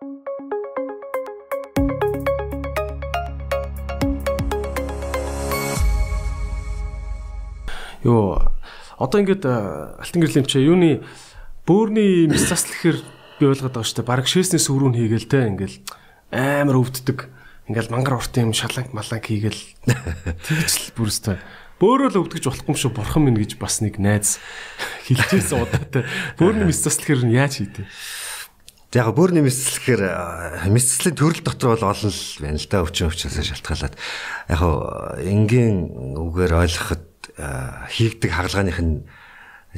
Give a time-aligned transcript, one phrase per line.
[0.00, 0.08] Йоо
[8.96, 11.04] одоо ингээд алтан гэрлийн чи юуны
[11.68, 12.96] бөөрийн мис засл гэхээр
[13.36, 14.08] би ойлгоод байгаа шүү дээ.
[14.08, 15.84] Бараг шээснээс өрүүн хийгээл те ингээл
[16.32, 17.28] амар өвддөг.
[17.68, 19.60] Ингээл мангар уртын юм шаланг маланг хийгээл
[20.48, 21.36] тэгж л бүрстэй.
[21.76, 24.40] Бөөрөө л өвдгөж болохгүй шүү бурхан минь гэж бас нэг найз
[25.04, 26.08] хэлжсэн удаатай.
[26.40, 27.84] Бөөрийн мис засл гэхээр яаж хийдэ?
[28.90, 30.02] Яг бөөрийн мисцлэхээр
[30.74, 33.94] мисцлийн төрөл дотор бол олон л байна л да өвчин өвчнөөс шалтгаалаад
[34.50, 34.62] яг
[35.22, 37.06] энгийн үгээр ойлгоход
[37.38, 39.06] хийгдэг хагалгааных нь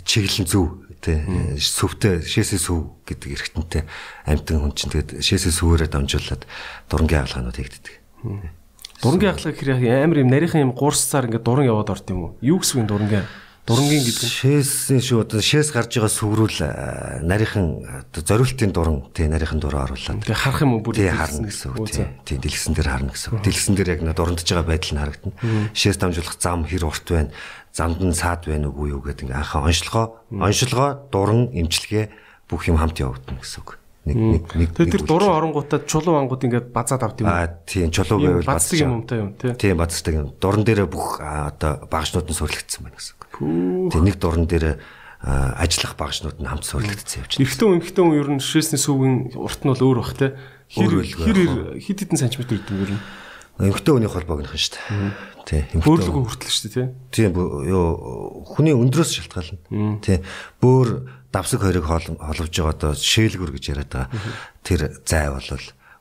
[0.01, 1.21] чиглэн зөв тий
[1.61, 3.83] сүвтэй шээсээ сүв гэдэг эргэтэнтэй
[4.25, 6.49] амтан хүн чинь тэгээд шээсээ сүвээрээ дамжуулаад
[6.89, 7.95] дурангийн хагалгаанууд хийгддэг.
[9.05, 12.33] Дурангийн хагалгаа гэхээр амар юм нарийнхан юм гурсцаар ингээд дуран яваад орд юм уу?
[12.41, 13.29] Юу гэсэн дурангийн
[13.63, 14.27] дурангийн гэдэг.
[14.27, 16.59] Нь шээсэн шүү одоо шээс гарч байгаа сүврүүл
[17.23, 17.67] нарийнхан
[18.11, 20.27] одоо зориултын дуран тий нарийнхан дураа оруулаад.
[20.27, 22.07] Тэгээ харах юм уу бүр харна гэсэн үг тий.
[22.27, 23.43] тий дэлгсэн дээр харна гэсэн үг.
[23.47, 25.35] Дэлгсэн дээр яг дурандж байгаа байдал нь харагдана.
[25.79, 27.31] Шээс дамжуулах зам хэр урт байна?
[27.71, 32.11] Замд нь саад байна уугүй юу гэдэг ингээ анхаа онцлогоо онцлогоо дуран имчилгээ
[32.51, 33.79] бүх юм хамт явагдана гэсэн үг.
[34.03, 38.19] Нэг нэг нэг тэр дуран оронгуудаа чулуу ангууд ингээд базаад авд юм аа тийм чулуу
[38.19, 39.55] байвал бацдаг юм юм тий.
[39.55, 40.35] Тийм бацдаг юм.
[40.43, 43.23] Дуран дээр бүх одоо багшнууд нь сурлагдсан байна гэсэн үг
[43.91, 44.79] тийм нэг дуран дээр
[45.23, 49.71] ажиллах багшнууд нь хамт сурлагдсан явж байна эргэтэн эмхтэн ер нь шээсний сүвгийн урт нь
[49.71, 50.31] бол өөр бах тий
[50.73, 51.39] хэр хэр
[51.79, 53.03] хэд хэдэн сантиметр гэдэг юм ер нь
[53.71, 55.67] эмхтэн өний холбоогийнхан шүү дээ Тий.
[55.75, 57.31] Бөөрлөгөө хүртэл шүү дээ, тий.
[57.31, 59.99] Тийм ёо хүний өндрөөс шалтгаална.
[59.99, 60.23] Тий.
[60.63, 61.03] Бөөр
[61.35, 64.09] давсаг хоёрыг холовж байгаа одоо шээлгүр гэж яриад байгаа.
[64.63, 65.43] Тэр зай бол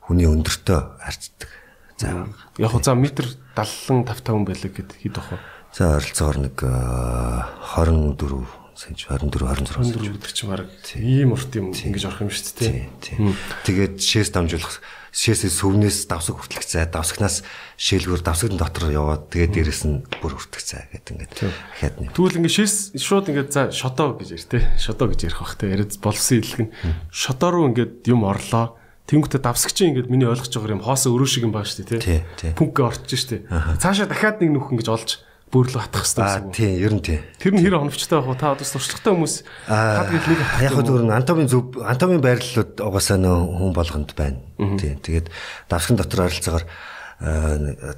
[0.05, 1.49] хүний өндөртөө харьцдаг
[1.97, 2.37] зай байна.
[2.61, 3.25] Яг за метр
[3.57, 5.37] 75 5 байлаг гэд хэд ах вэ?
[5.71, 8.43] За ойролцоогоор нэг 24
[8.75, 10.67] сэнч 24 26 24 гэдэг чинь баг
[10.99, 12.89] ийм урт юм ингэж орох юм шүү дээ.
[12.99, 13.35] Тийм.
[13.63, 17.43] Тэгээд шээс дамжуулах шээсээ сүвнээс давсаг хүртэлх зай давсагнаас
[17.75, 22.09] шээлгүүр давсагны дотор яваад тэгээд дээрэс нь бүр хүртэх зай гэдэг ингээд ахаад нэг.
[22.15, 24.59] Тэгвэл ингээд шээс шууд ингээд за шодоо гэж ярь те.
[24.79, 25.67] Шодоо гэж ярих бах те.
[25.67, 26.71] Яриад болсон идэлг нь
[27.11, 28.79] шодоо руу ингээд юм орлоо.
[29.11, 32.55] Тэнгүүтээ давсагчин ингээд миний ойлгож байгаа юм хоосоо өрөө шиг юм баа шүү дээ те.
[32.55, 33.77] Пүнкэ орчих шүү дээ.
[33.83, 35.19] Цаашаа дахиад нэг нүх ингэж олж
[35.51, 36.55] бөөрлөг хатах хэрэгтэй гэсэн үг.
[36.55, 37.21] Тийм, ер нь тийм.
[37.37, 38.39] Тэр нь хэр оновчтой байх вэ?
[38.39, 39.35] Та одоо туршлагатай хүмүүс
[39.67, 44.39] хад гэлнийг яг хөө зөвхөн антомын зөв антомын байрлалууд угаасаа нөө хүн болгонд байна.
[44.79, 44.97] Тийм.
[45.03, 45.27] Тэгээд
[45.67, 46.65] давсган дотор ойролцоогоор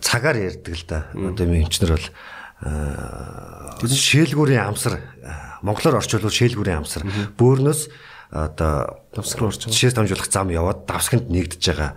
[0.02, 1.08] цагаар ярьдаг л да.
[1.14, 2.08] Одоо юм эмчнэр бол
[3.85, 5.00] шээлгүүрийн амсар
[5.62, 7.03] монголоор орчуулвал шээлгүүрийн амсар
[7.38, 7.81] бөөрнөөс
[8.34, 9.70] одоо орж байгаа.
[9.70, 11.92] Жишээс дамжуулах зам яваад давсагт нэгдэж байгаа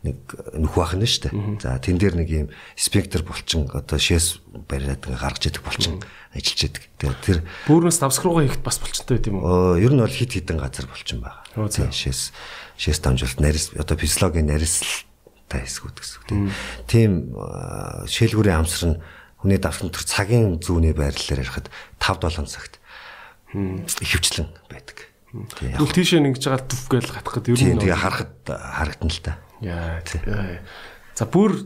[0.00, 0.16] нэг
[0.56, 1.60] нүх бах нь шүү дээ.
[1.60, 4.40] За тэн дээр нэг юм спектр булчин одоо шээс
[4.72, 6.00] бариад ингээ гаргаж идэх булчин
[6.32, 6.84] ажиллаж идэг.
[6.96, 7.38] Тэгээ тэр
[7.68, 9.76] бөөрнөөс давсаг руугаа хийхэд бас булчинтай байт юм уу?
[9.76, 11.68] Ер нь бол хит хитэн газар булчин байгаа.
[11.68, 12.32] Тийм шээс
[12.80, 16.42] шээс дамжуулалт нарис одоо физиологийн наристай хэсгүүд гэсэн үг тийм.
[16.88, 17.10] Тийм
[18.08, 19.00] шээлгүүрийн амсар нь
[19.44, 21.68] хүний давсган төр цагийн зүүнний байрлалаар ярихад
[22.00, 22.80] 5 7 цагт
[23.52, 25.11] ихэвчлэн байдаг.
[25.32, 29.32] Тэгвэл тийшээ ингэж байгаа түв гээл гатах гэдэг нь тэгээ харахад харагдана л та.
[29.64, 30.04] Яа.
[31.16, 31.56] За бүр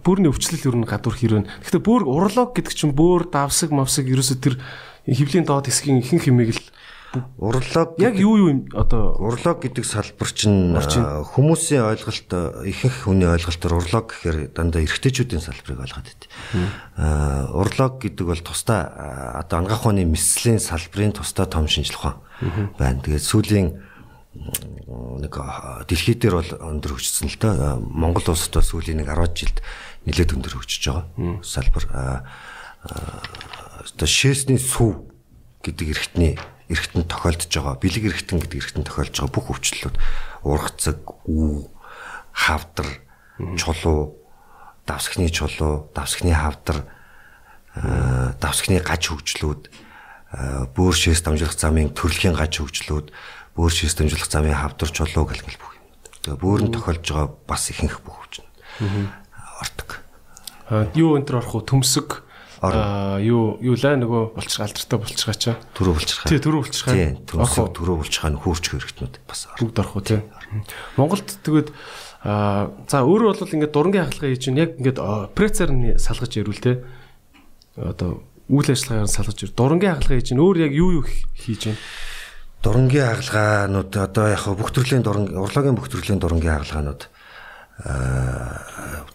[0.00, 1.46] бүрний өвчлөл ер нь гадуур хэрвэн.
[1.60, 4.56] Гэхдээ бүр урлог гэдэг чинь бүр давсаг мавсаг ерөөсө тэр
[5.04, 6.64] хөвлийн доод хэсгийн ихэнх хэмээг л
[7.38, 12.30] Урлог яг юу юу юм одоо урлог гэдэг салбар чинь хүмүүсийн ойлголт
[12.62, 16.22] ихэнх хүний ойлголтоор урлог гэхээр дандаа эрэгтэйчүүдийн салбарыг ойлгоод байд.
[16.94, 22.22] Аа урлог гэдэг бол тусдаа одоо ангаах ухааны мэслийн салбарын тусдаа том ухаан
[22.78, 23.02] байна.
[23.02, 23.68] Тэгээд сүүлийн
[24.30, 25.34] нэг
[25.90, 27.82] дэлхий дээр бол өндөр хөгжсөн л доо.
[27.82, 29.58] Монгол улсад бас сүүлийн нэг 10 жилд
[30.06, 31.84] нэлээд өндөр хөгжиж байгаа салбар.
[32.86, 35.10] Одоо шээсний сүв
[35.66, 36.38] гэдэг эрхтний
[36.70, 37.82] эргэтэн тохиолдож байгаа.
[37.82, 39.96] Бэлэг эргэтэн гэдэг эргэтэн тохиолдож байгаа бүх өвчлөлүүд
[40.46, 41.66] ургацэг, үү,
[42.32, 42.88] хавдар,
[43.58, 44.16] чулуу,
[44.86, 46.86] давсхны чулуу, давсхны хавдар,
[48.40, 49.62] давсхны гаж хөгжлүүд,
[50.74, 53.10] бөөр шээс дамжуулах замын төрөлхийн гаж хөгжлүүд,
[53.58, 55.86] бөөр шээс дамжуулах замын хавдар чулуу гэх мэт бүх юм.
[56.22, 58.46] Тэгээ бөөрн тохиолдож байгаа бас ихэнх бүх өвчин.
[59.58, 59.90] Ордог.
[60.94, 62.29] Юу энэ төр орох уу төмсөг
[62.60, 65.56] Аа юу юу лаа нөгөө булчир алдартай булчиргаа чаа.
[65.72, 66.28] Төрөө булчиргаа.
[66.28, 66.92] Тий, төрөө булчиргаа.
[66.92, 70.20] Тий, төрөө булчиргаа нь хөөрч хэрэгтнүүд бас бүгд орох уу тий.
[71.00, 71.72] Монголд тэгээд
[72.20, 75.00] аа за өөрөө бол ингээд дурангийн хагалгаа хийж чинь яг ингээд
[75.32, 76.76] прецер нь салгаж ирүүл тий.
[77.80, 79.56] Одоо үйл ажиллагаагаар салгаж ир.
[79.56, 81.80] Дурангийн хагалгаа хийж чинь өөр яг юу юу хийж байна?
[82.60, 87.08] Дурангийн хагалгаанууд одоо яг бүх төрлийн дуран урлагийн бүх төрлийн дурангийн хагалгаанууд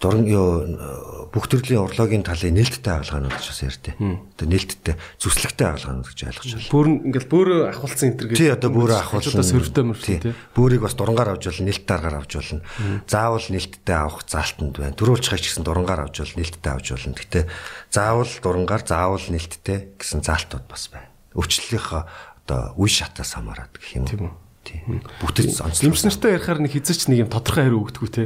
[0.02, 3.96] дуран ёо бүх төрлийн урлагийн талын нээлттэй хаалгаанууд гэж бас ярьдээ.
[4.00, 6.72] Одоо нээлттэй зүслэгтэй хаалгаанууд гэж ойлгож байна.
[6.72, 9.44] Бүр ингээл бөөрө ахуулсан энэ төр Тий одоо бөөрэ ахуулсан.
[9.44, 10.34] сөрөвтэй мөрөвтэй тий.
[10.56, 12.62] Бөөрийг бас дурангаар авч болно, нээлттэй аргаар авч болно.
[13.06, 14.96] Заавал нээлттэй авах заалтанд байна.
[14.96, 17.16] Дөрөвлчхай ч гэсэн дурангаар авч болно, нээлттэй авч болно.
[17.20, 17.44] Гэхдээ
[17.92, 21.10] заавал дурангаар, заавал нээлттэй гэсэн заалтууд бас байна.
[21.36, 22.02] Өвчлөлийнхөө
[22.48, 24.08] одоо үе шатаас хамаарат гэх юм.
[24.08, 24.45] Тийм үү?
[24.66, 24.82] Тий.
[25.22, 25.86] Бүтэц онцлог.
[25.86, 28.24] Имс нартай ярихаар нэг хизээч нэг юм тодорхой хариу өгдөггүй те.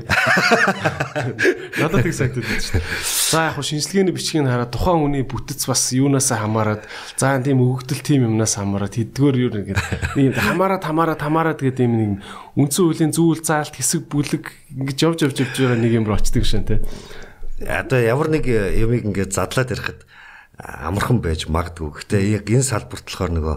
[1.84, 2.88] Надад тэг санагдаад байна шүү дээ.
[3.04, 6.88] За яг хөө шинжилгээний бичгийг хараад тухайн хүний бүтэц бас юунаас хамаарат
[7.20, 9.68] за тийм өгөгдөл тийм юмнаас хамаарат хэдгээр юу нэг
[10.16, 12.12] юм хамаарат хамаарат хамаарат гэдэг юм нэг
[12.56, 14.48] үндсэн хуулийн зүйл заалт хэсэг бүлэг
[14.80, 16.80] ингэж явж явж явж байгаа нэг юм руу очдөг шин те.
[17.60, 20.08] Одоо ямар нэг юмыг ингээд задлаад ярихад
[20.60, 22.00] амархан байж магадгүй.
[22.00, 23.56] Гэхдээ яг энэ салбарт болохоор нөгөө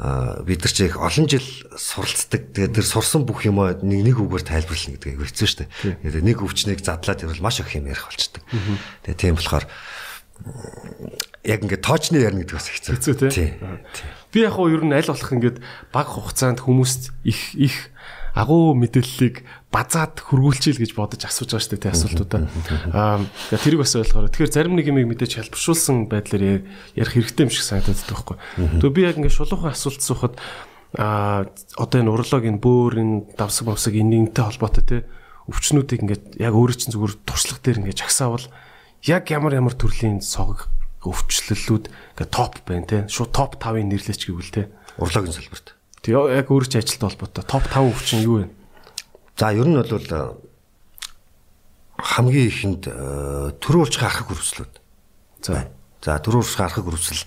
[0.00, 1.44] бид нар ч их олон жил
[1.76, 2.56] суралцдаг.
[2.56, 5.70] Тэгээд тэр сурсан бүх юм нэг нэг үгээр тайлбарлана гэдэг аягүй хэцүү шүү дээ.
[6.08, 8.40] Тэгээд нэг өвчнийг задлаад ирвэл маш их юм ярих болчдөг.
[9.04, 9.68] Тэгээд тийм болохоор
[11.44, 12.92] яг ингээд тоочны ярина гэдэг бас хэцүү.
[12.96, 13.48] Хэцүү тий.
[14.32, 15.60] Би яг хуу ер нь аль болох ингээд
[15.92, 17.76] бага хугацаанд хүмүүст их их
[18.32, 22.40] агуу мэдээллийг базаад хөргүүлчихэл гэж бодож асууж байгаа шүү дээ тий асуултуудаа.
[22.90, 23.22] Аа
[23.54, 24.26] тэрийг бас ойлгохоор.
[24.34, 26.66] Тэгэхээр зарим нэг юм мэдээж хэлбэршүүлсэн байдлаар
[26.98, 28.36] ярих хэрэгтэй юм шиг санагдаад байгаа байхгүй.
[28.82, 30.34] Тэгээ би яг ингээд шулуухан асуулт суухад
[30.98, 31.46] аа
[31.78, 35.00] одоо энэ урологийн бөөр энэ давсаг бавсаг энэнтэй холбоотой тий
[35.46, 38.46] өвчнүүдийг ингээд яг өөрөө чинь зүгээр туршлага дээр ингээд жагсаавал
[39.06, 40.66] яг ямар ямар төрлийн сог
[41.06, 41.86] өвчлөлүүд
[42.18, 44.66] ингээд топ байна тий шууд топ 5-ын нэрлэч гэвэл тий
[44.98, 45.78] Урлагийн салбарт.
[46.02, 48.44] Тэг яг өөрөө ч ажилттай холбоотой топ 5 өвчин юу вэ?
[49.40, 50.36] За ер нь бол э,
[51.96, 52.84] хамгийн ихэнд
[53.64, 54.74] төрөөлж харахыг өрөвслүүд.
[55.40, 55.72] За.
[56.04, 57.24] За төрөөлж харахыг өрөвсөл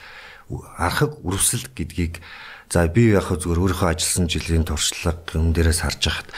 [0.77, 2.21] архаг өрөвсөл гэдгийг
[2.69, 6.29] за би яг зүгээр өөрийнхөө ажилласан жилийн туршлага юм дээрээс харж хахад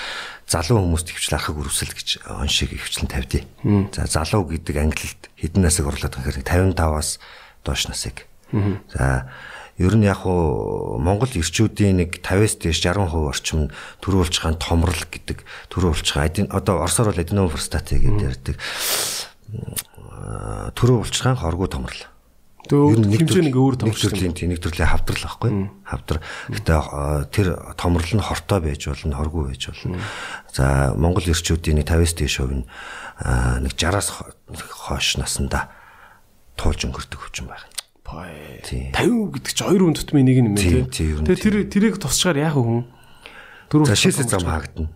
[0.47, 3.43] залуу хүмүүст хөвчл архаг өрөвсөл гэж оншиг хөвчлэн тавьдээ.
[3.91, 7.19] За залуу гэдэг ангилалд хэдэн насыг орлоод гэхээр 55-аас
[7.63, 8.27] доош насыг.
[8.93, 9.31] За
[9.77, 13.59] ер нь яг уу Монгол ирчүүдийн нэг 50-аас дээш 60% орчим
[13.99, 18.55] төрүүлж хаан томрол гэдэг төрүүлж хаан одоо орсоор бол аденом простаты гэдэг ярьдаг.
[20.79, 22.07] Төрүүлж хаан хоргоо томрол.
[22.65, 25.69] Өөр хэмжээ нэг өөр нэг төрлийн тийм нэг төрлийн хавдрал байхгүй.
[25.85, 26.17] Хавдар.
[26.49, 26.73] Гэтэ
[27.29, 30.01] тэр томрол нь хортой байж болно, хоргүй байж болно.
[30.49, 32.65] За Монгол ирчүүдийн нэг 50-аас дээш хувь нь
[33.61, 34.09] нэг 60-аас
[34.89, 35.69] хойш насанда
[36.57, 37.74] туулж өнгөрдөг хөвчин байна.
[38.05, 40.85] 50 гэдэг чи хоёр хүн тутмын нэг юм тий.
[40.85, 42.83] Тэгээ тэр тэрийг тусчаар яах вэ хүн?
[43.73, 44.93] Төрөө шээсээ зам хаагдана.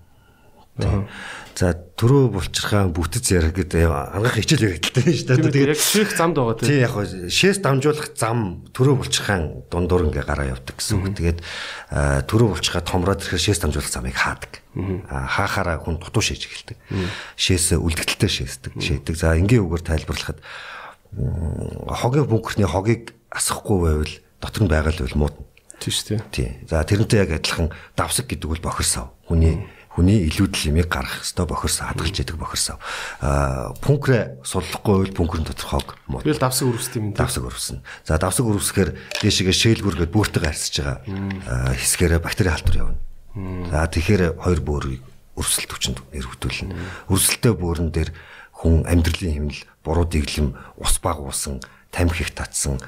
[1.59, 5.51] За төрөө булчирхаан бүтэц ярих гэдэг ангаах хичээл яригдaltaй шүү дээ.
[5.51, 6.69] Тэгээд яг шээх замд байгаа тий.
[6.71, 6.95] Тий яг
[7.27, 11.19] шээс дамжуулах зам төрөө булчирхаан дундуур ингээ гараа явдаг гэсэн үг.
[11.19, 11.43] Тэгээд
[12.31, 14.63] төрөө булчирхаа томроод ирэхээр шээс дамжуулах замыг хаадаг.
[15.11, 16.77] Хаахаараа хүн дутуу шээж эхэлдэг.
[17.35, 19.15] Шээс үлдэгдэлтэй шээсдэг, шээдэг.
[19.19, 20.39] За энгийн үгээр тайлбарлахад
[21.13, 25.45] хогийн бункерний хогийг асахгүй байвал дотор нь байгаа л байвал муудна.
[25.79, 26.21] Тийм шүү дээ.
[26.31, 26.49] Тий.
[26.69, 29.15] За тэрнтэй яг адилхан давсаг гэдэг бол бохирсав.
[29.25, 32.77] Хүний хүний илүүдл юмыг гаргах хэвээр бохирсав, хадгалж яадаг бохирсав.
[33.19, 36.23] Аа пункрэ суллахгүй байвал пункрын дотор хог мууд.
[36.23, 37.13] Би л давсаг өрөвсдөг юм.
[37.17, 37.81] Давсаг өрөвснө.
[38.05, 42.99] За давсаг өрөвсөхээр дээшгээ шээлгүргээд бөөртэйгээ харьцаж байгаа хэсгээрээ бактери халдвар явна.
[43.73, 45.03] За тэгэхээр хоёр бөөрийг
[45.39, 46.75] өрсөлт хүчинд нэрвдүүлнэ.
[47.07, 48.11] Өрсөлтөө бөөрөн дээр
[48.59, 50.51] хүн амьдралын хэмнэл буруу дэглэм
[50.83, 51.63] ус багуулсан
[51.95, 52.79] тамхи их татсан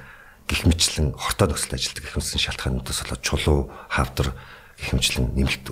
[0.51, 4.35] гих мэтлэн хортой нөхцөл ажилтдаг гэх мэтлэн шалтгаануудаас болоод чулуу хавдар
[4.75, 5.71] гих мэтлэн нэмэлт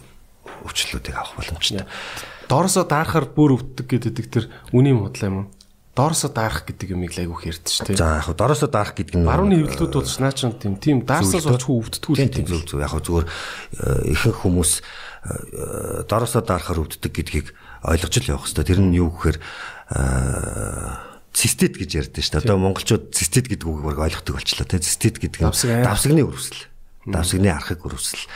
[0.63, 1.83] өвчлөлүүдийг авах боломжтой.
[2.47, 5.47] Дооросоо даарахаар бүр өвддөг гэдэг тэр үний модлаа юм уу?
[5.95, 7.99] Дооросоо даарах гэдэг юмыг л айгүйх ярьдэн шүү дээ.
[7.99, 11.43] За яг хөө дооросоо даарах гэдэг нь барууны хэвлэлүүд бол наа чин тийм тийм даарсаас
[11.43, 13.27] болж хүү өвддгүү л тийм зөв зөв яг хөө зүгээр
[14.15, 14.71] ихэнх хүмүүс
[16.07, 17.47] дооросоо даарахаар өвддөг гэдгийг
[17.83, 18.63] ойлгож л явах хэрэгтэй.
[18.63, 19.37] Тэр нь юу гэхээр
[19.89, 22.45] цистит гэж ярьдэн шүү дээ.
[22.45, 25.49] Одоо монголчууд цистит гэдэг үгийг ойлгохдаг болчлоо тийм цистит гэдэг нь
[25.85, 26.67] давсагны өрөвсөл.
[27.07, 28.27] Давсагны архаг өрөвсөл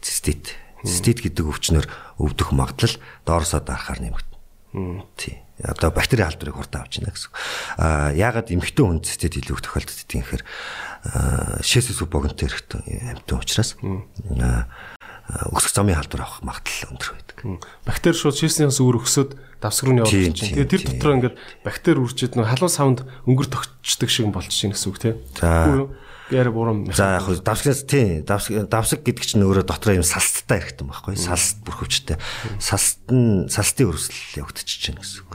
[0.00, 0.56] цистит.
[0.82, 1.86] Цистит гэдэг өвчнөр
[2.18, 2.96] өвдөх магадлал
[3.26, 5.04] доорсоо дарахаар нэмэгдэнэ.
[5.16, 5.42] Тий.
[5.64, 7.32] Одоо бактери халдварыг хурдан авч яана гэсэн.
[7.80, 10.44] Аа яагаад эмхтэн хүн цистит илүү тохиолддог тийм гэхээр
[11.64, 17.25] шээсэс богонтой хэрэгтэй амтан учраас өсөх замын халдвар авах магадлал өндөр байдаг.
[17.84, 20.56] Бактери шууд шээснээс өөр өсөд давсаг руу явуулж чинь.
[20.56, 24.88] Тэгээ тэр дотор ингээд бактери үржиж нэг халуун савнд өнгөр тогтчдөг шиг болчих шин гэсэн
[24.92, 25.16] үг тийм.
[25.36, 25.88] За
[26.30, 26.84] яар бурам.
[26.92, 31.62] За яг давсгаас тийм давсаг давсаг гэдэг чинь өөрөө дотроо юм салсттай хэрэгтэй байхгүй салст
[31.62, 32.16] бүрхөвчтэй.
[32.58, 35.34] Салст нь салстын өрсөл явагдчихэж байна гэсэн үг.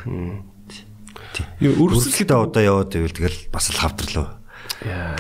[1.31, 1.79] Тийм.
[1.79, 4.41] Өрсөлтэй одоо яваад ивэл тэгэл бас л хавдрлаа.
[4.83, 5.15] Яа.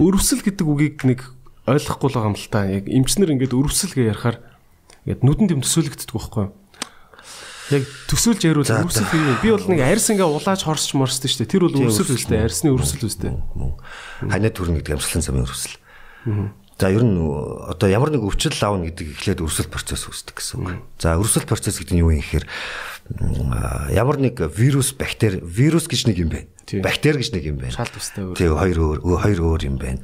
[0.00, 1.20] Өрсөл гэдэг үгийг нэг
[1.68, 2.64] ойлгохгүй л байгаа юм л та.
[2.64, 4.36] Яг эмчнэр ингээд өрөвсөл гэж ярихаар
[5.04, 6.52] ингээд нүдэн дэм төсөөлөгддөг байхгүй юу?
[7.72, 9.36] Яг төсөөлж яриул өрсөл юм.
[9.40, 11.52] Би бол нэг арьс ингээ улааж хорсч морсдөө шүү дээ.
[11.52, 13.32] Тэр бол өрсөл үстэй, арьсны өрсөл үстэй.
[14.20, 15.80] Ханаа төрнө гэдэг амсгалын замын өрсөл.
[16.76, 20.82] За ер нь одоо ямар нэг өвчтөл аавна гэдэг эхлээд өрсөл процесс үүсдэг гэсэн үг.
[20.98, 22.44] За өрсөл процесс гэдэг нь юу юм гэхээр
[23.92, 26.48] ямар нэг вирус, бактери, вирус гэж нэг юм байна.
[26.80, 27.76] Бактери гэж нэг юм байна.
[27.76, 28.36] Шал тустай өөр.
[28.40, 30.00] Тэг хоёр өөр хоёр өөр юм байна.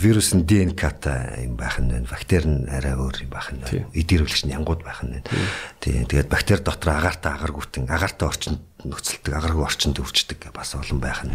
[0.00, 2.08] Вирус нь ДНК-тай юм байх нь байна.
[2.08, 3.84] Бактери нь арай өөр юм байх нь байна.
[3.92, 5.28] Эдэрвлэгч нь янгууд байх нь байна.
[5.84, 6.08] Тэг.
[6.08, 11.34] Тэгээд бактери дотор агаартай агааргүйтэн агаартай орчинд нөхцөлдөг агаргүй орчинд өвчдөг бас олон байх нь.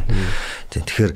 [0.69, 0.87] Тэг.
[0.87, 1.13] Тэгэхээр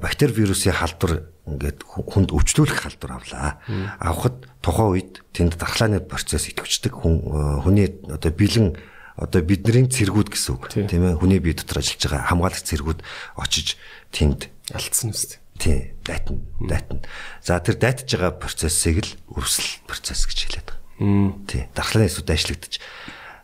[0.00, 3.60] бактери вирусын халдвар ингээд хүнд өвчлүүлэх халдвар авлаа.
[4.02, 8.74] Авахд тухайн үед тэнд дархлааны процесс идэвчдэг хүн хүний одоо бэлэн
[9.16, 13.00] одоо бидний цэргүүд гэсэн үг тийм ээ хүний бие дотор ажиллаж байгаа хамгаалагч цэргүүд
[13.40, 13.80] очиж
[14.12, 15.40] тэнд алдсан үст.
[15.56, 17.00] Тийм дайтна дайтна.
[17.40, 20.82] За тэр дайтаж байгаа процессыг л өрсөл процесс гэж хэлээд байгаа.
[21.48, 22.74] Тийм дархлааны эсүүд ажиллагдаж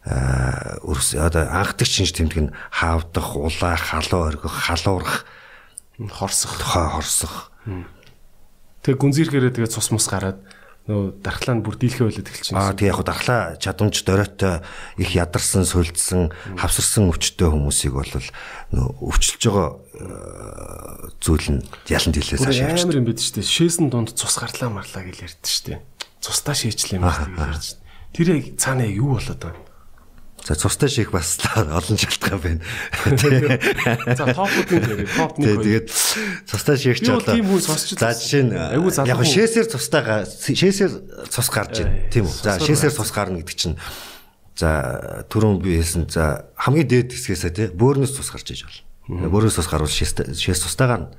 [0.02, 5.25] өрс одоо анхдагч шинж тэмдэг нь хаавдах, улаах, халуу оргих, халуурах,
[6.11, 7.54] хорсох, хорсох.
[8.82, 10.42] Тэгээ гүнзгийрхээрээ тэгээ цус мус гараад
[10.90, 12.75] нөө дархлаа нь бүр дийлхэ эхэлж байна.
[12.75, 14.66] Аа тий яг хуу дархлаа чадамж дөрөөтэй
[14.99, 22.42] их ядарсан, сулдсан, хавсарсан өвчтөе хүмүүсийг бол нөө өвчлөж байгаа э, зүйл нь ялан дийлээс
[22.42, 22.75] хашаа.
[22.75, 25.80] Амар юм бид ч тий шээсэн дунд цус гарлаа марлаа гэж ярьдэн шүү дээ.
[26.18, 27.78] Цустаа шээчлээ юм гэж ярьж.
[28.11, 29.62] Тэр яг цаана юу болоод байна?
[30.43, 32.61] За цустай шийх бас олон шалтгаан байна.
[34.19, 35.63] За топуудын дээр топ нэг.
[35.63, 35.87] Тэгээд
[36.51, 38.55] цустай шийх ч одоо тийм хүн сонсч за жишээ нь
[39.07, 40.93] яг шээсээр цустайгаа шээсээр
[41.31, 42.35] цус гарч байна тийм үү.
[42.43, 43.79] За шээсээр цус гарна гэдэг чинь
[44.59, 48.92] за түрүүн би хэлсэн за хамгийн дээд хэсгээсээ тий бөөрнөөс цус гарч иж болно.
[49.12, 51.12] Бөөрөөс ус гарвал шээс тустай гарна.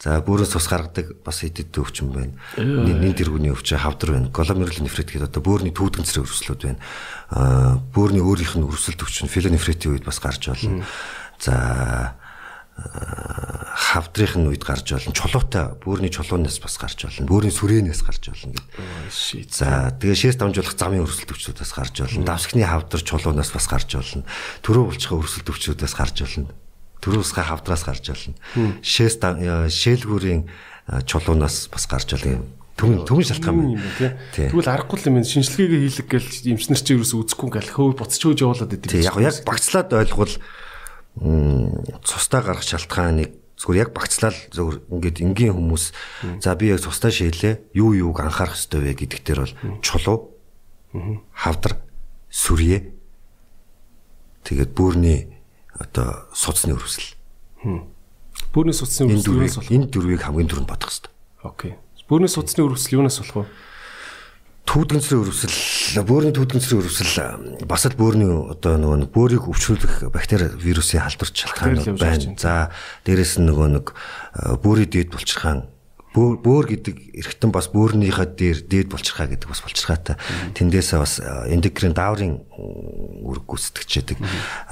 [0.00, 2.32] За бөөрөөс ус гаргадаг бас идэд өвчин байна.
[2.56, 4.32] Нин тэргүүний өвчин хавдар байна.
[4.32, 6.80] Гломерулонефрит гэдэг одоо бөөрийн түүдгэнцрийн өрсөлдөд байна.
[7.28, 10.88] Аа бөөрийн өөрийнх нь өрсөлд өвчин филонефритийн үед бас гарч болно.
[11.36, 12.16] За
[12.76, 15.12] хавдрын үед гарч болно.
[15.16, 17.28] Чулуутай бөөрийн чулуунаас бас гарч болно.
[17.28, 19.52] Бөөрийн сүрээнээс гарч болно гэдэг.
[19.52, 22.28] За тэгээ шээс дамжуулах замын өрсөлд өвчнүүдээс гарч болно.
[22.28, 24.28] Давсгны хавдар чулуунаас бас гарч болно.
[24.60, 26.52] Төрөө булчгаа өрсөлд өвчнүүдээс гарч болно
[27.06, 28.34] төрөөсгөө хавдраас гарч болно.
[28.82, 30.42] Шээс шээлгүүрийн
[31.06, 32.42] чулуунаас бас гарч болно
[32.76, 34.12] түн түн шалтгаан байна.
[34.36, 37.72] Тэгвэл аргагүй юм шинжилгээгээ хийлэг гэл эмчнэр чи ерөөс үзэхгүй гал.
[37.72, 39.00] Хөө буцчихөөж явуулаад идэв.
[39.00, 40.34] Яг яг багцлаад ойлгвол
[42.04, 45.84] цустаа гарах шалтгааныг зүгээр яг багцлал зөв ингээд энгийн хүмүүс
[46.44, 50.36] за би яг цустаа шийлээ юу юуг анхаарах хэрэгтэй вэ гэдэг дээр бол чулуу
[51.32, 51.80] хавдар
[52.28, 52.92] сүрье.
[54.44, 55.35] Тэгээд бүрний
[55.80, 57.16] одоо судасны өрөвсөл.
[58.52, 59.72] Бүрний судасны өрөвсөл юунаас болох?
[59.72, 61.12] Энэ дөрвийг хамгийн түрүүнд бодох хэрэгтэй.
[61.42, 61.72] Окей.
[62.08, 63.64] Бүрний судасны өрөвсөл юунаас болох вэ?
[64.66, 65.56] Түүдгэнцрийн өрөвсөл,
[66.02, 72.34] бөөрийн түүдгэнцрийн өрөвсөл бас л бөөрийн одоо нөгөө бөөрийг өвчнүүлэх бактери вирусын халдварч шалтгаан байна.
[72.34, 72.74] За
[73.06, 73.94] дээрэс нь нөгөө нэг
[74.66, 75.70] бөөрийн дээд булчирхаан
[76.16, 80.16] бөөр бөөр гэдэг эргэтэн бас бөөрнийхээ дээр дээд булчирхаа гэдэг бас булчирхаатай.
[80.56, 84.18] Тэндээсээ бас эндокрин дааврын үүрэг гүйцэтгэж яадаг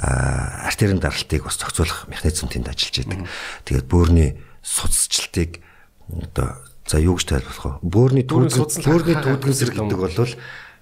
[0.00, 3.20] артерийн даралтыг бас зохицуулах механизм тэнд ажиллаж яадаг.
[3.68, 4.30] Тэгээд бөөрний
[4.64, 5.60] судасчлалтыг
[6.08, 6.48] одоо
[6.88, 7.92] за юу гэж тайлбарлах вэ?
[7.92, 10.32] Бөөрний түүдгэн бөөрний түүдгэн зэрэг гэдэг бол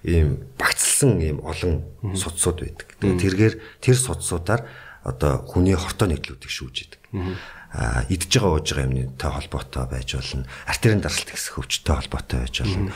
[0.07, 1.83] ийм багцлсан ийм олон
[2.15, 2.87] судсууд байдаг.
[3.03, 3.53] Тэгээд тэргээр
[3.83, 4.63] тэр судсуудаар
[5.03, 7.03] одоо хүний хортоо нэглүүдийг шүүж яадаг
[8.09, 10.45] идж байгаа ууж байгаа юмтай холбоотой байж болно.
[10.69, 12.93] Артерийн даралт ихсэх өвчтэй холбоотой байж болно.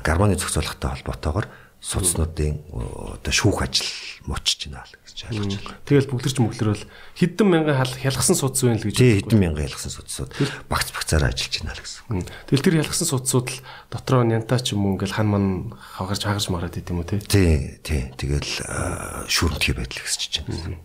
[0.00, 1.46] Гормоны зохицуулалттай холбоотойгоор
[1.84, 3.84] судснуудын одоо шүүх ажил
[4.24, 5.76] муучж байна л гэж ойлгож байна.
[5.84, 6.84] Тэгэл бүгдэрч мөглөрөл
[7.20, 8.96] хэдэн мянган хялгсан судс байна л гэж.
[8.96, 10.32] Тий хэдэн мянган хялгсан судсууд
[10.72, 12.24] багц багцаараа ажиллаж байна л гэсэн.
[12.48, 13.60] Тэгэл тэр хялгсан судсууд л
[13.92, 15.44] дотроо нянта ч юм уу ингээл хан ман
[15.76, 17.20] хагарч хагарч мараад идэм үү те.
[17.20, 20.80] Тий тий тэгэл шүүрэмтгий байдал гэсэж байна.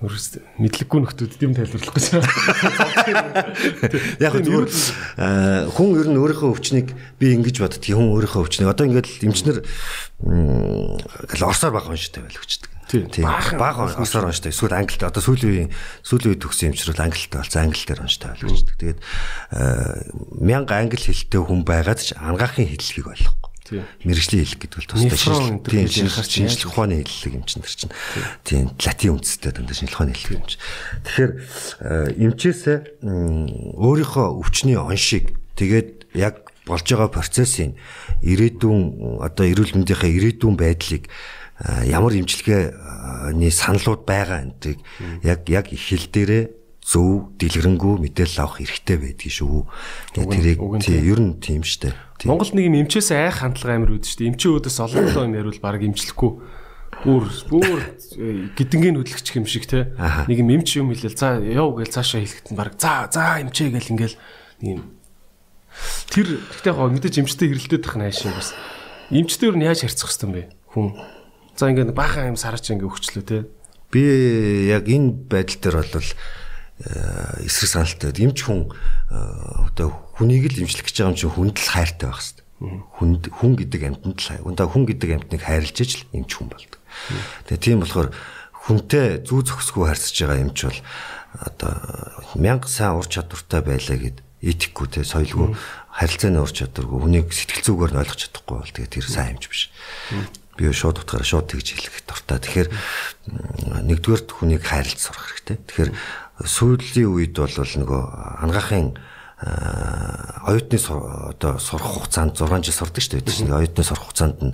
[0.00, 2.16] Мэдлэггүй нөхдүүд юм тайлбарлахгүй ч.
[4.24, 4.64] Яг зүгээр
[5.76, 7.84] хүн ер нь өөрийнхөө өвчнийг би ингэж боддог.
[7.84, 9.60] Хүн өөрийнхөө өвчнийг одоо ингээд эмчнэр
[11.44, 12.72] орсоор бага унштай байл өчтдөг.
[13.12, 13.28] Тийм.
[13.60, 14.56] Бага орсоор унштай.
[14.56, 15.68] Эсвэл англид одоо сүүлийн
[16.00, 18.80] сүүлийн үеийн төгсөн эмчрэл англид болсон англи дээр унштай байл өчтдөг.
[18.80, 19.04] Тэгээд
[20.40, 25.86] мянга англи хэлтэй хүн байгаад ч ангаахын хэллэгийг ойлгох мэрэгжлийн хэллэг гэдэг бол тусдаа тийм
[25.86, 27.94] шинжлэх ухааны хэллэг юм чинь тэр чинь.
[28.44, 30.62] Тийм латин үндэстэй дандаа шинжлэх ухааны хэллэг юм чинь.
[31.06, 31.32] Тэгэхээр
[32.18, 32.78] эмчээсээ
[33.78, 37.74] өөрийнхөө өвчний оншийг тэгээд яг болж байгаа процессын
[38.22, 41.08] ирээдүйн одоо эрүүл мэндийнхээ ирээдүйн байдлыг
[41.88, 44.80] ямар имчилгээний саналууд байгаа энтрийг
[45.24, 46.59] яг яг их хэл дээрээ
[46.90, 49.62] зөв дэлгэрэнгүй мэдээлэл авах хэрэгтэй байдгийг шүү.
[50.18, 51.94] Тэрийг тий ер нь тийм штэ.
[52.26, 54.26] Монголд нэг юм эмчээс айх хандлага амар үүд штэ.
[54.26, 56.30] Эмчийн өөдөөс олон олон юм ярил баг имжлэхгүй
[57.06, 57.80] бүр бүр
[58.58, 59.94] гидэнгийн хөдөлгч юм шиг те
[60.26, 63.70] нэг юм эмч юм хэлээл за яв гээл цаашаа хэлэхэд нь баг за за эмчээ
[63.70, 64.18] гээл ингээл
[64.60, 64.82] нэг юм.
[66.10, 68.52] Тэр гэхдээ гоо мэдээж эмчтэй хэрэлдээд тах нааш юм бас.
[69.08, 70.42] Эмчтэй юу нь яаж харьцах хэвхэв юм бэ
[70.74, 70.88] хүн?
[71.56, 73.38] За ингээд баахан юм сараач ингээд өгчлөө те
[73.90, 76.10] би яг энэ байдал дээр бол
[77.44, 78.72] эсрэг саналтай эмч хүн
[79.10, 83.52] одоо хүнийг л имжлэх гэж байгаа юм чинь хүнд л хайртай байх хэрэгтэй хүнд хүн
[83.56, 86.80] гэдэг амьтанд л ундаа хүн гэдэг амьтныг хайрлаж ижил эмч хүн болдог
[87.48, 88.12] Тэгээ тийм болохоор
[88.66, 90.80] хүнтэй зүү зөксгөө харьцаж байгаа юм ч бол
[91.38, 91.74] одоо
[92.36, 95.56] мянга сайн ур чадвартай байлаа гэд этикгүй те соёлгүй
[95.94, 99.62] харилцааны ур чадваргүй хүнийг сэтгэл зүгээр нь ойлгож чадахгүй бол тэгээ тэр сайн юмч биш.
[100.58, 102.38] Би шууд утгаараа шууд тэгж хэлэх дуртай.
[102.40, 102.68] Тэгэхээр
[103.86, 105.56] нэгдүгээр хүнийг хайрлаж сурах хэрэгтэй.
[105.60, 105.90] Тэгэхээр
[106.44, 108.02] сүүлийн үед бол нөгөө
[108.44, 108.94] ангаахын
[109.40, 113.28] оюутны одоо сурах хугацаанд 6 жил сурдаг шүү дээ.
[113.28, 114.52] Тэгээд оюутны сурах хугацаанд нь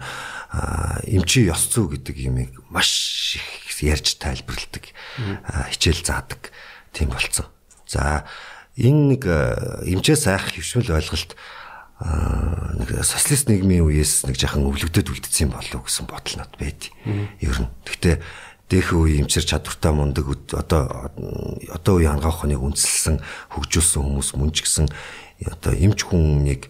[1.11, 4.87] эмчи ёс зүй гэдэг юмыг маш их ярьж тайлбарладаг
[5.75, 6.55] хичээл заадаг
[6.95, 7.51] тийм болцсон.
[7.87, 8.31] За
[8.79, 9.23] энэ нэг
[9.91, 11.35] эмчээс айх хөвшмөл ойлголт
[12.79, 16.93] нэг социалист нийгмийн үеэс нэг жахан өвлөгдөд үлдсэн болов гэсэн бодол над байд.
[17.43, 17.73] Ер нь.
[17.89, 18.21] Гэхдээ
[18.67, 21.11] дэх үе эмчэр чадвартай мундаг одоо
[21.71, 23.23] одоо үеийн ангаах ухааныг үндэслэн
[23.55, 24.87] хөгжүүлсэн хүмүүс мөн ч гэсэн
[25.47, 26.67] одоо эмч хүнийг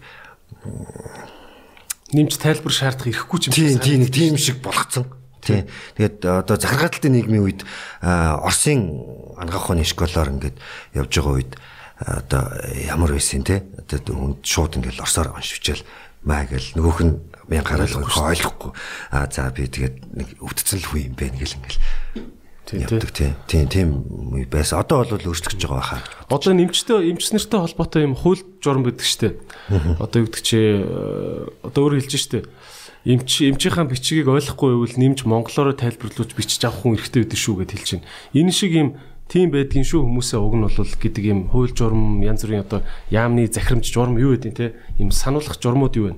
[2.13, 5.09] нэмж тайлбар шаардах ирэхгүй ч юм шиг тийм нэг тийм шиг болгоцсон.
[5.41, 5.65] Тийм.
[5.97, 7.61] Тэгээд одоо захиргаалтын нийгмийн үед
[8.03, 9.01] Оросын
[9.39, 10.57] ангаах ухааны школоор ингээд
[10.93, 11.53] явж байгаа үед
[11.97, 12.43] одоо
[12.77, 15.81] ямар байсан те одоо хүнд шууд ингээд орсоор уншивчаал
[16.23, 17.15] маа гэл нөгөөх нь
[17.47, 18.71] мян гараалгүй ойлгохгүй
[19.11, 21.79] а за би тэгээд нэг өвдцэн л хүү юм бэ гэл ингээл
[22.75, 23.89] явдаг тийм тийм тийм
[24.51, 24.79] байсан.
[24.79, 26.01] Одоо бол өөрчлөгдөж байгаа хаа.
[26.27, 29.39] Одоо нэмчтэй эмч нартай холбоотой юм хууль журам гэдэг штеп.
[29.71, 30.59] Одоо юу гэдэг чи
[31.63, 32.51] одоо өөр хэлж штеп.
[33.07, 37.71] Эмч эмчийнхаа бичгийг ойлгохгүй байвал нэмж монголоор тайлбарлуулж бичиж авах хүн эрхтэй байдаг шүү гэд
[37.71, 38.07] хэлж байна.
[38.35, 38.89] Энэ шиг юм
[39.31, 43.47] тийм байдгийн шүү хүмүүсээ уг нь бол гэдэг юм хууль журам янз бүрийн одоо яамны
[43.47, 46.13] захирамж журам юу гэдэг те юм сануулгах журмууд юу вэ?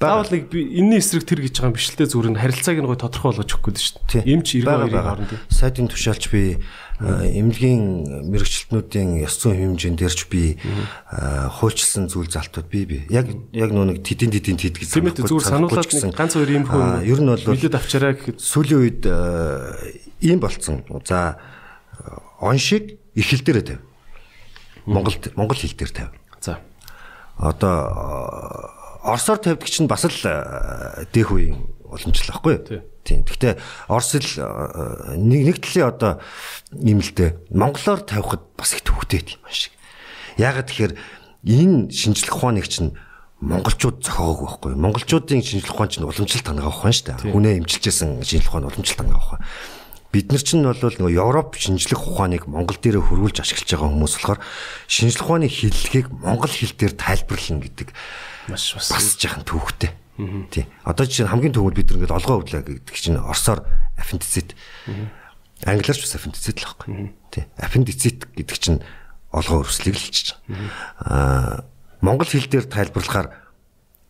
[0.00, 2.78] Заавал нэг би энэний эсрэг тэр гэж байгаа юм биш л те зүгээр нь харилцааг
[2.80, 4.32] нь гой тодорхой болгож өгөх гээд шүү дээ.
[4.32, 5.32] Эмч 92-ийн хооронд.
[5.52, 6.56] Сайтын тушаалч би
[7.04, 7.84] эмнэлгийн
[8.32, 10.56] мэрэгчлэтнүүдийн ёс зүйн хэмжээнд дээрч би
[11.12, 15.04] хуульчилсан зүйл залтууд би би яг яг нөө нэг тедин тедин тед гэсэн.
[15.04, 17.04] Тийм ээ зүгээр сануулаад нэг ганц хоёр юм хөө.
[17.04, 19.04] Ер нь бол билет авчараа гэхэд сүүлийн үед
[20.24, 20.80] ийм болцсон.
[21.04, 21.36] За
[22.40, 23.84] оншиг их хэл дээрээ тавь.
[24.88, 26.12] Монголд монгол хэл дээр тавь.
[26.40, 26.64] За.
[27.36, 31.56] Одоо Оросоор тавьдаг чинь бас л э, дэх үеийн
[31.88, 32.84] уламжлал байхгүй?
[33.04, 33.24] Тийм.
[33.24, 33.56] Гэхдээ
[33.88, 36.12] Орос л э, нэг нэг талын одоо
[36.84, 37.36] дээ.
[37.50, 39.72] Монголоор тавихад бас их төвхтэй юм шиг.
[40.36, 40.94] Яагаад тэгэхээр
[41.48, 42.94] энэ шинжлэх ухааныг чинь
[43.40, 44.72] монголчууд зохиогоогүй байхгүй.
[44.76, 47.32] Монголчуудын шинжлэх ухаан чинь уламжлалт хангаа ухаан шүү дээ.
[47.32, 49.42] Хүнээ имчилжсэн шинжлэх ухаан уламжлалт хангаа ухаан.
[50.10, 54.40] Бид нар чинь бол нөгөө Европ шинжлэх ухааныг Монгол дээр хөрвүүлж ашиглаж байгаа хүмүүс болохоор
[54.90, 57.88] шинжлэх ухааны хэллэгийг монгол хэл дээр тайлбарлана гэдэг
[58.50, 59.94] маш бас жахан төвхтэй.
[60.50, 60.66] Тий.
[60.84, 63.64] Одоо жишээ нь хамгийн төвөнд бид ингээд олгоо өвлөө гэдэг чинь орсоор
[63.96, 64.52] аппендицит.
[65.64, 67.14] Англиар ч бас аппендицит л байхгүй.
[67.32, 67.44] Тий.
[67.56, 68.78] Аппендицит гэдэг чинь
[69.32, 71.64] олгоо өрслийг л хэлчихэж байгаа.
[71.64, 71.64] Аа
[72.04, 73.32] монгол хэл дээр тайлбарлахаар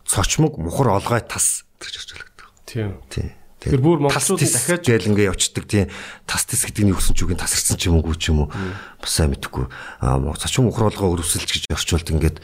[0.03, 2.49] цочмог мухар олгой тас гэж орчуулдаг.
[2.67, 2.99] Тийм.
[3.13, 3.31] Тий.
[3.61, 5.93] Тэр бүр монголчууд дахиад гээл ингээ явцдаг тийм
[6.25, 9.13] тас тис гэдэг нь юусэн ч үгүй тасарсан ч юм уу ч юм уу бас
[9.13, 9.69] сайн мэдэхгүй.
[10.01, 12.39] Аа цочмог мухар олгоо өрөвсөлж гэж орчуулдаг ингээд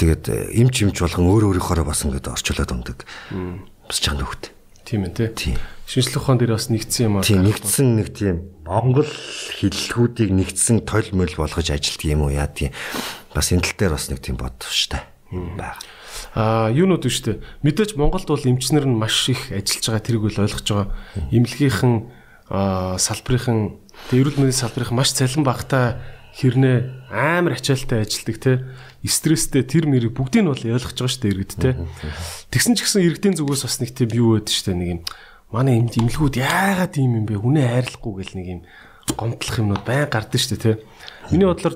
[0.00, 3.04] Тэгээд эмч эмч болгон өөр өөрийнхоороо бас ингээд орчуулад ундаг.
[3.84, 4.56] Бас чанга хөвт.
[4.88, 5.60] Тийм ээ тий.
[5.84, 7.28] Шинжлэх ухаан дээр бас нэгдсэн юм аа.
[7.28, 12.72] Тийм нэгдсэн нэг тийм монгол хэллэгүүдийг нэгдсэн тол мөл болгож ажилтг юм уу яа тийм.
[13.36, 15.76] Бас энэ тал дээр бас нэг тийм бодвштай байна.
[16.32, 17.44] Аа юунууд вэ штэ.
[17.60, 20.88] Мэдээж Монголд бол эмчнэр нь маш их ажиллаж байгаа тэрийг үл ойлгож байгаа.
[21.28, 21.94] Имлэгийнхэн
[22.50, 23.78] салбарын
[24.10, 26.02] тэг эрүүл мэндийн салбарын маш цалин багтаа
[26.34, 28.52] хэрнээ амар ачаалттай ажилдаг те
[29.08, 31.72] стресстэй тэр мэрийг бүгдийг нь бол ойлгож байгаа шүү дээ иргэдтэй.
[32.52, 35.00] Тэгсэн ч гэсэн иргэдийн зүгээс бас нэг тийм юу байдаг шүү дээ нэг юм
[35.48, 38.60] манай эмд имлгүүд яагаад ийм юм бэ хүнээ хайрлахгүй гэл нэг юм
[39.16, 40.82] гомдлох юмнууд байн гардаг шүү дээ те.
[41.32, 41.74] Миний бодлоор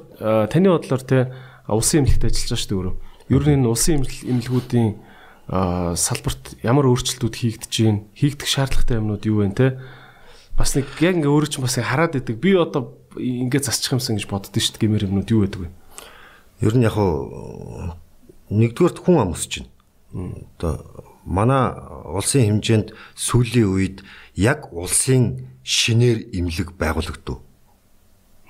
[0.52, 1.32] таны бодлоор те
[1.66, 2.94] улсын эмнэлэгт ажиллаж байгаа шүү дээ өөрөө.
[3.32, 4.90] Ер нь энэ улсын эмнэлгүүдийн
[5.48, 9.76] салбарт ямар өөрчлөлтүүд хийгдэж гин хийгдэх шаардлагатай юмнууд юу вэ те
[10.56, 14.24] бас нэг яг ингээ өөрөө ч бас хараад идэг би одоо ингээ засчих юмсан гэж
[14.24, 15.68] боддөө шүү дээ гэмээр юмнууд юу байдаг вэ
[16.60, 17.94] Ер нь яг хуу
[18.50, 20.46] нэгдүгээрт хүн ам өсөж байна.
[20.58, 20.74] Одоо
[21.24, 21.72] манай
[22.12, 23.96] улсын хэмжээнд сүүлийн үед
[24.36, 27.40] яг улсын шинээр имлэг байгуулагдав.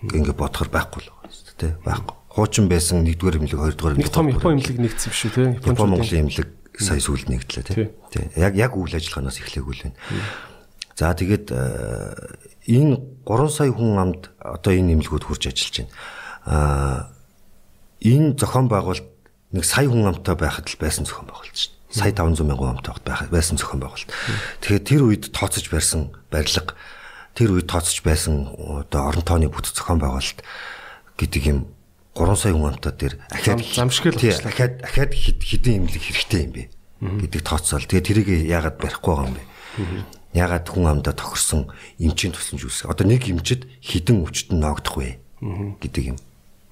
[0.05, 1.73] Ингээ бодохоор байхгүй л байна шүү дээ.
[1.87, 2.17] Байхгүй.
[2.35, 4.11] Хуучин байсан нэгдүгээр имлэг, хоёрдугаар имлэг.
[4.11, 5.43] Том Япон имлэг нэгдсэн биш үү те?
[5.63, 7.95] Япон Монголын имлэг сая сүүлд нэгдлээ те.
[8.35, 9.99] Яг яг үйл ажиллагаанаас эхлэегүй л байна.
[10.99, 15.95] За тэгээд энэ 3 сая хүн амд одоо энэ нэмлэгүүд хурж ажиллаж байна.
[16.43, 17.14] Аа
[18.05, 19.09] энэ зохион байгуулалт
[19.57, 21.97] нэг сая хүн амтай байхад л байсан зохион байгуулалт шүү дээ.
[21.97, 24.13] Сая 500 мянган амтай байх байсан зохион байгуулалт.
[24.61, 26.77] Тэгэхээр тэр үед тооцож барьсан барилга
[27.33, 30.45] тэр үед тооцож байсан одоо орон тооны бүт зохион байгуулалт
[31.17, 31.59] гэдэг юм
[32.15, 36.63] 3 сая хүн амтай дээр ахаад замшгэл ахаад ахаад хэдэн имлэг хэрэгтэй юм бэ
[37.01, 37.89] гэдэг тооцоол.
[37.89, 39.45] Тэгээ тэрийг яагаад барихгүй байгаа юм бэ?
[40.35, 42.91] Яагаад хүн амдаа тохирсон эмчийн тусламж үүсгэх.
[42.91, 45.19] Одоо нэг эмчэд хідэн өвчтөн ноогдох вэ
[45.83, 46.19] гэдэг юм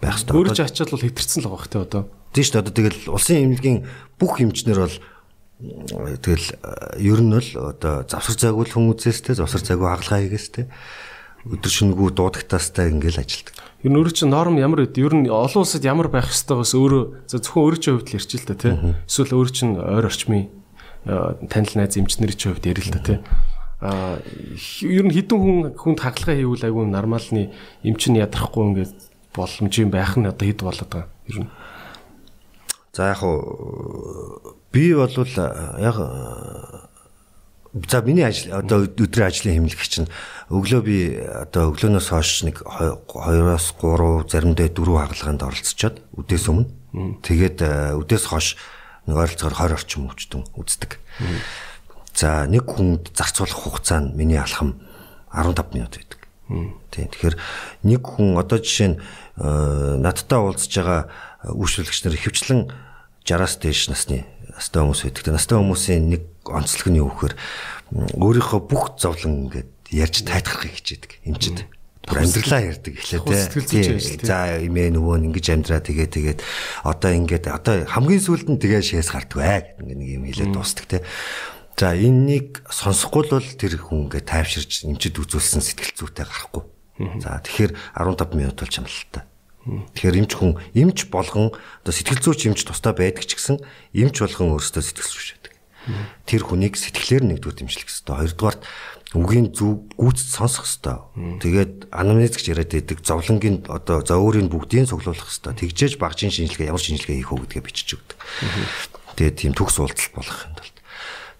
[0.03, 0.35] байх хэрэгтэй.
[0.35, 2.03] Өөрөө ч ачаал бол хэтэрсэн л байгаа хэ одоо.
[2.35, 2.63] Тийм шүү дээ.
[2.67, 3.79] Одоо тэгэл улсын эмнэлгийн
[4.19, 4.97] бүх эмчнэр бол
[5.63, 6.49] тэгэл
[6.99, 10.67] ер нь л одоо завсар зайгүй хүн үзээстэй завсар зайгүй хагалгаа хийгээстэй
[11.43, 13.55] өдөр шөнөгүй дуудагтаастай ингээл ажилдаг.
[13.83, 14.95] Ер нь өөрөө чинь норм ямар вэ?
[14.95, 18.51] Ер нь олон улсад ямар байх ёстойгоос өөрөө зөвхөн өөрөө чинь хувьд л ярьчих л
[18.51, 18.75] та тий.
[19.11, 20.51] Эсвэл өөрөө чинь ойр орчмын
[21.51, 23.19] танил найз эмчнэрийн чинь хувьд ярил л та тий.
[23.83, 24.23] А
[24.87, 27.51] ер нь хідэн хүн хүнд хагалгаа хийвэл айгүй нормалны
[27.83, 28.99] эмч нь ядрахгүй ингээд
[29.35, 31.51] боломж юм байх нь одоо хэд болоод байгаа ер нь.
[32.93, 35.97] За яг уу би бол яг
[37.89, 40.09] за миний ажил одоо өдрийн ажлын хэмнэлэг чинь
[40.53, 46.69] өглөө би одоо өглөөнөөс хойш нэг 2-оос 3 заримдаа 4 хагалгаанд оролцоод үдээс өмнө
[47.25, 47.65] тэгээд
[47.97, 48.61] үдээс хойш
[49.09, 51.01] нэг ойролцоогоор 20 орчим өвчтөн үздэг.
[52.13, 54.77] За нэг хүнд зарцуулах хугацаа нь миний алхам
[55.33, 56.22] 15 минут байдаг.
[56.49, 57.07] Тийм.
[57.13, 57.37] Тэгэхээр
[57.87, 58.99] нэг хүн одоо жишээ нь
[59.41, 61.09] Э, надтай уулзж байгаа
[61.49, 62.69] үйлчлэгч нар хөвчлэн
[63.25, 65.33] 60-аас дээш насны настай хүмүүс байдаг.
[65.33, 67.35] Настай хүмүүсийн нэг онцлог нь юу гэхээр
[68.21, 71.65] өөрийнхөө бүх зовлон ингээд ярьж тайтгархыг хичээдэг эмчэд.
[72.05, 73.25] Бүр амьдралаа ярьдаг эхлээ
[73.65, 74.21] те.
[74.21, 76.41] За имээ нөгөө нь ингэж амьдраа тэгээ тэгээд
[76.85, 80.87] одоо ингээд одоо хамгийн сүүлд нь тэгээ шээс гардаг бай гэдэг нэг юм хэлээд дуустдаг
[80.93, 81.01] те.
[81.77, 86.63] За энэнийг сонсохгүй бол тэр хүн ингээд тайвширч эмчэд үзүүлсэн сэтгэл зүйтэй гарахгүй.
[87.19, 89.25] За тэгэхээр 15 минут бол чамлалтай.
[89.63, 93.63] Тэгэхээр эмч хүн эмч болгон одоо сэтгэл зүйч эмч тустай байдаг ч гэсэн
[93.95, 95.53] эмч болгон өөрөөсөө сэтгэл зүйч байдаг.
[96.27, 98.15] Тэр хүнийг сэтгэлээр нэгдүгээр дэмжлэх хэрэгтэй.
[98.15, 98.63] Хоёрдугаарт
[99.15, 100.99] үгийн зөв гүйцэд сонсох хэрэгтэй.
[101.43, 105.59] Тэгээд анамнезч яриад байдаг зовлонгийн одоо өөрийн бүгдийг цуглуулах хэрэгтэй.
[105.63, 108.19] Тэгжээж багжийн шинжилгээ ямар шинжилгээ хийх вэ гэдгээ бичиж өгдөг.
[109.19, 110.72] Тэгээд тийм төгс уулзалт болох юм бол.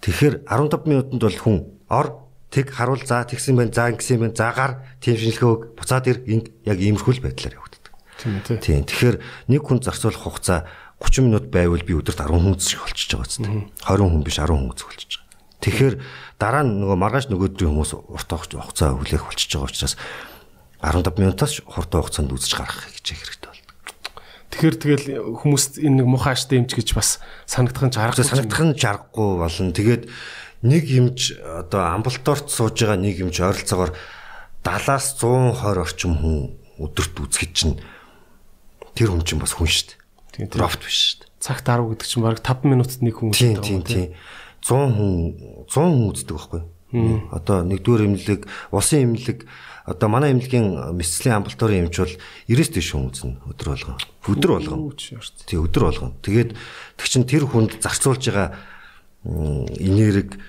[0.03, 2.07] Тэгэхээр 15 минутанд бол хүн ор
[2.51, 6.51] тэг харуул за тэгсэн байх за ингэсэн байх за гар тийм шинжилгээ буцаад ир энд
[6.67, 7.93] яг иймэрхүү л байдлаар явагддаг.
[8.59, 8.83] Тийм.
[8.83, 10.67] Тэгэхээр нэг хүн зарцуулах хугацаа
[10.99, 13.41] 30 минут байвал би өдөрт 10 хүн зэрэг болчихж байгаа зү.
[13.89, 15.23] 20 хүн биш 10 хүн зэрэг болчихж байгаа.
[15.63, 15.95] Тэгэхээр
[16.37, 19.95] дараа нь нөгөө маргааш нөгөөдрийн хүмүүс урт хугацаа хүлээх болчихж байгаа учраас
[20.83, 23.42] 15 минутаас хурдан хугацаанд үзэж гаргах гэж хэрэгтэй.
[24.53, 25.05] Тэгэхээр тэгэл
[25.41, 27.17] хүмүүст энэ нэг мухааш дэмж гэж бас
[27.49, 28.21] санагдах нь жаргахгүй.
[28.21, 29.73] Санагдах нь жаргахгүй болно.
[29.73, 30.03] Тэгээд
[30.61, 33.97] нэг юмж одоо амбулаторт сууж байгаа нэг юмж ойролцоогоор
[34.61, 36.37] 70-аас 120 орчим хүн
[36.79, 37.75] өдөрт үзэхэд чинь
[38.93, 40.47] тэр хүн чинь бас хүн дээ.
[40.47, 41.27] Тийм профт биш дээ.
[41.41, 43.59] Цагт 10 гэдэг чинь бараг 5 минутад нэг хүн үздэг.
[43.59, 44.13] Тийм тийм.
[44.61, 45.11] 100 хүн
[45.65, 46.61] 100 хүн үздэг байхгүй.
[47.33, 49.49] Одоо нэгдүгээр эмнэлэг, улсын эмнэлэг
[49.85, 52.15] одоо манай эмнэлгийн мэсцлийн амбулаторийн эмч бол
[52.47, 53.97] 90-с дээш хүн үзнэ өдөр болгон.
[54.31, 54.79] Өдөр болгон.
[54.95, 56.11] Тий өдөр болгон.
[56.23, 56.55] Тэгээд
[56.95, 58.55] тэг чин тэр хүнд зарцуулж байгаа
[59.27, 60.39] энерги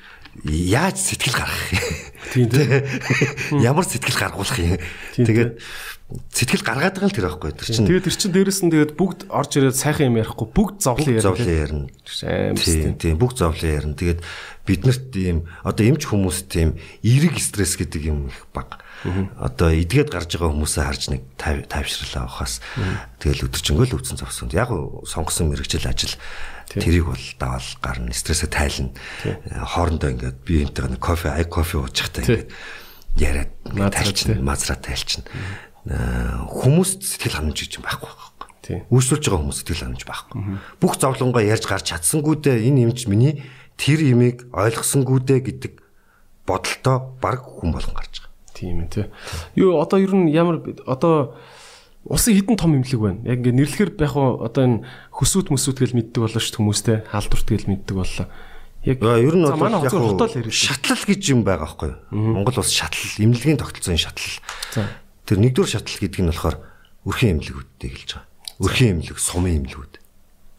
[0.43, 2.51] яаж сэтгэл гаргах юм.
[2.51, 3.63] Тийм.
[3.63, 4.79] Ямар сэтгэл гаргуулах юм.
[5.15, 5.59] Тэгээд
[6.35, 7.87] сэтгэл гаргаад байгаа л тэр байхгүй тэр чинь.
[7.87, 11.27] Тэгээд тэр чинь дээрэс нь тэгээд бүгд орж ирээд сайхан юм ярихгүй бүгд зовлон ярина.
[11.27, 11.87] Зовлон ярина.
[12.61, 13.97] Тийм тийм бүгд зовлон ярина.
[13.97, 14.21] Тэгээд
[14.67, 18.84] биднэрт ийм одоо эмч хүмүүс тийм эерэг стресс гэдэг юм их баг.
[19.37, 22.65] Одоо эдгээд гарч байгаа хүмүүсээ харж нэг тайвшруулаа авахаас
[23.21, 24.49] тэгэл өдөржингөө л өвцөн зовсон.
[24.57, 24.73] Яг
[25.05, 26.17] сонгосон мэрэгжил ажил
[26.69, 28.91] Тэрийг бол даваал гарна, стрессээ тайлна.
[29.53, 32.51] Хоорондоо ингээд би энтэйгээ кофе, ай кофе ууж захтай ингээд
[33.21, 33.53] яриад
[33.93, 35.23] тайлчин, мазраа тайлчин.
[35.85, 38.89] Хүмүүст сэтгэл ханамж гэж байхгүй байхгүй.
[38.89, 40.41] Үүсүүлж байгаа хүмүүс сэтгэл ханамж байхгүй.
[40.81, 43.45] Бүх зовлонгоо ярьж гарч чадсангуудаа энэ юмч миний
[43.77, 45.79] тэр имийг ойлгосонгуудаа гэдэг
[46.49, 48.34] бодолтой баг хүн болгон гарч байгаа.
[48.55, 49.07] Тийм ээ тий.
[49.59, 51.35] Юу одоо ер нь ямар одоо
[52.05, 53.21] Улсын хідэн том имлэг байна.
[53.25, 57.49] Яг ингээ нэрлэхэр байх уу одоо энэ хөсөөт mëсүүд гэл мэддэг болоо шүү хүмүүстэй халдварт
[57.49, 58.29] гэл мэддэг боллоо.
[58.85, 62.45] Яг ер нь бол яг шатлал гэж юм байгаа байхгүй юу?
[62.45, 64.37] Монгол улс шатлал, имлэгийн тогтолцооны шатлал.
[65.25, 66.57] Тэр нэгдүгээр шатлал гэдэг нь болохоор
[67.09, 68.29] өрхийн имлэгүүдтэй хэлж байгаа.
[68.61, 69.95] Өрхийн имлэг, сумын имлэгүүд.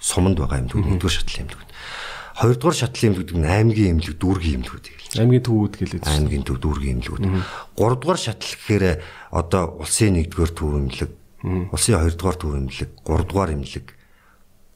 [0.02, 1.70] Суманд байгаа имлэгүүд нэгдүгээр шатлал имлэгүүд.
[2.36, 5.24] Хоёрдугаар шатлал имлэгүүд нь аймгийн имлэг, дүүргийн имлэгүүд байгаа.
[5.24, 6.04] Аймгийн төвүүд гэлээд.
[6.04, 7.24] Аймгийн төв, дүүргийн имлэгүүд.
[7.80, 8.86] Гуравдугаар шатлал гэхээр
[9.32, 11.12] одоо улсын нэгдүгээр төв имлэг,
[11.46, 13.88] Улсын 2 дугаар төв эмнэлэг, 3 дугаар эмнэлэг,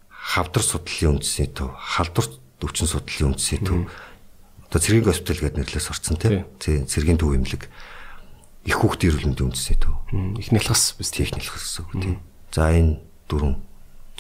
[0.08, 2.28] хавдар судлалын үндэсний төв, халдвар
[2.62, 3.90] өвчин судлалын үндэсний төв,
[4.70, 6.46] Одоо цэргийн госпитал гэдэг нэрлээс орсон тийм.
[6.62, 7.66] Цэргийн төв эмнэлэг
[8.70, 9.98] их эрүүл мэндийн үндэсний төв.
[10.38, 12.22] Их нялхас биз техник гэсэн үг тийм.
[12.54, 13.58] За энэ дөрвөн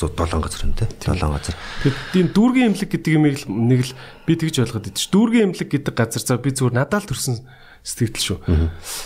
[0.07, 1.55] 7 газар юм те 7 газар.
[1.83, 3.25] Тэгээд энэ дүүргийн эмнэлэг гэдэг юм
[3.67, 5.11] нэг л би тэгж ойлгоод идэв ш.
[5.11, 7.43] Дүүргийн эмнэлэг гэдэг газар за би зүгээр надад л төрсэн
[7.83, 8.39] сэтгэл шүү.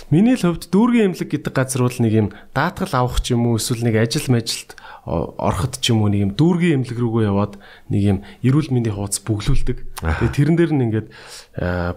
[0.09, 2.27] Миний л хувьд дүүргийн эмнэлэг гэдэг газар бол нэг юм
[2.57, 4.75] даатгал авах ч юм уу эсвэл нэг ажил мэжилт
[5.05, 7.61] ороход ч юм уу нэг юм дүүргийн эмнэлэг рүүгээ яваад
[7.93, 9.77] нэг юм эрүүл мэндийн хуудас бүглүүлдэг.
[10.01, 11.07] Тэгээд тэрэн дээр нь ингээд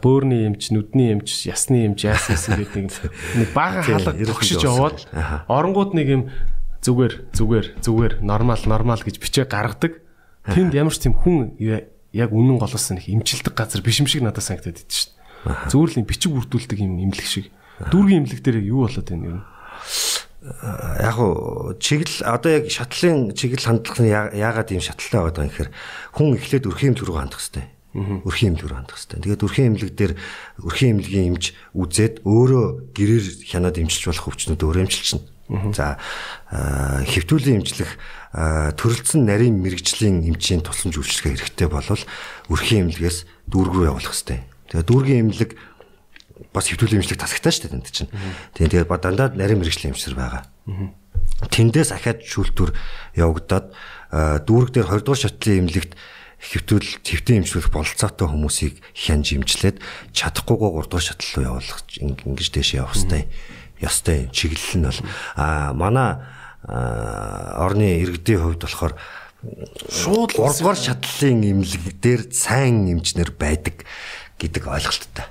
[0.02, 2.90] бөөрийн эмч, нүдний эмч, ясны эмч, яаснаас ингээд нэг
[3.40, 5.06] нэг бага хаалга тогшиж яваад
[5.48, 6.22] оронгууд нэг юм
[6.86, 9.98] зүгээр зүгээр зүгээр нормал нормал гэж бичээ гаргадаг.
[10.46, 14.46] Тэнд ямар ч тийм хүн яг үнэн голоос нэг имчилдэг газар биш юм шиг надад
[14.46, 15.70] санагдаад идэв шүү дээ.
[15.74, 17.50] Зүгээр л бичиг бүрдүүлдэг юм имлэг шиг.
[17.90, 19.40] Дүүргийн имлэг дээр юу болоод байна юм?
[20.46, 25.70] яг уу чиглэл одоо яг шатлалын чиглэл хандлах нь яагаад ийм шатлалтай байгаа юм гэхээр
[26.14, 27.66] хүн эхлээд өрхийн рүү хандах хэрэгтэй.
[28.22, 29.20] Өрхийн имлэг рүү хандах хэрэгтэй.
[29.26, 30.12] Тэгээд өрхийн имлэг дээр
[30.62, 31.44] өрхийн имлэгийн эмч
[31.74, 35.35] үзээд өөрөө гэрээр хянаад эмчилж болох өвчнүүд өөрөө эмчилчихнэ.
[35.46, 35.96] За
[37.06, 37.94] хэвтүүлийн эмчлэх
[38.34, 42.02] төрөлцсөн нарийн мэрэгжлийн эмчийн тусламж үйлчлэгээ хэрэгтэй болвол
[42.50, 44.42] өрхийн эмнэлгээс дүүрэг рүү явуулах хэрэгтэй.
[44.74, 45.50] Тэгээ дүүргийн эмнэлэг
[46.50, 48.10] бас хэвтүүлийн эмчлэх тасагтай шүү дээ тэнд чинь.
[48.58, 50.42] Тэгээд ба дандаа нарийн мэрэгжлийн эмчнэр байгаа.
[51.46, 52.74] Тэндээс ахаад шүүлтүр
[53.14, 53.70] явагдаад
[54.44, 55.94] дүүрэг дээр 20 дугаар шатлын эмнэлэгт
[56.36, 59.80] хэвтүүл твтэн эмчлэх бололцоотой хүмүүсийг хянж имжлээд
[60.12, 63.24] чадахгүйгоо 3 дугаар шатлал руу явуулах ингэж дэше явах хэрэгтэй
[63.80, 65.00] ёстой чиглэл нь бол
[65.36, 66.20] а манай
[66.66, 68.94] орны иргэдийн хувьд болохоор
[69.90, 73.86] шууд 3 дугаар шатлалын имлэг дээр сайн эмчнэр байдаг
[74.40, 75.26] гэдэг ойлголттой.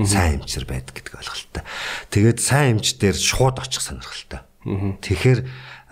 [0.00, 1.62] Сайн эмчнэр байдаг гэдэг ойлголттой.
[2.08, 4.40] Тэгээд сайн эмч дээр шууд очих сонирхолтой.
[4.64, 5.40] Тэгэхээр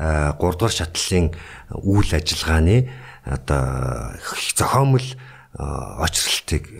[0.00, 1.36] 3 дугаар шатлалын
[1.76, 2.88] үйл ажиллагааны
[3.26, 4.16] одоо
[4.56, 5.08] зохиомл
[5.58, 6.72] очролтыг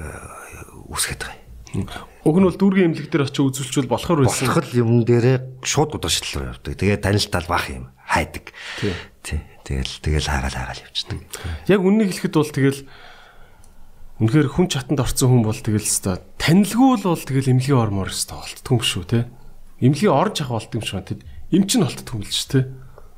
[0.89, 1.46] үүсгэж байгаа юм.
[2.25, 4.49] Уг нь бол дүүргийн эмнэлэг дээр очиж үзүүлчихвэл болохоор байсан.
[4.49, 6.73] Болох юм дээрээ шууд гудаа шидлэр явдаг.
[6.79, 8.55] Тэгээ танилтал бах юм хайдаг.
[8.81, 9.43] Тий.
[9.67, 11.19] Тэгэл тэгэл хаагаал хаагаал явчихдаг.
[11.67, 12.81] Яг үннийг хэлэхэд бол тэгэл
[14.23, 18.81] үнэхээр хүн чатанд орсон хүн бол тэгэл өстой танилгүй бол тэгэл эмнэлгийн ормоор болтдог юм
[18.81, 19.27] шүү те.
[19.83, 22.61] Эмнэлгийн орж ах болтдог юм шиг тэд эмч нь болтдог юм л шүү те.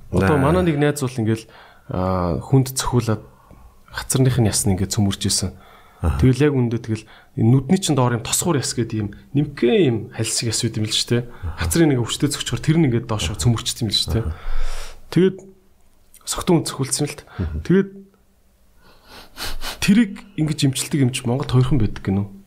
[0.09, 1.45] Одоо манай нэг найз бол ингээл
[1.93, 3.23] хүнд цохиулаад
[3.93, 5.53] хацарных нь ясна ингээд цөмөрж исэн
[5.99, 10.55] Тэгэл яг үндэ тэгэл нүдний чин доор юм тосгуур яс гэдэг юм нимкээ юм хальсаг
[10.55, 11.27] яс үт юм л ч те.
[11.59, 14.23] Хацрын нэг өвчтөд зөгчхөр тэр нь ингээд доошо цөмөрчт юм л ч те.
[15.11, 15.43] Тэгээд
[16.23, 17.27] согтун цохилсан л т.
[17.67, 17.91] Тэгээд
[19.83, 22.38] тэрийг ингэж имчилдэг юмч Монгол хоёрхан байдаг гинөө.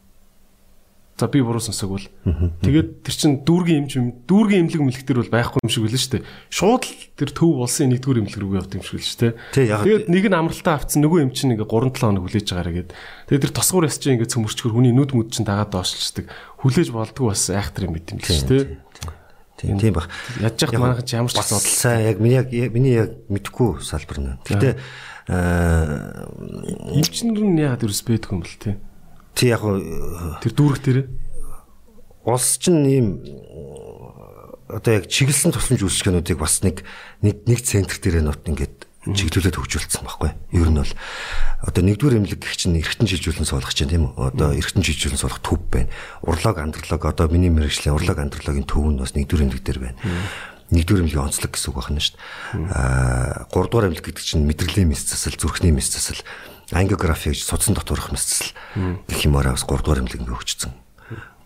[1.21, 2.07] За би буруу сонсог бол.
[2.65, 3.93] Тэгээд тэр чин дүүргийн эмч
[4.25, 6.25] дүүргийн эмнэлэг мэлэг төр бол байхгүй юм шиг үлэн штэ.
[6.49, 9.37] Шууд л тэр төв улсын нэгдүгээр эмнэлэг рүү явд юм шиг л штэ.
[9.53, 12.89] Тэгээд нэг нь амралтаа авцсан нөгөө эмч нэг 3 7 хоног хүлээж байгаарэ гээд.
[13.29, 16.25] Тэгээд тэр тосгуур яс чинь ингээд цөмөрчгөр хүний нүд мүд чинь дагаад доошлцдаг.
[16.65, 18.81] Хүлээж болдгоо бас айхтар юм байт юм л штэ.
[19.61, 20.09] Тийм тийм баг.
[20.41, 24.17] Яаж яхад манайхан ч ямар ч асуудал сайн яг миний яг миний яг мэдхгүй салбар
[24.17, 24.31] нэ.
[24.41, 24.69] Гэтэ
[25.29, 26.25] аа
[26.97, 28.81] эмчнэр нь яагаад ерөөс бэдэх юм бэл тий.
[29.35, 29.63] Тий яг
[30.41, 30.99] тэр дүүрэг дээр
[32.25, 33.07] улс чинь ийм
[34.71, 36.85] одоо яг чиглэсэн тусламж үйлчлэгээнүүдийг бас нэг
[37.21, 40.31] нэг центр дээр нот ингээд чиглүүлээд хөгжүүлсэн байхгүй.
[40.53, 40.93] Ер нь бол
[41.65, 44.29] одоо нэгдүгээр эмнэлэг гэх чинь эргэтэн шилжүүлэн суулгах чинь тийм үү?
[44.29, 45.89] Одоо эргэтэн шилжүүлэн суулгах төв байна.
[46.21, 49.97] Урлаг андролог одоо миний мэрэгжлийн урлаг андрологийн төв нь бас нэгдүгээр эмнэлэг дээр байна.
[50.69, 52.69] Нэгдүгээр эмнэлгийн онцлог гэсэн үг байна шүү дээ.
[52.77, 56.21] Аа гуравдугаар эмнэлэг гэдэг чинь мэдрэлийн мэс засал, зүрхний мэс засал
[56.71, 58.55] ангиографи гэж судсан дотоорох мэсцэл
[59.07, 60.71] гэх юмараа бас 3 дугаар эмнэлэг өгчсөн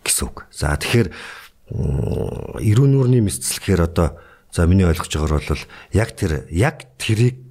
[0.05, 0.45] гэсэн үг.
[0.53, 1.09] За тэгэхээр
[2.61, 4.21] эрүүн нүрийн мэсцэл гэхээр одоо
[4.53, 7.41] за миний ойлгож байгаагаар бол яг тэр яг тэрийг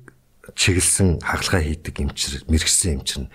[0.54, 3.30] чиглэсэн хагалгаа хийдэг эмчэр мэрэгсэн эмчэр нь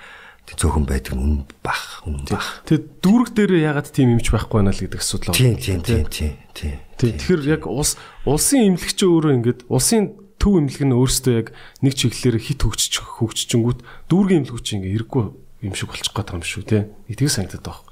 [0.55, 2.63] цөөхөн байдаг нь үн бах үн бах.
[2.65, 5.59] Тэг дүүрэг дээр ягаад тийм эмч байхгүй байна л гэдэг асуудал байна.
[5.61, 6.77] Тийм тийм тийм тийм.
[6.97, 11.47] Тэгэхээр яг улс улсын эмнэлэгч өөрөө ингээд улсын төв имлэг нь өөрөөсөө яг
[11.83, 15.23] нэг чиглэлээр хит хөгжиж хөгжчихэнгүүт дүүргийн имлэг чи ингээ хэрэггүй
[15.67, 16.79] юм шиг болчих гээд байгаа юм шүү те.
[17.11, 17.85] Тийг санагдаад байгаа.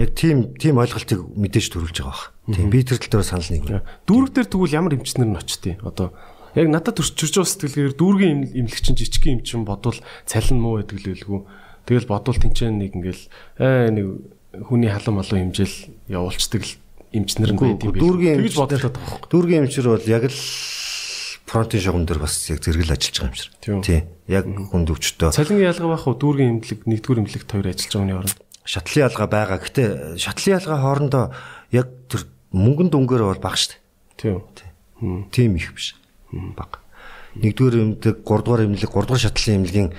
[0.00, 2.32] Яг тийм тийм ойлголтыг мэдээж төрүүлж байгаа бах.
[2.48, 3.84] Тийм би тэр тал дээр санал нэг.
[4.08, 6.16] Дүүрэг дээр тэгвэл ямар эмчнэр нь очтیں۔ Одоо
[6.56, 11.10] яг надад төрчөрж байгаа сэтгэлгээр дүүргийн имлэг чинь жижигхэн эмчин бодвол цалин муу байдаг л
[11.12, 11.40] үлгүй.
[11.84, 13.24] Тэгэл бодвол тэнцэн нэг ингээл
[13.58, 14.06] аа нэг
[14.66, 15.76] хүний халуун малуу хэмжээл
[16.10, 16.72] явуулцдаг л
[17.14, 18.02] эмчнэр нь байд юм биш.
[18.02, 19.26] Дүүргийн эмч бодлоо байгаа.
[19.30, 20.38] Дүүргийн эмчнэр бол яг л
[21.50, 23.50] фронтын шугам дээр бас яг зэрэгэл ажиллаж байгаа юм шиг.
[23.82, 24.00] Тий.
[24.30, 25.34] Яг хүнд өвчтөө.
[25.34, 28.38] Цалингийн ялгаа байх уу дүүргийн эмнэлэг нэгдүгээр эмнэлэгт хоёр ажиллаж байгаа хүний хооронд.
[28.62, 29.58] Шатлын ялгаа байгаа.
[29.58, 29.82] Гэтэ
[30.14, 31.24] шатлын ялгаа хоорондоо
[31.74, 32.22] яг тэр
[32.54, 33.74] мөнгөн дүнгээр бол бага шүү
[34.22, 34.38] дээ.
[34.54, 34.70] Тий.
[35.34, 35.98] Тийм их биш.
[36.30, 36.78] Бага.
[37.34, 39.90] Нэгдүгээр эмнэлэг, гуравдугаар эмнэлэг, гуравдугаар шатлын эмнэлгийн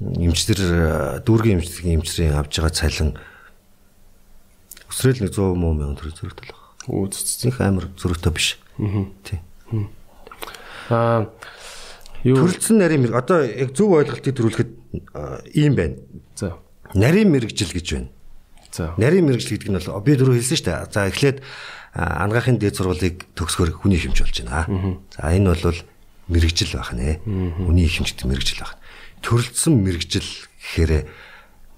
[0.00, 3.16] эмчтэр дүүргийн эмчтэрийн эмчрийн авж байгаа цалин
[4.90, 6.66] Өсрөл нэг 100 муу мянган төгрөг зөрөгтэй л байна.
[6.90, 7.46] Үу зү.
[7.46, 8.58] Их амар зөрөгтэй биш.
[9.22, 9.38] Тий.
[10.90, 11.30] Аа
[12.26, 14.70] юу Төрөлцсөн нарийн мэрэг одоо яг зөв ойлголтыг төрүүлэхэд
[15.56, 15.96] ийм байна.
[16.36, 16.58] за.
[16.94, 18.10] Нарийн мэрэгжил гэж байна.
[18.70, 18.94] За.
[18.98, 20.92] Нарийн мэрэгжил гэдэг нь бол би дөрөв хэлсэн шүү дээ.
[20.92, 21.38] За эхлээд
[21.94, 24.68] ангаахын дээд сургуулийг төгсгөр хүний хэмж болж байна.
[25.16, 25.78] За энэ бол
[26.28, 27.18] мэрэгжил байх нэ.
[27.24, 28.76] Хүний хэмждэг мэрэгжил байх.
[29.24, 30.28] Төрөлцсөн мэрэгжил
[30.60, 31.08] гэхээр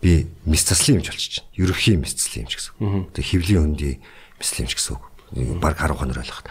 [0.02, 1.48] би мис заслын хэмж болчих чинь.
[1.56, 2.74] Ерөнхий мис заслын хэмж гэсэн.
[3.14, 3.94] Тэгээ хөвлийн хөндий
[4.42, 5.04] мислэн хэмж гэсэн үг.
[5.62, 6.44] Баг 10 хонор ойлгох.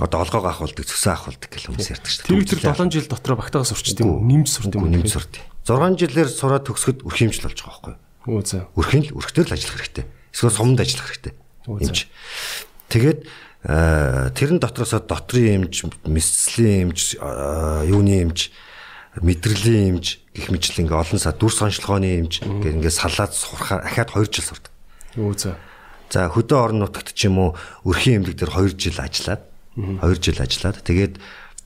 [0.00, 3.76] Одоо олгоог ахуулдаг, цөсөө ахуулдаг гэх хүмүүс ярьдаг шүү Тэр тэр 7 жил дотор багтаагаас
[3.76, 4.24] сурч тийм үү?
[4.24, 4.92] Нэмж сурт юм уу?
[4.92, 5.36] Нэмж сурт.
[5.68, 8.00] 6 жилээр сураад төгсгöd өрхимжил болж байгаа байхгүй юу?
[8.32, 8.64] Үу за.
[8.72, 10.06] Өрхийн л өрхтөр л ажиллах хэрэгтэй.
[10.32, 11.34] Эсвэл суманд ажиллах хэрэгтэй.
[11.68, 12.08] Үгүй Эмч.
[12.88, 13.20] Тэгээд
[13.62, 17.14] тэрэн дотроосоо дотрийн эмч, мэслийн эмч,
[17.86, 18.50] юуны эмч,
[19.20, 24.10] мэдрэлийн эмч гэх мэтлэн ингээ олон сар дүр соншлогооны эмч гэх ингээ салаад сурахаар ахаад
[24.16, 24.72] 2 жил сурдаг.
[25.14, 25.60] Үу за.
[26.10, 27.50] За хөдөө орон нутагт ч юм уу
[27.86, 31.14] өрхийн эмнэлэг дээр 2 жил ажиллаад 2 жил ажиллаад тэгээд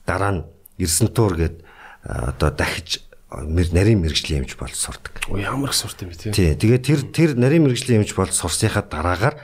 [0.07, 0.41] дараа нь
[0.77, 1.65] Эрсэн туур гээд
[2.05, 5.19] одоо дахиж нарийн мэрэгжлийн эмч болж сурдаг.
[5.27, 6.55] Оо ямар их сурт юм бэ тий.
[6.55, 9.35] Тэгээд тэр тэр нарийн мэрэгжлийн эмч болж сурсныхаа дараагаар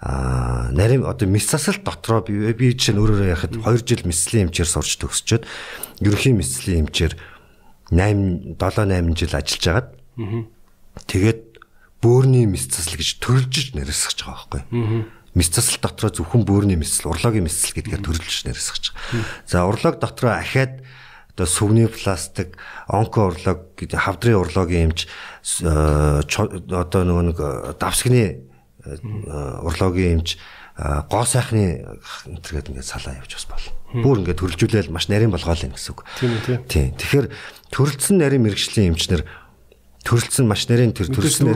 [0.00, 4.70] а нарийн одоо мисцасал дотроо би би жишээ нь өөрөөр яхад 2 жил мисцлийн эмчээр
[4.70, 5.42] сурч төгсчөөд
[6.02, 7.14] ерөнхий мисцлийн эмчээр
[7.90, 9.88] 8 7 8 жил ажиллаж агаад
[11.06, 11.42] тэгээд
[11.98, 14.62] бөөрийн мисцасал гэж төрөлжиж нэрсэж байгаа байхгүй.
[15.38, 19.22] Мисцасал дотроо зөвхөн бөөрийн мисцэл, урлогийн мисцэл гэдгээр төрөлжиж нэрсэж байгаа.
[19.46, 20.82] За урлог дотроо ахаад
[21.38, 22.58] одоо сүвний пластик,
[22.90, 25.06] онко урлог гэдэг хавдрын урлогийн эмч
[25.62, 25.70] э,
[26.26, 28.42] одоо нөгөө нэг э, давсгны
[28.82, 28.98] э,
[29.62, 30.34] урлогийн эмч
[30.78, 31.86] гоо сайхны
[32.26, 34.02] энтергээд ингээд салаа явж бас болно.
[34.02, 36.06] Бүр ингээд төрөлжүүлээл маш нарийн болгоол юм гэсэн үг.
[36.18, 36.58] Тийм үү, тий.
[36.66, 36.94] Тийм.
[36.98, 37.26] Тэгэхээр
[37.74, 39.22] төрөлцсөн нарийн мэрэгжлийн эмчнэр
[40.08, 41.52] төрөлцсөн маш нарийн тэр төрөлцсөн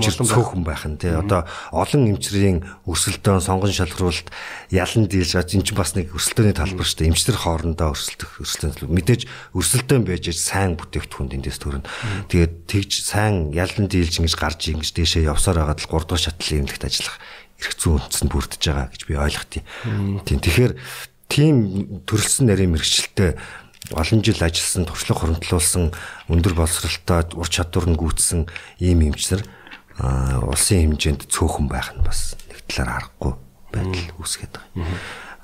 [0.00, 0.32] эмчэр олон байх.
[0.32, 1.12] цөөхөн байх нь тий.
[1.12, 1.44] Одоо
[1.76, 4.32] олон эмчрийн өрсөлдөөн, сонгон шалгаруулалт
[4.72, 7.10] ялан дийлж байгаа энэ ч бас нэг өрсөлдөөний талбар шүү дээ.
[7.12, 8.88] Эмчнэр хоорондоо өрсөлдөх өрсөлдөөн.
[8.88, 11.84] Мэдээж өрсөлдөөн байж сайн бүтээгдэхүүн эндээс төрнө.
[12.32, 16.64] Тэгээд тэгж сайн ялан дийлж ингэж гарч ингэж дээшээ явсаар байгаад л 3 дугаар шатлалын
[16.64, 17.16] эмнэлэгт ажиллах
[17.60, 19.62] эрх зүйн үндэс нь бүрдэж байгаа гэж би ойлгохтыг.
[20.26, 20.40] Тийм.
[20.40, 20.72] Тэгэхээр
[21.30, 21.56] тийм
[22.04, 23.38] төрөлсөн нарийн мэрэгчлэлтэй
[23.90, 25.90] олон жил ажилласан, туршлага хуримтлуулсан,
[26.30, 28.46] өндөр боловсралтай ур чадвар нь гүйцсэн
[28.78, 29.42] ийм эмчнэр
[29.98, 33.34] улсын хэмжээнд цөөхөн байх нь бас нэг талаар аргагүй
[33.74, 34.86] байдал үүсгээд байгаа.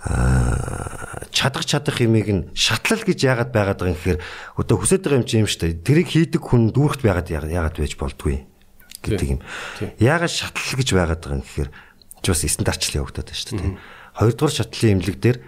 [0.09, 4.21] Аа чадах чадах юмыг нь шатлал гэж яагаад байгаад байгаа юм гэхээр
[4.57, 5.83] одоо хүсэж байгаа юм чи юм шүү дээ.
[5.83, 8.47] Тэрийг хийдэг хүн дүүрэгт байгаад яагаад байж болдгүй
[9.03, 9.41] гэдэг юм.
[9.99, 11.71] Яагаад шатлал гэж байгаад байгаа юм гэхээр
[12.23, 13.75] ч бас стандартчлал явагдаад байна шүү дээ.
[14.19, 15.39] Хоёрдугаар шатлалын имлэг дээр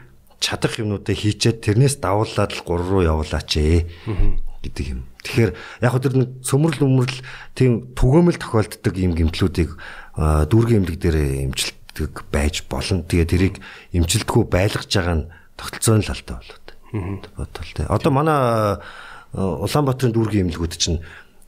[0.40, 3.85] чадах юмнуудыг хийчээд тэрнээс давуулаад л 3 руу явуулаач ээ
[4.64, 5.00] гэдэг юм.
[5.20, 7.18] Тэгэхээр яг хөө тэр нэг сөмрөл өмрөл
[7.53, 9.70] тийм түгээмэл тохиолддог юм гэмтлүүдийг
[10.16, 11.16] дүүргийн имлэг дээр
[11.48, 13.05] имжилдэг байж болно.
[13.05, 13.57] Тэгээ тэрийг
[13.92, 15.29] имжилдэггүй байлгаж байгаа нь
[15.61, 16.66] тогтолцооны л алдаа болоод.
[17.37, 17.88] Бодвол тэ.
[17.88, 18.81] Одоо манай аа,
[19.37, 21.05] Улаанбаатарын дүүргийн имлэгүүд чинь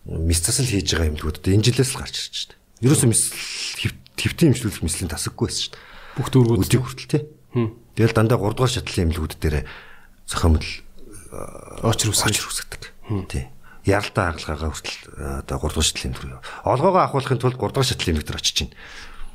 [0.06, 2.60] мис засал хийж байгаа имлэгүүд энэ жилээс л гарч ирж байна.
[2.86, 3.22] Ерөөсөө мис
[4.16, 5.82] твтийн имжлүүлэх мислийн тасаггүй байсан шүү дээ.
[6.16, 7.22] Бүх дүүргүүд Өдийг хүртэл тий.
[7.96, 9.56] Тэгэл дандаа 3 дугаар шатлалын имлэгүүд дээр
[10.24, 10.64] зохиомл
[11.84, 12.32] очр үсгэж.
[12.32, 12.82] очр үсгдэг.
[13.28, 13.48] Тий.
[13.84, 16.40] Яралтай хагалгаагаа хүртэл э, одоо 3 дугаар шатлалын имлэг.
[16.64, 18.72] Олгоогоо авахлахын тулд 3 дугаар шатлалын имлэг дээр очиж чинь.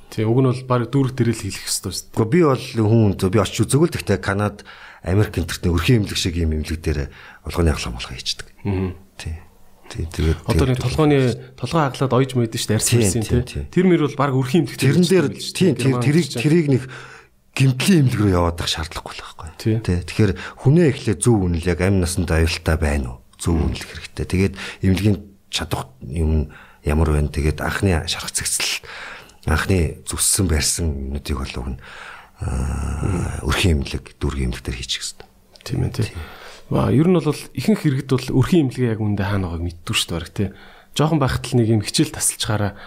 [0.09, 2.15] Тий, уг нь бол баг дүүрэг дээрэл хийх хэрэгтэй шүү дээ.
[2.15, 4.63] Гэхдээ би бол хүн зөв би очиж үзэгэл гэхдээ Канад,
[5.03, 7.11] Америк энтертний өрхийн имлэг шиг юм имлэг дээр
[7.43, 8.47] олгооны хагалгаа молгоо хийчихдэг.
[9.19, 9.35] Тий.
[9.91, 10.07] Тий.
[10.07, 11.11] Тэгээд Одоо нэг толгойн
[11.59, 13.67] толгой хаглаад ойж мэдэн шүү дээ арьсан тийм, тий.
[13.67, 16.83] Тэр мөр бол баг өрхийн имлэг Тэрэн дээр тэр тэрийг тэрийг нэг
[17.57, 19.49] гимтлийн имлэг рүү яваад ах шаардлагагүй л байхгүй.
[19.57, 19.77] Тий.
[19.81, 23.25] Тэгэхээр хүнээ эхлээ зөв үнэл яг амь насанд аюултай байна уу?
[23.41, 24.25] Зөв үнэлэх хэрэгтэй.
[24.29, 24.53] Тэгээд
[24.85, 25.17] имлэгийн
[25.49, 26.53] чадах юм
[26.85, 27.33] ямар байна?
[27.33, 28.85] Тэгээд анхны шарх цэгцэл
[29.49, 30.85] анхны зүссэн барьсан
[31.17, 31.79] юмнуудыг бол уг нь
[32.37, 35.27] аа, өрхийн имлэг, дүүргийн имлэг дээр хийчих хэрэгтэй.
[35.65, 36.13] Тийм ээ тий.
[36.69, 40.09] Ва ер нь бол ихэнх иргэд бол өрхийн имлэгээ яг үндэ хаана байгааг мэддэг шүү
[40.13, 40.49] дээ баг тий.
[40.93, 42.77] Жохон байхад л нэг юм хичээл тасалчгаараа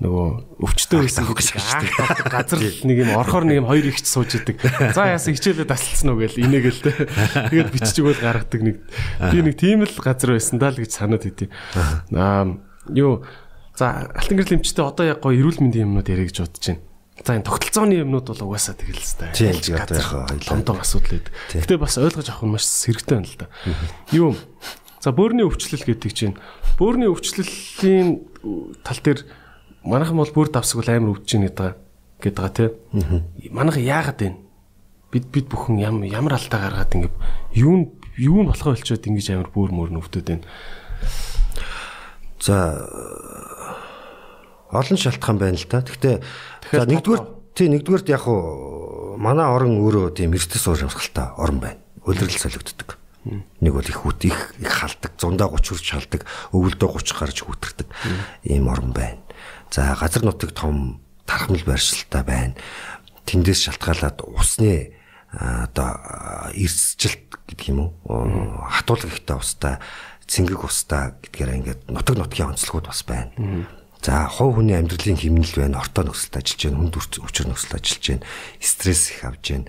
[0.00, 4.08] нөгөө өвчтөө байсан гэж гэдэг аа, газар л нэг юм орхоор нэг юм хоёр ихч
[4.08, 4.56] сууж идэг.
[4.96, 6.96] За яасан хичээлээ тасалцсан уу гээл инээгээл тий.
[7.52, 8.76] Тэгээд бичиж өгөөл гаргадаг нэг
[9.28, 11.52] би нэг тийм л газар байсан даа л гэж санаад идэв.
[12.16, 12.48] Аа
[12.88, 13.28] юу
[13.76, 16.80] за алтан гэрэл эмчтэй одоо яг гоё эрүүл мэндийн юмнууд яриа гэж бодож байна.
[17.20, 19.36] За энэ тогтолцооны юмнууд бол угаасаа тэгэл л та.
[19.36, 20.32] Тийм, яг хоёлаа.
[20.48, 21.32] Лондон асуудал байдаг.
[21.52, 23.46] Гэтэ бас ойлгож авах нь маш хэрэгтэй байна л да.
[24.16, 24.32] Юу
[25.04, 26.40] за бөөрийн өвчлөл гэдэг чинь
[26.80, 28.08] бөөрийн өвчлөлийн
[28.80, 29.20] тал дээр
[29.84, 31.76] манайхан бол бүр давсгал амар өвдөж ийн гэдэг
[32.20, 32.68] гэдэг байгаа тий.
[33.50, 34.30] Манайхан яагаад вэ?
[35.10, 37.10] Бид бид бүхэн ям ямар алдаа гаргаад ингэ
[37.56, 40.44] юу юу нь болохоо болчоод ингэж амар бүр мөр өвдөд байна.
[42.40, 42.80] За
[44.70, 45.82] Олон шалтгаан байна л да.
[45.82, 46.16] Гэхдээ
[46.70, 47.22] за нэгдүгээр
[47.58, 51.82] тий нэгдүгээрт яг уу манай орон өөрөө тийм эрдэс уур хамсгалтай орон байна.
[52.06, 52.94] Улирал солигддог.
[53.26, 56.22] Нэг бол их үт их их халдаг, 130 хүрч халдаг,
[56.54, 57.88] өвөлдөө 30 гарч хүүтэрдэг
[58.46, 59.18] ийм орон байна.
[59.70, 62.54] За газар нутаг том тархамл байршилтай байна.
[63.24, 64.98] Тэндээс шалтгаалаад усны
[65.30, 69.78] одоо эрсжилт гэдэг юм уу хатуулга ихтэй устай
[70.26, 73.30] цэнгэг устай гэдгээр ингээд нутаг нутгийн онцлогуд бас байна.
[74.02, 78.26] За хов хүний амьдралын хэмнэл байна, ортоо нөхцөлд ажиллаж байна, хүнд өвчөр нөхцөлд ажиллаж байна,
[78.58, 79.68] стресс их авж байна.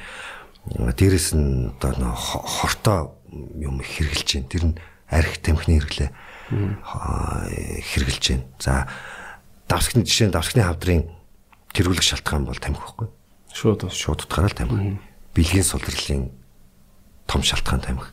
[0.97, 2.99] Дээрэс нь одоо нөө хортоо
[3.29, 4.49] юм хэрглэж байна.
[4.49, 4.79] Тэр нь
[5.11, 6.09] арх тамхины хэрэглээ
[7.85, 8.45] хэрглэж байна.
[8.57, 8.87] За
[9.71, 11.07] давсгны жишээ нь давсгны хавдрын
[11.71, 13.07] тэргүүлэх шалтгаан бол тамхи байхгүй.
[13.55, 14.99] Шууд шууд утгаараа тамхи.
[15.31, 16.27] Бэлгийн сулралын
[17.23, 18.11] том шалтгаан тамхи.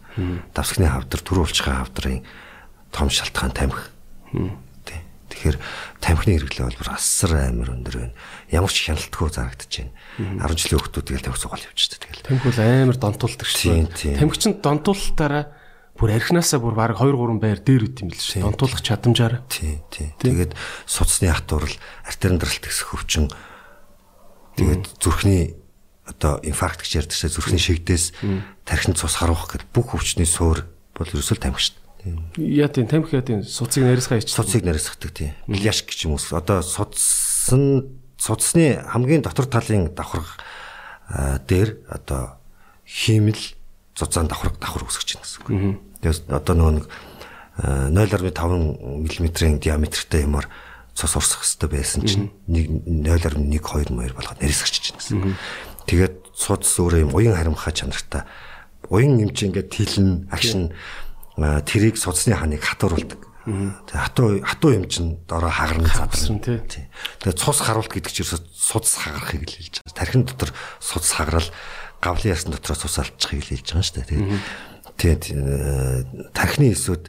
[0.55, 2.23] Давсгны хавдар, түр улчхаа хавдрын
[2.95, 3.91] том шалтгаан тамхи.
[5.29, 5.59] Тэгэхээр
[6.01, 8.17] тамхины хэрэглээ бол бүр асар амар өндөр байна.
[8.49, 9.93] Ямар ч хяналтгүй зарагдаж байна.
[10.41, 12.25] 10 жилийн хүүхдүүд тэгэл тамхи цугаал явчихдаг тэгэл.
[12.25, 14.17] Тамхи бол амар донтуулдаг шүү.
[14.17, 15.45] Тамхи чинь донтуулалтаараа
[15.99, 18.47] бүр архинасаа бүр баг 2 3 байр дээр үт юм л шүү.
[18.47, 19.43] Донтуулах чадамжаар.
[19.51, 20.15] Тий, тий.
[20.23, 20.55] Тэгээд
[20.87, 21.75] суцсны хатуурал,
[22.07, 23.27] артерийн даралт гэсэх хөвчин
[24.55, 25.59] тэгээд зүрхний
[26.07, 28.15] одоо инфаркт гэж ярьдаг шээ зүрхний шигдээс
[28.65, 31.77] тархинд цус харуулах гэдэг бүх өвчний суур бол ерөөсөө тамхи шүү.
[32.39, 34.39] Яа тийм тамхи яа тийм суцыг нарийсгаа хийчих.
[34.39, 35.35] Суцыг нарийсгадаг тийм.
[35.51, 36.23] Бляш гэж юм уу.
[36.33, 40.39] Одоо суцсан суцсны хамгийн дотор талын давхарга
[41.47, 42.41] дээр одоо
[42.85, 43.39] хиймэл
[43.99, 45.51] зузаан давхарга давхар үсгэж байна гэсэн үг.
[46.03, 46.87] Тэгээд одоо нөгөө нэг
[47.59, 48.39] 0.5
[49.03, 50.47] мм-ийн диаметртай юмар
[50.95, 55.35] цус урсах хэрэгтэй байсан чинь 0.1 2 2 болгоод нарийсгач чинь гэсэн.
[55.87, 58.23] Тэгээд суц өөрөө юм уян харимхаа чанартай
[58.91, 60.71] уян юм чи ингээд тэлэн агшин
[61.39, 63.27] тэрийг судасны ханыг хатууруулдаг.
[63.49, 66.87] Тэгээ хатуу хатуу юм чин дороо хагарна задарна тий.
[67.23, 69.99] Тэгээ цус харуулт гэдэг чинь судас хагарахыг л хэлж байгаа.
[69.99, 70.51] Тархин дотор
[70.83, 71.49] судас хагарал
[72.03, 74.09] гавлын ясн дотор цус алдчихыг л хэлж байгаа шүү дээ.
[74.11, 74.39] Тэгээ
[74.99, 77.09] тархины эсүүд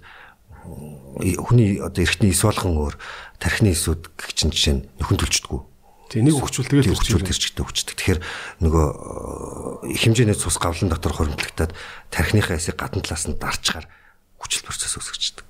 [1.42, 2.96] хүний одоо эртний эс болгон өөр
[3.42, 5.62] тархины эсүүд гэх чинь жишээ нь нөхөн төлчдгүү.
[6.10, 7.94] Тэгээ нэг өгчүүл тэгэл өгчүүл тэрчтэй өгчдөг.
[7.98, 8.20] Тэгэхээр
[8.66, 8.86] нөгөө
[9.94, 11.74] хэмжээний цус гавлан дотор хоримтлагтаад
[12.10, 13.86] тархиныхаа эсийг гадна талаас нь дарчгаар
[14.42, 15.46] хүчил процесс үүсгэждэг.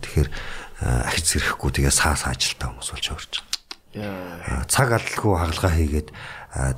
[0.00, 0.28] Тэгэхээр
[0.80, 3.34] ахиц сэрэхгүй тэгээ саа саажилтаа хүмүүс болж өөрч.
[4.72, 6.08] Цаг алдалгүй хагалгаа хийгээд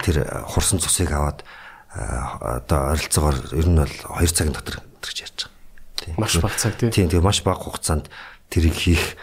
[0.02, 0.16] тэр
[0.50, 1.46] хурсан цусыг аваад
[1.94, 6.18] одоо ойролцоогоор ер нь бол 2 цагийн дотор гэж ярьж байгаа.
[6.18, 6.90] Маш бага цаг тийм.
[6.90, 8.10] Тийм тэгээ маш бага хугацаанд
[8.50, 9.14] тэрийг хийх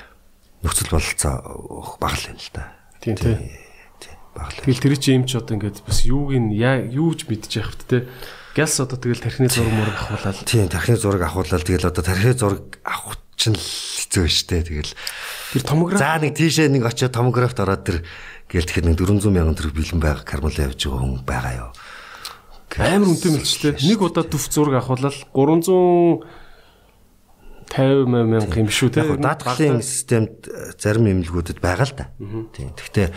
[0.63, 1.35] нөхцөл бололцоо
[1.99, 2.71] бага л юм л да.
[3.03, 3.37] Тийм тийм.
[4.63, 7.83] Тэгэл тэр чинь юм ч одоо ингээд бас юуг нь юу ч мэдчих яах вэ
[7.85, 7.99] те
[8.55, 10.43] Гялс одоо тэгэл тархины зураг мураг авахуулаад.
[10.43, 14.91] Тийм, тархины зураг авахуулаад тэгэл одоо тархины зураг авах чинь л хэцүү штэ тэгэл.
[15.55, 16.03] Тэр томограф.
[16.03, 18.03] За нэг тийшээ нэг очиод томографт ороод тэр
[18.51, 21.71] гээл тэгэхээр нэг 400 мянган төгрөг бэлэн байга кармал явж байгаа хүн байгаа юу.
[22.77, 23.75] Амар үнэтэй мэлчтэй.
[23.83, 26.23] Нэг удаа төв зураг авахуулаад 300
[27.71, 29.03] 50 мянга юм шүү те.
[29.15, 30.47] Даатгалын системд
[30.79, 32.05] зарим эмнэлгүүдэд байгаа л да.
[32.51, 32.75] Тийм.
[32.75, 33.07] Гэхдээ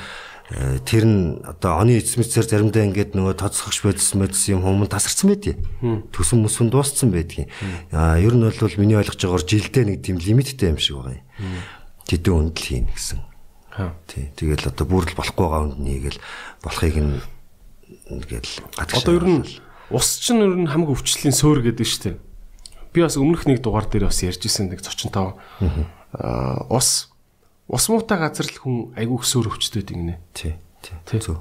[0.86, 5.58] тэр нь одоо оны эцмэцээр заримдаа ингээд нөгөө тоцсогч байдсан мэдсэн юм хүмүүс тасарсан байдгийг.
[6.14, 7.50] Төсөн мөсөн дууссан байдгийг.
[7.90, 11.24] Аа ер нь бол миний ойлгож байгаагаар жилдээ нэг тийм лимиттэй юм шиг байгаа юм.
[12.06, 13.20] Тэдэн үндл хийн гэсэн.
[14.06, 14.30] Тий.
[14.36, 16.20] Тэгэл одоо бүр л болохгүй байгаа үнд нийгээл
[16.62, 17.18] болохыг нь
[18.10, 19.02] ингээл гадагш.
[19.02, 19.42] Одоо ер нь
[19.90, 22.16] ус чинь ер нь хамаг өвчлөлийн сөөр гэдэг шүү дээ.
[22.94, 25.34] Би бас өмнөх нэг дугаар дээр бас ярьж исэн нэг зочинтой.
[26.14, 27.14] Аа ус
[27.68, 30.20] Ус муутай газар л хүн айгүй өсөөр өвчтөд ингэнэ.
[30.36, 30.60] Тий.
[30.84, 31.16] Тий.
[31.16, 31.40] Зөв.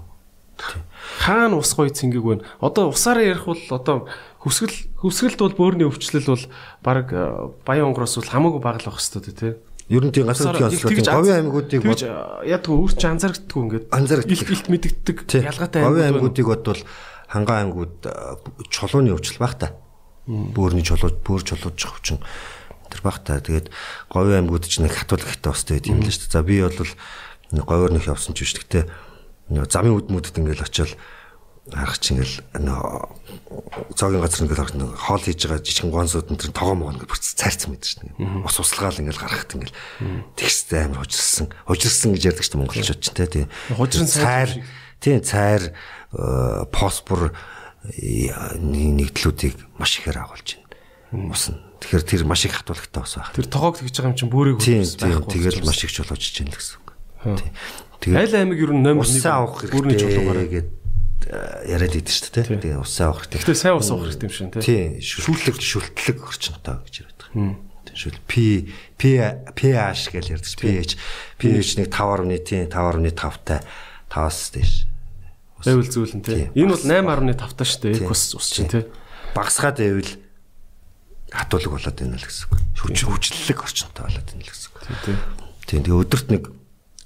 [1.20, 2.48] Хаана ус гоё цэнгэг вэ?
[2.64, 4.08] Одоо усаараа ярих бол одоо
[4.40, 4.72] хөсгөл
[5.04, 6.44] хөсгөлд бол бөөрийн өвчлөл бол
[6.80, 9.54] баг э, баян онгороос бол хамаагүй бага л байх хэвээр тий.
[9.92, 12.02] Ер нь тийм газар нутгийн онцлог говийн аймагуудыг бод
[12.48, 16.82] яг өөр чи анзаардаггүй ингээд илт илт мэддэг ялгаатай говийн аймагуудыг бодвол
[17.28, 18.14] хангаа аймагууд э,
[18.70, 19.76] чулууны өвчл баг та.
[20.30, 22.24] Бөөрийн чулуу бөөр чулууж хөвчин
[22.88, 23.42] тэр багтаа.
[23.42, 23.74] Тэгээд
[24.08, 26.36] говийн аймагуд ч нэг хатуулах хэрэгтэй бастай байт юм л шүү дээ.
[26.38, 28.56] За би бол говьор нөх явсан ч биш.
[28.56, 28.88] Гэтэ
[29.50, 30.94] замын үдмүүдэд ингээл очиод
[31.72, 32.44] харах чинь ингээл
[33.96, 37.40] зоогийн газар ингээл харах нэг хоол хийж байгаа жижигэн гонсууд энэ тогоо могоо ингээд бүрц
[37.40, 38.44] цайрцсан байдаг шүү дээ.
[38.44, 39.78] Ус услгаал ингээл гарахт ингээл
[40.36, 41.48] тэгстэй амар хужирсан.
[41.64, 43.48] Хужирсан гэж ярьдаг шүү монголчууд ч тий.
[43.80, 44.50] Хужирсан цайр
[45.00, 45.72] тий цайр
[46.76, 47.32] фосфор
[48.60, 51.32] нэгдлүүдийг маш ихээр агуулж байна.
[51.32, 53.36] Ус нь Тэгэхээр тэр маш их хатуулагтай бас байх.
[53.36, 55.36] Тэр тоогоо тэгж байгаа юм чинь бөөрийг байхгүй.
[55.36, 56.92] Тэгэл маш их чулуужж чинь л гэсэн үг.
[58.00, 60.83] Тэгээд аль аймаг ер нь номер 1 усаа авах хэрэгтэй чулуугаар гээд э,
[61.30, 62.46] яриад идэв шүү дээ.
[62.60, 63.40] Тэгээд усаа авах хэрэгтэй.
[63.40, 64.62] Гэхдээ сайн ус авах хэрэгтэй юм шин тий.
[64.64, 64.84] Тий.
[65.00, 67.74] Шүлтлэг шүлтлэг орчинтой гэж яриад байгаа.
[67.94, 68.34] Шүл P
[68.98, 69.22] P
[69.54, 70.58] pH гэж ярьдаг.
[70.58, 70.98] pH
[71.38, 73.62] pH нэг 5.1 5.5 тай
[74.10, 74.74] 5-аас дээш.
[75.62, 76.50] Байвал зүйлэн тий.
[76.58, 78.02] Энэ бол 8.5 таа шүү дээ.
[78.04, 78.90] Экос ус чинь тий.
[79.38, 80.10] Багасгаад байвал
[81.30, 82.62] хатуулаг болоод байна л гэсэн үг.
[82.82, 84.78] Хүч хүчлэлэг орчинтой болоод байна л гэсэн үг.
[84.84, 85.16] Тий, тий.
[85.70, 86.44] Тийм тэгээ өдөрт нэг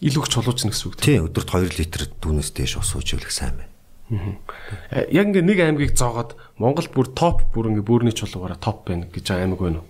[0.01, 1.05] илүү их чулуужна гэсэн үг тий.
[1.19, 3.76] тийм өдөрт 2 литр дүүнээс дээш ус ууж ивэл сайн байна.
[4.09, 9.07] Э, Яг ингээ нэг аймгийг зоогоод Монголд бүр топ бүр ингээ бүрний чулуугаараа топ байна
[9.11, 9.89] гэж аймаг байна уу?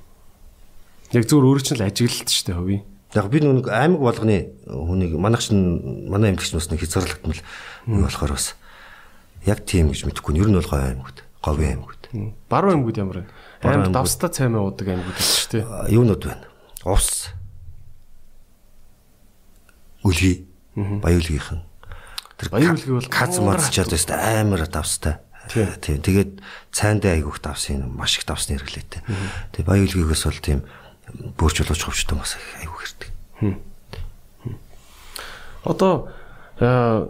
[1.13, 2.84] Яг зүгээр өөрөө чинь л ажиглалт шүү дээ хувийн.
[3.13, 7.41] Яг би нүг аймаг болгоны хүнийг манайх чинь манай аймагч нас нэг хязгаарлагдмал
[7.86, 8.57] юу болохоор бас
[9.45, 10.34] яг тийм гэж мэдэхгүй.
[10.41, 12.01] Ер нь бол говь аймагуд, говийн аймагуд.
[12.49, 13.26] Баруун аймагуд ямар вэ?
[13.61, 15.63] Аймаг давстаа цаймаа уудаг аймагуд шүү дээ.
[15.70, 16.49] А, Юунууд байна?
[16.89, 17.30] Ус.
[20.01, 20.49] Үлгий.
[20.76, 21.66] Баян үлгийнхэн.
[22.38, 23.42] Тэр Баян үлгий бол каз
[23.74, 25.18] чад өст амар давстай.
[25.50, 26.02] Тийм.
[26.04, 29.02] Тэгээд цайндаа айгуух давсын маш их давсны хэрэглээтэй.
[29.56, 30.60] Тэгээд баян үлгийгээс бол тийм
[31.40, 33.10] бөөрч болооч хөвчтөн бас айгуух хэрэгтэй.
[35.64, 36.12] Одоо
[36.62, 37.08] э,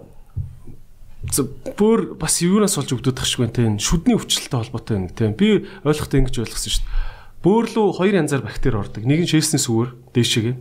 [1.76, 6.24] бүр бас юунаас болж өгдөг байна те энэ шүдний өвчлөлттэй холбоотой байна те би ойлгохтой
[6.24, 6.94] ингэж ойлгосон шүү дээ.
[7.42, 9.04] Бөөр лөө хоёр янзаар бактери ордог.
[9.04, 10.56] Нэг нь шээсний сүгээр дээшээгээ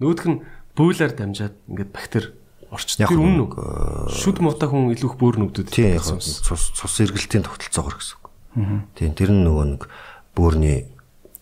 [0.00, 0.42] нөгөөх нь
[0.78, 2.32] бөөлөр дамжаад ингээд бактери
[2.70, 6.74] орчдөг Яг тэр үнэн үү шүд муутай хүн илүү их бөөр нүгдөд Тийм яг цус
[6.74, 8.26] цус эргэлтийн тогтолцоогоор гэсэн үг.
[8.96, 9.82] Тийм тэр нь нөгөө нэг
[10.34, 10.90] бөөрийн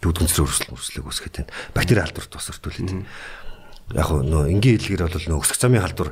[0.04, 1.52] дүүдгэнцэр өрсөл өрслөг үсгээд байна.
[1.72, 2.92] Бактери халдварт бас өртүүлээд.
[3.96, 6.10] Яг нөгөө энгийн хэлгээр бол нөгөө өсөх замын халдвар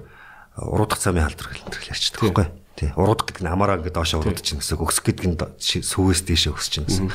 [0.57, 2.47] уруудах замын халдвар гэх мэт ярьчихдаг байхгүй.
[2.77, 4.81] Тийм уруудах гэдэг нь амаараа ингээд доошоо уруудаж чинь гэсэн.
[4.81, 7.09] Өсөх гэдэг нь сүүгээс дээшээ өсөж чинь гэсэн.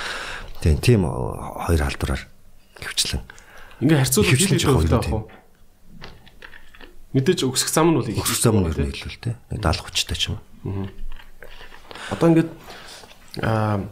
[0.62, 2.22] Тийм тийм о, хоёр халдвараар
[2.82, 3.22] хөвчлэн.
[4.38, 5.14] хил жоохон хөвтэй тийм.
[5.14, 5.37] авах уу
[7.16, 9.36] мэдээж өсөх зам нь бол их Өсөх зам нь илүү л те.
[9.52, 10.40] Нэг 70 30 та ч юм.
[12.12, 12.52] Одоо ингээд
[13.44, 13.84] аа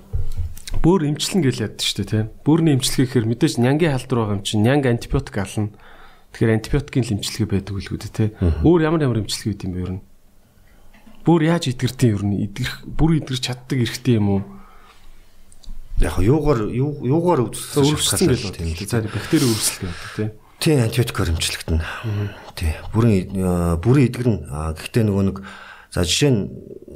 [0.84, 2.28] бөөр имчилэн гэж яд шүү дээ тийм.
[2.44, 5.72] Бөөрийн имчилгээ гэхээр мэдээж нянгийн халдвар байгаа юм чинь нянг антибиотик ална.
[6.36, 8.32] Тэгэхээр антибиотикийн л имчилгээ байдаг үлгүүд тийм.
[8.66, 10.04] Өөр ямар ямар имчилгээ үүд юм бэ ер нь?
[11.26, 14.42] Бөөр яаж идгэртийн ер нь идгэрх бүр идгэрч чаддаг эрхтэй юм уу?
[16.04, 18.76] Яг юугаар юу- юугаар Өрөвссөн гэж байна.
[18.84, 20.32] За бактери өрөвсөл гэдэг тийм.
[20.60, 21.80] Тийм антибиотикоор хэмжлэгдэн.
[22.56, 22.74] Тийм.
[22.96, 25.38] Бүрийн э, бүрийн а, гэхдээ нөгөө нэг
[25.92, 26.42] за жишээ нь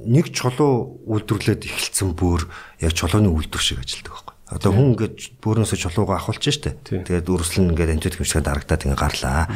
[0.07, 2.47] нэг чулуу үйлдвэрлээд эхэлсэн бүр
[2.79, 4.35] яг чулууны үйлдвэр шиг ажилдаг байхгүй.
[4.49, 6.79] Одоо хүн ингээд бөөрөөсөө чулуугаа авахулж штэ.
[6.83, 9.47] Тэгээд үрслэн ингээд антибиотик хэмжлэгэнд дарагдаад ингээд гарлаа.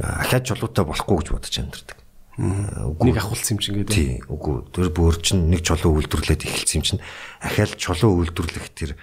[0.00, 1.98] Ахаад чулуутай болохгүй гэж бодож амьдэрдэг.
[2.40, 3.92] Нэг ахуулсан юм чинь гэдэг.
[3.92, 4.24] Тийм.
[4.30, 7.02] Үгүй тэр бөөр чинь нэг чулуу үйлдвэрлээд эхэлсэн юм чинь
[7.42, 8.96] ахаал чулуу үйлдвэрлэх тэр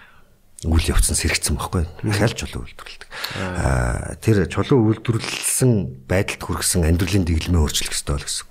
[0.65, 1.85] үйл явц нь сэрэгцсэн байхгүй.
[2.01, 3.09] Ахаал чулуу үйлдвэрлэдэг.
[3.37, 8.49] Аа тэр чулуу үйлдвэрлсэн байдалд хүргэсэн амьдралын дэглэмээ өөрчлөх ёстой л гэсэн.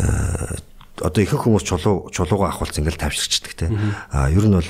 [0.00, 0.56] Аа
[1.04, 3.68] одоо ихэнх хүмүүс чулуу чулуугаа авахулц ингээл тавьширчдаг те.
[4.12, 4.64] Аа ер нь бол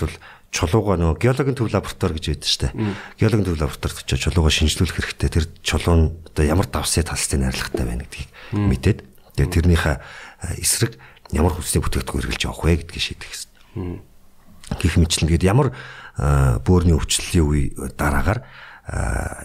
[0.51, 2.74] чулуугаа нөгөө геологийн төв лаборатори гэж байдаг штэ.
[3.22, 5.30] Геологийн төв лабораторид очиж чулуугаа шинжлүүлэх хэрэгтэй.
[5.30, 8.98] Тэр чулуу нь одоо ямар давсны талстай найрлагатай байна гэдгийг мэдээд
[9.38, 10.03] тэгээ тэрнийхээ а,
[10.59, 10.98] эсрэг
[11.30, 14.03] ямар хүнсний бүтээгдэхүүн хэрэглэж явах вэ гэдгийг шийдэх хэрэгтэй.
[14.74, 15.70] Гэх мэтлэн тэгээд ямар
[16.20, 17.62] бөөрийн өвчлөлийн үе
[17.96, 18.44] дараагаар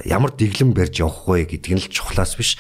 [0.04, 2.60] ямар дэглэм барьж явах вэ гэдг нь л чухлаас биш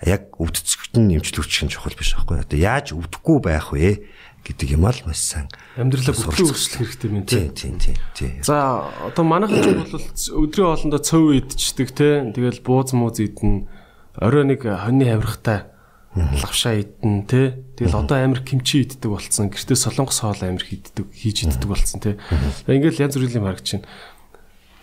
[0.00, 2.42] яг өвдцөгт нь эмчлүүлчих нь чухал биш байхгүй.
[2.42, 4.08] Одоо яаж өвдөхгүй байх вэ
[4.42, 5.46] гэдэг юм аа л маш сайн.
[5.78, 7.54] Амьдралаа бүтлэн өрсөлдөх хэрэгтэй юм тийм.
[7.54, 8.32] Тийм тийм тийм тийм.
[8.42, 12.08] За одоо манайхан ч бол өдрийн хоолндоо цөв идчихдэг те.
[12.34, 13.70] Тэгэл бууз мууз идэн
[14.18, 15.71] орой нэг хоньны хавирахтай
[16.16, 17.56] лавшаа идэн те.
[17.76, 19.48] Тэгэл одоо амир кимчи иддэг болцсон.
[19.48, 22.20] Гэртээ солонгос хоол амир хийддэг хийж иддэг болцсон те.
[22.68, 23.88] Ингээл янз бүрийн юм харагч байна.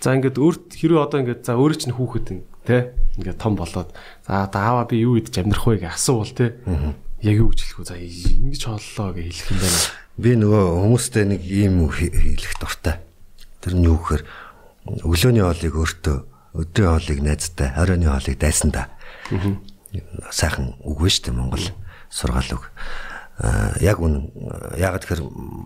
[0.02, 2.98] За ингээд өөрт хэрвээ одоо ингээд за өөрөө чинь хүүхэд юм те.
[3.22, 3.94] Ингээд том болоод
[4.26, 6.58] за даава би юу идэж амьдрах вэ гэж асуувал те.
[7.22, 7.90] Яг юу гэж хэлэх вэ?
[7.94, 9.80] За ингэж хооллоо гэж хэлэх юм байна.
[10.18, 13.04] Би нөгөө хүмүүстэй нэг ийм хэлэх дуртай.
[13.62, 14.24] Тэр нь юу гэхээр
[15.04, 16.18] өглөөний хоолыг өөртөө,
[16.58, 18.88] өдрийн хоолыг найзтай, оройн хоолыг дайсандаа.
[20.30, 21.66] Сайхан үг вэ штэ Монгол
[22.10, 22.70] сургаал үг.
[23.40, 24.30] Аа яг үн
[24.78, 25.24] ягаад тэгэхээр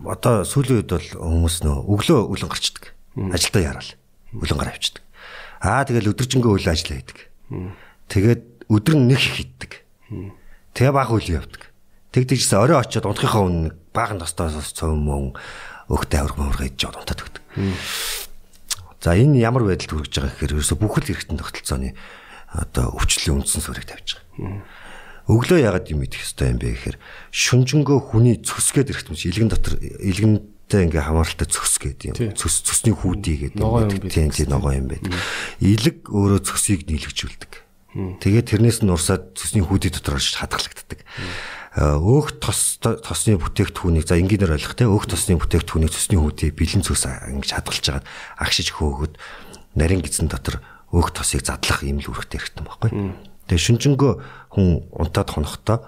[0.08, 2.94] одоо сүүлийн үед бол хүмүүс нөө өглөө үлэн гарчдаг.
[3.18, 3.90] Ажилдаа яраал.
[4.32, 5.02] Үлэн гар авчдаг.
[5.60, 7.18] Аа тэгэл өдөржингөө үлэн ажиллаа хийдэг.
[8.08, 9.72] Тэгээд өдөр нь нэг их иддэг.
[10.72, 11.72] Тэгээ баг үйл явдаг.
[12.14, 15.34] Тэгдэгчсэн орой очиод унтахынхаа өмнө баахан тостоос цөм мөн
[15.90, 17.42] өгтэй авраг мавраг идэж жоод унтаад өгдөг.
[19.02, 21.92] За энэ ямар байдалд хүрэж байгаа гэхээр ерөөсө бүхэл хэрэгтэн тогтолцооны
[22.54, 24.62] одоо өвчлөлийн үндсэн суурийг тавьж байгаа.
[25.24, 26.96] Өглөө ягаад юм идэх ёстой юм бэ гэхээр
[27.32, 32.36] шүнжэнгөө хүний цөсгээд ирэхт юм чи илгэн дотор илгэнтэй ингээ хамааралтай цөс гэдэг юм.
[32.36, 35.16] Цөс цөсний хүүдий гэдэг юм Тийм тийм ногоо юм байдаг.
[35.64, 37.52] Илэг өөрөө цөсийг нийлэгжүүлдэг.
[37.94, 41.00] Тэгээд тэрнээс нь урсаад цөсний хүүдий дотор орж хадгалагддаг.
[41.74, 47.06] Өөх тос тосны бүтээгдэхүүнийг за энгийнээр ойлгох те өөх тосны бүтээгдэхүүнийг цөсний хүүдий бэлэн цөс
[47.06, 48.06] ингэж хадгалж хагаад
[48.38, 49.18] агшиж хөөгöd
[49.78, 50.62] нарийн гизэн дотор
[50.94, 52.90] өөх тосыг задлах юм л үүрэгтэй хэрэгтэн байхгүй.
[53.50, 54.12] Тэгээ шүнжэнгөө
[54.54, 55.78] хүн унтаад хонохдоо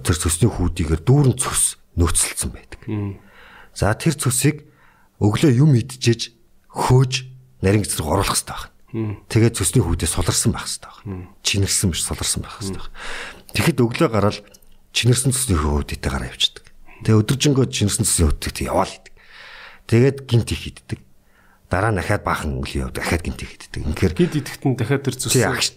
[0.00, 2.80] тэр цөсний хүүдийгээр дүүрэн цөс нөөцлөлсөн байдаг.
[3.76, 4.64] За тэр цөсийг
[5.20, 6.32] өглөө юм идчихэж
[6.72, 7.12] хөөж
[7.60, 8.56] нарийн гизрэг оруулах хэрэгтэй
[8.94, 9.22] байна.
[9.28, 11.28] Тэгээд цөсний хүүдээ суларсан байх хэрэгтэй байна.
[11.44, 12.96] Чинэрсэн биш суларсан байх хэрэгтэй байна.
[13.54, 14.38] Тэгэхэд өглөө гараад
[14.90, 16.66] чинэрсэн цөсний хүүдээ гараа явчихдаг.
[17.06, 19.14] Тэгээ өдөржингөө чинэрсэн цөсний хүүдээ яваал идэг.
[19.90, 21.03] Тэгээд гинт их иддэг
[21.72, 23.82] дараа нь дахиад баахан үл яв дахиад гинт хийдэг.
[23.84, 25.34] Инхээр гинт идэхт нь дахиад тэр зүс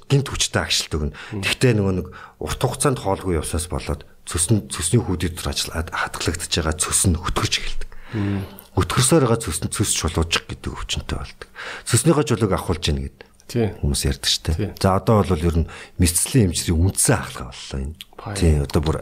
[0.07, 1.15] гинт хүчтэй агшилт өгнө.
[1.41, 2.07] Тэгтээ нөгөө нэг
[2.43, 7.53] урт хугацаанд хоолгүй явсаас болоод цөсөн цөсний хүүдүүд төр ажиллаад хатгалагдж байгаа цөс нь хөтгөрч
[7.63, 7.89] эхэлдэг.
[8.77, 11.49] Өтгөрсөөр байгаа цөс нь цөс чулуучих гэдэг өвчнөд болдог.
[11.87, 13.25] Цөснийхөө чулууг авахулж яах гэдэг.
[13.47, 13.71] Тийм.
[13.79, 14.75] Хүмүүс ярьдаг шүү дээ.
[14.75, 17.95] За одоо бол ер нь мэдслийн эмчрийн үндсэн ахлага боллоо энэ.
[18.35, 18.97] Тийм одоо бүр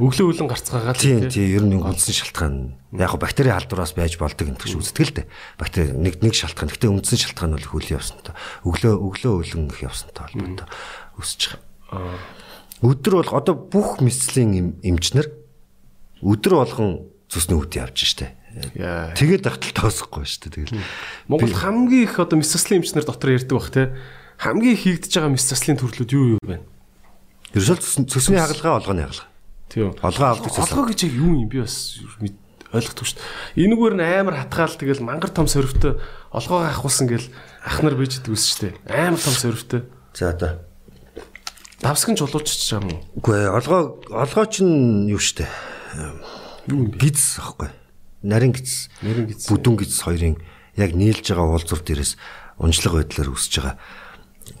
[0.00, 2.56] өглөө өглөн гарцгаагаад тийм тийм ер нь үндсэн шалтгаан
[2.96, 5.26] яг бактери халдвараас байж болдог гэдэг ч үздэг л дээ.
[5.60, 6.72] Бактери нэг нэг шалтгаан.
[6.72, 8.32] Гэтэ үндсэн шалтгаан бол хөл явсантай.
[8.64, 10.68] Өглөө өглөө өглөн их явсантай холбоотой
[11.20, 11.40] өсөж
[11.92, 12.16] байгаа.
[12.82, 15.28] Өдөр бол одоо бүх мэдслийн эмчнэр
[16.24, 16.90] өдөр болгон
[17.28, 18.32] зүсний үт явж штэ.
[19.16, 20.80] Тэгээд тагтал тоосохгүй штэ тэгэл.
[21.28, 23.96] Монгол хамгийн их одоо мэдслийн эмчнэр дотор ярьдаг бах те.
[24.40, 26.60] Хамгийн их хийгдэж байгаа мэдслийн төрлүүд юу юу вэ?
[27.54, 29.31] Ерөөсөө цөсний хагалгаа олгоны хагалгаа.
[29.72, 29.96] Тийм.
[30.04, 30.68] Олгоо авдаг цэс.
[30.68, 31.96] Олгоо гэж яг юу юм би бас
[32.76, 33.64] ойлгохгүй шүү дээ.
[33.64, 35.96] Энэгээр нь амар хатгаал тэгэл мангар том сорвтой
[36.28, 37.32] олгоогоо ахуулсан гэл
[37.64, 38.74] ах нар бийж ус шүү дээ.
[38.92, 39.88] Амар том сорвтой.
[40.12, 40.60] За одоо
[41.80, 43.00] давсган чулуулчих юм уу?
[43.16, 45.50] Үгүй олгоо олгоо чинь юу шүү дээ.
[46.68, 47.08] Юу юм бэ?
[47.08, 47.72] Гиз аахгүй.
[48.22, 48.92] Нарийн гиз.
[49.00, 49.48] Нарийн гиз.
[49.48, 50.36] Бүдүүн гиз хоёрын
[50.76, 52.16] яг нийлж байгаа уулзур дээрээс
[52.60, 53.76] унжлага байдлаар үсэж байгаа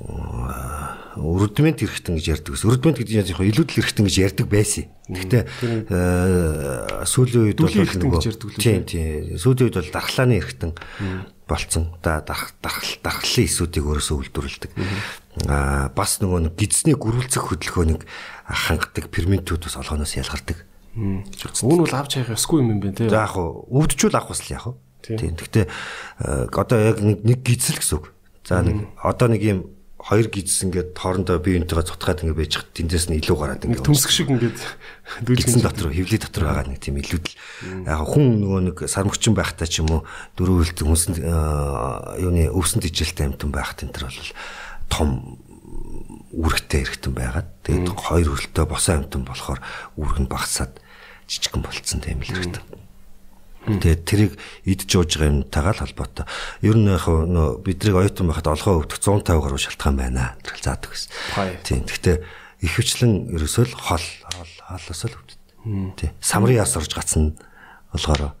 [0.00, 2.64] өрдмент хэрэгтэн гэж ярьдаг ус.
[2.64, 4.88] Өрдмент гэдэг нь яг илүүдл хэрэгтэн гэж ярьдаг байсан.
[5.12, 5.42] Гэхдээ
[7.04, 10.72] сүүлийн үед бол нөгөө тийм тийм сүүлийн үед бол дархлааны хэрэгтэн
[11.46, 11.84] болцсон.
[12.02, 14.70] Да дарх дархлын эсүүдийг өөрөөсөө үйлдвэрлэдэг.
[15.48, 18.02] Аа бас нөгөө нэг гидсний гөрүүлцэх хөдөлгөөнийг
[18.48, 20.64] хангадаг ферментүүд бас олгоноос ялгардаг.
[20.96, 23.08] Үүн бол авч хайх ёсгүй юм байна те.
[23.08, 24.76] За яг хуу өвдчүүл авах бас л яг хуу.
[25.02, 25.34] Тийм.
[25.36, 25.66] Гэхдээ
[26.52, 28.12] одоо яг нэг нэг гидсэл гэсэн үг.
[28.44, 29.58] За нэг одоо нэг юм
[30.02, 33.86] хоёр гизс ингээд хоорондоо бие биентэйгээ цутгаад ингээд байж хат тэндээс нь илүү гараад ингээд
[33.86, 34.58] төмсг шиг ингээд
[35.26, 39.78] дүүлгэн дотор хөвлий дотор байгаа нэг тийм илүүдэл яг хүн нөгөө нэг сармөгчин байхтай ч
[39.78, 40.02] юм уу
[40.34, 41.22] дөрөв хөлт хүнсэн
[42.18, 44.30] юуны өвсөнд ижилтэй амтан байх энэ төр бол
[44.90, 45.08] том
[46.34, 49.60] үүрэгтэй хэрэгтэн байгаад тэгээд хоёр хөлтөө босон амтан болохоор
[50.00, 50.82] үүрэг нь багасаад
[51.30, 52.81] жижигхэн болцсон тийм л хэрэгтэн
[53.62, 54.32] Тэгээд тэрийг
[54.66, 56.26] идж ууж байгаа юмтайгаа л холбоотой.
[56.66, 60.90] Ер нь яг нөө биднийг оюутан байхад олгоо өвдөх 150 гаруй шалтгаан байна гэж заадаг
[60.90, 61.10] гэсэн.
[61.62, 61.86] Тийм.
[61.86, 62.16] Гэхдээ
[62.66, 64.06] их хвчлэн ерөөсөө л хол
[64.66, 65.38] холоос л өвддөг.
[65.94, 66.10] Тийм.
[66.18, 67.38] Самрын яс орж гацна
[67.94, 68.34] болохоор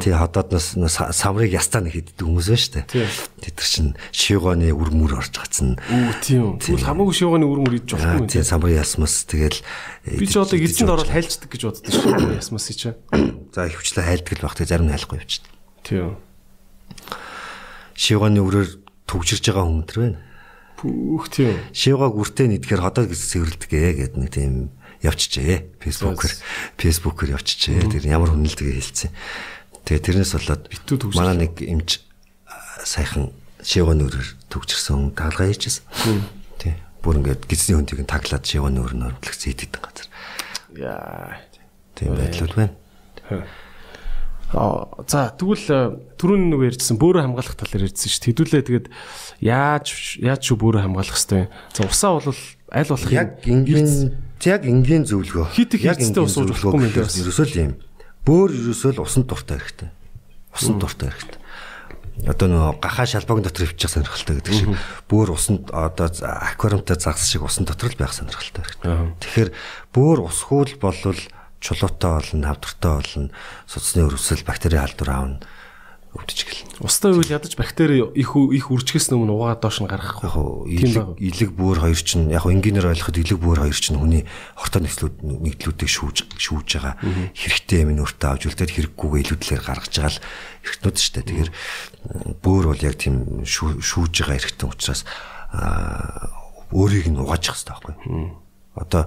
[0.00, 0.76] тий ходоодноос
[1.16, 3.08] самрыг ястаа нэг хийддэг хүмүүс байна шүү дээ.
[3.40, 5.80] Тэд нар чинь шивгооны үр мүр орж гацна.
[5.88, 6.60] Үу тийм.
[6.60, 8.28] Тэгвэл хамаагүй шивгооны үр мүр идэж болохгүй юм.
[8.28, 9.60] Тий самрын ясмас тэгэл
[10.04, 12.36] би ч одоо эзэнд ороод хайлцдаг гэж боддог шүү.
[12.36, 12.92] Ясмас чи.
[13.56, 15.52] За хөвчлээ хайлдаг л баг тэг зарим нь хайлахгүй явчихдаг.
[15.80, 16.20] Тийм.
[17.96, 18.70] Шивгооны үрээр
[19.08, 20.20] төгжирж байгаа хүмүүс байна.
[20.76, 21.56] Пүүх тийм.
[21.72, 25.80] Шивгааг үртэй нэдэхэр ходоод гэж цэвэрлдэг гэдэг нэг тийм явчихжээ.
[25.82, 26.34] Фэйсбүүкээр
[26.80, 27.80] фэйсбүүкээр явчихжээ.
[27.92, 29.10] Тэр ямар хүнэлтгээ хэлсэн.
[29.84, 30.62] Тэгээ тэрнээс болоод
[31.16, 32.00] манай нэг эмч
[32.86, 35.84] сайхан шивгооны өрөөр төгжирсэн таалгаа хийчихсэн.
[36.62, 36.74] Тий.
[37.02, 40.08] Бүр ингээд гизний хүндийг нь таглаад шивгооны өрөөр нөрвөлгсөн идэдэг газар.
[40.74, 41.38] Яа.
[41.98, 42.74] Тийм байдлууд байна.
[44.52, 48.24] За тэгвэл э, түрүүн нэг ярьжсэн бөөрө хамгаалах талаар ярьжсэн шүү.
[48.30, 48.86] Хэдүүлээ тэгээд
[49.42, 51.50] яаж яаж шүү бөөрө хамгаалах хэвтэй.
[51.74, 54.14] За усаа бол аль болох яг энгийн
[54.46, 55.50] яг энгийн зөвлөгөө.
[55.50, 57.10] Хит их хэцтэй ус ууж болохгүй юм даа.
[57.10, 57.72] Ерөөсөө л юм.
[58.22, 59.90] Бөөр ерөөсөө л усан дуртай хэрэгтэй.
[60.54, 61.42] Усан дуртай хэрэгтэй.
[62.24, 64.72] Одоо нөгөө гахаа шалбаг дотор өвчих сонирхолтой гэдэг шиг
[65.10, 69.12] бөөр усанд одоо аквариумтай загас шиг усан дотор л байх сонирхолтой хэрэгтэй.
[69.20, 69.50] Тэгэхээр
[69.92, 71.20] бөөр усхуул болвол
[71.60, 73.30] чулуутай болно, хавдартай болно,
[73.66, 75.40] судасны өрөвсөл, бактери халдвар аавна
[76.16, 76.80] өвдөж гэлнэ.
[76.80, 80.24] Устай үйл ядаж бактери их их үржихээс өмнө угаа доош нь гарах.
[80.24, 84.24] Яг илэг илэг бүр хоёр чинь яг инженеэр ойлгоход илэг бүр хоёр чинь хүний
[84.56, 86.94] хортой нөхцлүүд нэгдлүүдийг шүүж шүүж байгаа
[87.36, 90.22] хэрэгтэй юм өөртөө авч үлдээд хэрэггүйгээ илүүдлэр гаргаж байгаа л
[90.64, 91.26] эргэтнүүд шүү дээ.
[91.28, 91.50] Тэгэхээр
[92.40, 95.02] бүр бол яг тийм шүүж байгаа эргэтэн учраас
[96.72, 97.94] өөрийг нь угааж явах хэрэгтэй байхгүй.
[98.76, 99.02] Одоо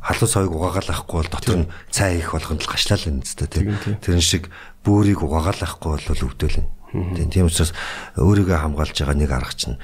[0.00, 3.76] халуун соёг угаагаал ахгүй бол дотор нь цай их болгонд л гашлал энэ зү тийм.
[4.00, 4.48] Тэрэн шиг
[4.84, 6.68] бөөрийг угаагаал ахгүй бол өвдөлнө.
[6.90, 7.76] Тийм тийм учраас
[8.16, 9.78] өөрийгөө хамгаалж байгаа нэг арга чинь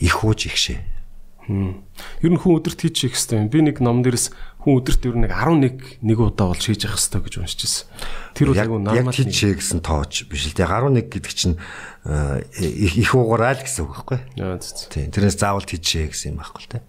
[0.00, 0.78] их ууж ихшээ.
[2.22, 3.50] Ер нь хүн өдөрт хийчих хэвээр.
[3.50, 4.30] Би нэг ном дээрс
[4.62, 7.86] хүн өдөрт ер нь нэг 11 нэг удаа бол шийж явах хэрэгтэй гэж уншижсэн.
[8.38, 9.14] Тэр бол айгүй яг нормал.
[9.18, 11.58] тийч шээ гэсэн тоож биш л дээ 11 гэдэг чинь
[12.06, 14.18] э, их уугаараа л гэсэн үг байхгүй.
[14.86, 15.10] Тийм.
[15.10, 16.82] Тэрнээс заавал тийч шээ гэсэн юм байхгүй л дээ.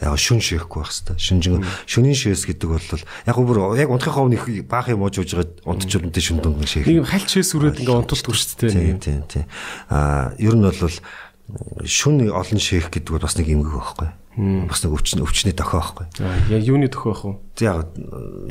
[0.00, 1.20] Яг шүн шээхгүй байх хэвээр.
[1.20, 2.88] Шүнжин шүнийн шээс гэдэг бол
[3.28, 6.88] яг бүр яг унтахын ховны баах юм ууж ууж байгаа унтчулантай шүн дүнг шээх.
[6.88, 9.04] Нэг юм хальт шээс үрээд ингээ унтулт хүрчтэй Тийм нэг.
[9.04, 9.44] тийм тийм.
[9.92, 10.80] Аа ер нь бол
[11.84, 14.08] шүн олон шээх гэдэг бол бас нэг эмгэг байхгүй.
[14.38, 16.06] Бас нэг өвчин өвчний дохио байхгүй.
[16.22, 17.34] Аа, яа юуны ах вэ?
[17.58, 17.90] Яг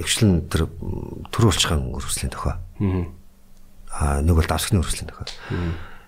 [0.03, 0.67] ихшлэн тэр
[1.31, 2.59] төрүүлчхан өрөвслийн дохио.
[3.95, 5.31] Аа нэг бол давсгны өрөвслийн дохио.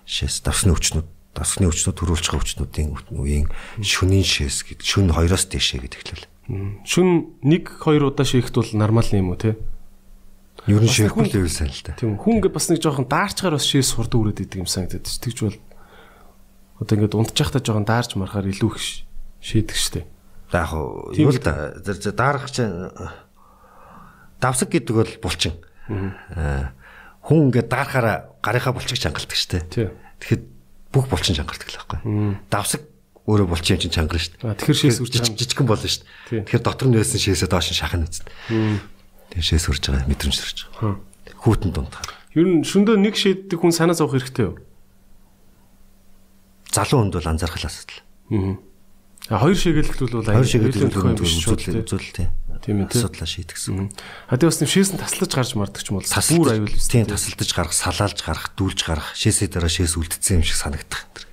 [0.03, 3.47] Шээс давсгны өвчнүүд давсгны өвчнүүд төрүүлчхан өвчнүүдийн үеийн
[3.79, 6.27] шүнийн шээс гэдэг шүн хоёроос дэшээ гэдэг хэлвэл.
[6.83, 9.55] Шүн 1 2 удаа шийхт бол нормал юм уу те?
[10.67, 11.95] Ер нь хүн- л байвал сайн л да.
[11.95, 15.07] Тийм хүн бас нэг жоохон даарчгаар бас шээс хурд үрээд идэг юм санагдаад.
[15.07, 15.57] Тэгж бол
[16.83, 19.07] одоо ингээд унтчихтаа жоохон даарч марахаар илүү их
[19.41, 20.05] ш- шийдэг штэ.
[20.53, 20.71] За яг
[21.17, 21.73] юу л да
[22.13, 22.89] дарах чинь
[24.39, 25.57] давсаг гэдэг бол булчин.
[25.89, 26.71] Аа
[27.25, 29.29] хүн ингээд даарахаараа гарынхаа булчиг чангалдаг.
[29.69, 29.89] Тий.
[30.21, 30.43] Тэгэхэд
[30.93, 31.99] бүх булчин чангардаг л байхгүй.
[32.49, 32.81] Давсаг
[33.29, 34.41] өөрөө булчин юм чинь чангарна штэ.
[34.41, 36.05] А тэгэхээр шээс үрж жижигхэн болно штэ.
[36.29, 36.41] Тий.
[36.41, 38.25] Тэгэхээр дотор нь байсан шээсээ доош нь шахна үст.
[38.49, 40.97] Тэгээ шээс үрж байгаа мэдрэмж төрж байгаа.
[41.45, 42.09] Хүүтэн дундахаар.
[42.33, 44.57] Ер нь шөндөө нэг шийддэг хүн санаа зовох хэрэгтэй юу?
[46.73, 47.99] Залуу хүнд бол анзаархал асуудал.
[48.31, 48.55] Аа.
[49.31, 51.79] Хоёр шигэлэлт бол Хоёр шиг хоёулын тохиом үзүүл биш шууд, тий.
[51.79, 52.27] үзүүл тий.
[52.61, 52.91] Тийм ээ.
[52.91, 53.89] Асуудлаа шийдгсэн.
[54.29, 56.85] А тэгээ бас нэг шээс нь таслаж гарч мардаг ч юм бол бүр аюул биш.
[56.91, 61.09] тийм тасалдаж гарах, салаалж гарах, дүүлж гарах, шээсээ дараа шээс үлдсэн юм шиг санагдах.
[61.15, 61.25] Тэр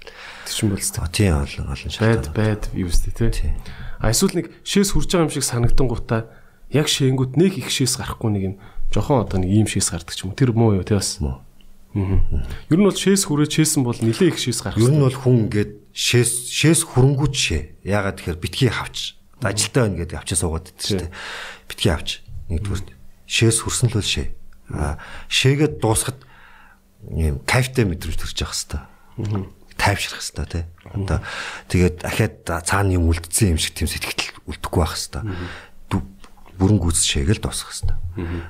[0.48, 1.04] ч юм бол зү.
[1.04, 2.32] А тийм олон олон Байд шалтгаан.
[2.32, 3.52] байд юу өстэй тий.
[4.00, 6.32] А эсвэл нэг шээс хурж байгаа юм шиг санагдан гутаа
[6.72, 8.54] яг шээнгүүд нэг их шээс гарахгүй нэг юм
[8.88, 10.38] жохон одоо нэг ийм шээс гардаг ч юм уу.
[10.38, 11.20] Тэр муу юу тий бас.
[11.20, 11.44] Муу.
[11.92, 14.80] Ер нь бол шээс хүрээ чээсэн бол нилээ их шээс гарах.
[14.80, 17.62] Ер нь бол хүн ингээд шээс шээс хөрөнгүүч шээ.
[17.82, 19.18] Ягаад тэгэхээр битгий хавч.
[19.42, 21.12] Ажилтаа байна гэдэг авчаа суугаад байдаг шүү дээ.
[21.66, 22.08] Битгий авч.
[22.54, 22.82] Нэгдүгээр
[23.26, 24.28] шээс хөрсөн л бол шээ.
[24.78, 26.22] А шээгээд дуусахад
[27.10, 29.50] ийм кайфтай мэдрэмж төрж явах хэвээр.
[29.74, 30.64] Тайвшрах хэвээр тий.
[30.86, 31.18] Одоо
[31.66, 35.26] тэгээд ахаад цаана юм үлдсэн юм шиг тийм сэтгэл үлдэхгүй байх хэвээр.
[36.62, 37.98] Бүрэн гүйц шээгээл дуусах хэвээр.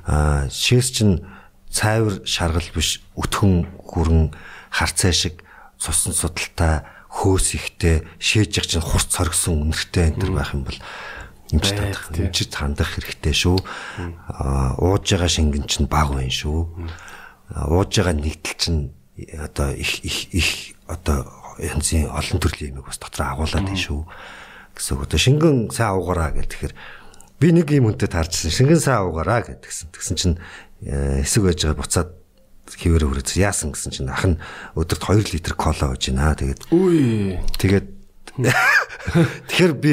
[0.04, 1.24] Аа шээс чинь
[1.72, 4.36] цайвар шаргал биш өтгөн хүрэн
[4.72, 5.44] харцай шиг
[5.76, 6.84] цусан судалтай
[7.18, 10.78] хөөс ихтэй шээж яг чинь хурц цоргсон үнэртэй энэ төр байх юм бол
[11.50, 13.58] эмч Байд, тандах эмч тандах хэрэгтэй шүү.
[14.78, 16.60] Ууж байгаа шингэн чинь баг байна шүү.
[17.74, 18.82] Ууж байгаа нэгдэл чинь
[19.34, 20.48] одоо их их их
[20.86, 21.26] одоо
[21.58, 24.06] янзын олон төрлийн юмыг бас дотроо агуулад байна шүү.
[24.78, 25.04] гэсэн үг.
[25.10, 26.74] Одоо шингэн сайн уугараа гэх тэгэхээр
[27.42, 29.90] би нэг юм хүнтэй таарчсан шингэн сайн уугараа гэдгсэн.
[29.90, 30.36] Тэгсэн чинь
[30.86, 32.10] э, хэсэг байж байгаа буцаад
[32.76, 34.36] хിവэр хүрээд яасан гэсэн чинь ах нь
[34.76, 36.36] өдөрт 2 литр кола ууж байна.
[36.36, 37.38] Тэгээд Үгүй.
[37.56, 37.86] тэгээд
[39.48, 39.92] тэгэхээр би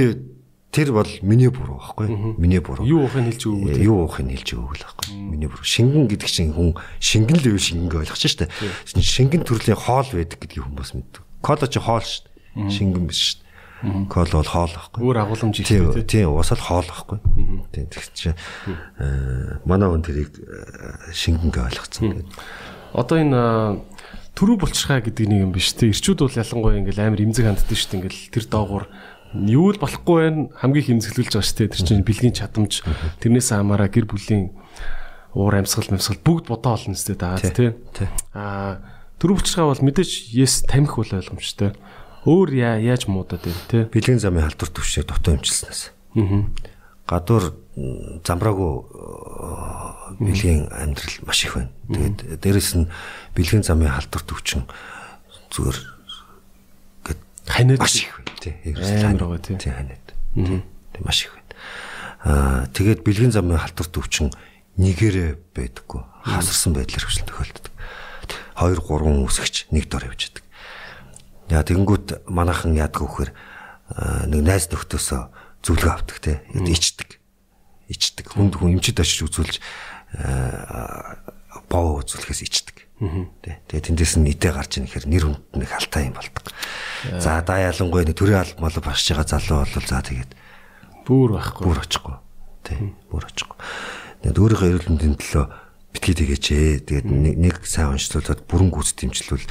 [0.76, 2.36] тэр бол миний буруу байхгүй.
[2.36, 2.84] Миний буруу.
[2.84, 3.80] Юу ухаан хэлж өгөө.
[3.80, 5.08] Э, юу уухыг хэлж өгөөл байхгүй.
[5.16, 5.64] Миний буруу.
[5.64, 8.52] Шингэн гэдэг чинь хүн шингэн л үе шингэн ойлгож штэ.
[8.92, 12.28] Шингэн төрлийн хоол байдаг гэдгийг хүмүүс мэддэг кола чи хоол штэ.
[12.60, 13.45] Шингэн биш штэ
[14.10, 16.26] кола бол хоол байхгүй Өөр агууламж тийм ихтэй тий.
[16.26, 17.20] тийм ус л хоол байхгүй
[17.76, 18.30] тийм тэг чи
[19.68, 22.26] манай хүн тэрийг э, шингэн гэж ойлгоцсон
[22.96, 23.76] Одоо энэ аа,
[24.40, 25.92] төрүү булчирхай гэдэг нэг юм биш тий.
[25.92, 28.00] Ирчүүд бол ялангуяа ингээл амар имзэг ханддаг шүү дээ.
[28.08, 28.86] Ингээл тэр доогуур
[29.36, 31.74] юу л болохгүй байх хамгийн хэмзэглүүлж байгаа шүү дээ.
[31.76, 32.74] Тэр чинь бэлгийн чадамж
[33.20, 34.56] тэрнээс хамаараа гэр бүлийн
[35.36, 37.76] уур амьсгал мэмсгал бүгд бодоо олно сте даа тий.
[38.32, 38.80] Аа
[39.20, 41.76] төрүү булчирхай бол мэдээж yes тамхи бол ойлгомжтой.
[42.26, 43.84] Өөр яа яаж муудаад байна тий.
[43.86, 45.82] бэлгийн замын халдвар төвшөөг дотоо өмчилснээс
[46.18, 46.50] Аа.
[47.06, 51.70] гадуур м, замраагүй э, бэлгийн амьдрал маш их байна.
[51.92, 52.90] Тэгээд дээрэс нь
[53.38, 54.66] бэлгийн замын халдвар төвчин
[55.54, 55.78] зүгээр
[57.06, 58.54] гэд Ханиад маш их байна тий.
[58.74, 59.58] Амар байгаа тий.
[59.60, 60.08] Тий ханиад.
[60.34, 61.52] Тий маш их байна.
[62.26, 64.32] Аа тэгээд бэлгийн замын халдвар төвчин
[64.82, 66.02] нэгээрээ байдаггүй.
[66.26, 67.70] Хасарсан байдлаар хвшил тохиолддог.
[68.58, 70.45] 2 3 үсгч нэг дор явж байдаг.
[71.50, 75.22] Яа тэгэнгүүт манайхан яадаг вөхөр аа, нэг найз нөхдөсөө
[75.66, 76.42] зүлгээ авдаг те.
[76.54, 77.22] Ичдэг.
[77.90, 78.34] Ичдэг.
[78.34, 79.62] Хүнд хүн эмчид очиж үзүүлж
[80.18, 81.22] аа,
[81.70, 82.86] боо үзүүлэхээс ичдэг.
[82.96, 83.60] Тэ.
[83.68, 86.48] Тэгээ тэндээс нь идэ гарч ийн гэхээр нэр хүнд нэг алтай юм болдог.
[87.20, 90.32] За да ялангуяа төрийн алба мал багш байгаа залуу бол за тэгээд
[91.04, 91.64] бүр байхгүй.
[91.68, 92.16] бүр очихгүй.
[92.64, 92.96] Тэ.
[93.12, 93.58] Бүр очихгүй.
[94.24, 95.46] Тэгээд өөрийнхөө эрүүл мэндийн төлөө
[95.92, 96.72] битгий тэгээч ээ.
[96.88, 99.44] Тэгээд нэг нэг сайн уншлуулад бүрэн гүйц дэмжлүүл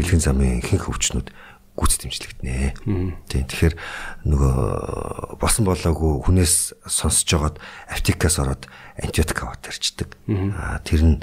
[0.00, 1.28] бэлгийн замын ихэнх өвчнүүд
[1.76, 2.76] гүйц дэмжлэгдэнэ.
[3.28, 3.44] Тийм.
[3.48, 3.74] Тэгэхээр
[4.28, 7.56] нөгөө босон болоогүй хүнээс сонсож жагаад
[7.88, 8.68] аптекаас ороод
[9.00, 10.08] антибиотик аваад ирчдэг.
[10.28, 11.16] Аа тэр нь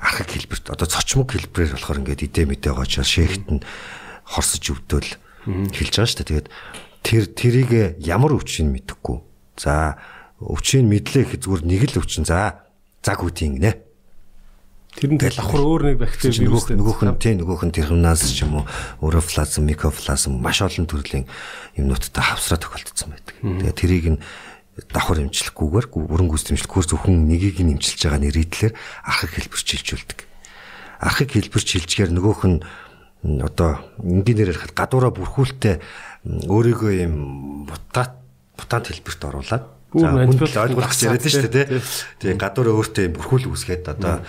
[0.00, 3.62] архаг хэлбэрт одоо цочмог хэлбэрээр болохоор ингээд идэ мэдээ гоочоор шээхт нь
[4.24, 5.10] хорсож өвдөл
[5.46, 6.28] хэлж байгаа шүү дээ.
[6.30, 6.48] Тэгээд
[7.04, 7.70] тэр тэрийг
[8.00, 9.20] ямар өвчин мэдэхгүй.
[9.60, 10.00] За
[10.40, 12.64] өвчийг мэдлээ их зүгээр нэг л өвчин за
[13.04, 13.89] заг үтийн гинэ.
[14.90, 18.62] Тэр нь давхар өөр нэг бактери нөгөөх нөгөөх нь тийм нөгөөх нь терминаз ч юм
[18.62, 18.64] уу
[18.98, 21.30] орофлазм, микофлазм маш олон төрлийн
[21.78, 23.38] юмнуудтай хавсраа тохиолдсон байдаг.
[23.38, 24.22] Тэгээ тэрийг нь
[24.90, 28.72] давхар эмчлэхгүйгээр бүрэн гүйс эмчлэхгүйгээр зөвхөн нэгийг нь эмчилж байгаа нэрийдлэр
[29.06, 30.18] архаг хэлбэр чилжүүлдэг.
[31.00, 32.58] Архаг хэлбэр чилжгээр нөгөөх нь
[33.22, 35.78] одоо энгийнээр ярихад гадуура бүрхүүлтэй
[36.50, 37.14] өөрийгөө юм
[37.68, 38.16] бутат
[38.56, 41.82] бутаанд хэлбэрт оруулаад За хүнд ойлгох яриад шүү дээ.
[42.22, 44.22] Тэгээ гадуур өөртөө бүрхүүл үүсгээд одоо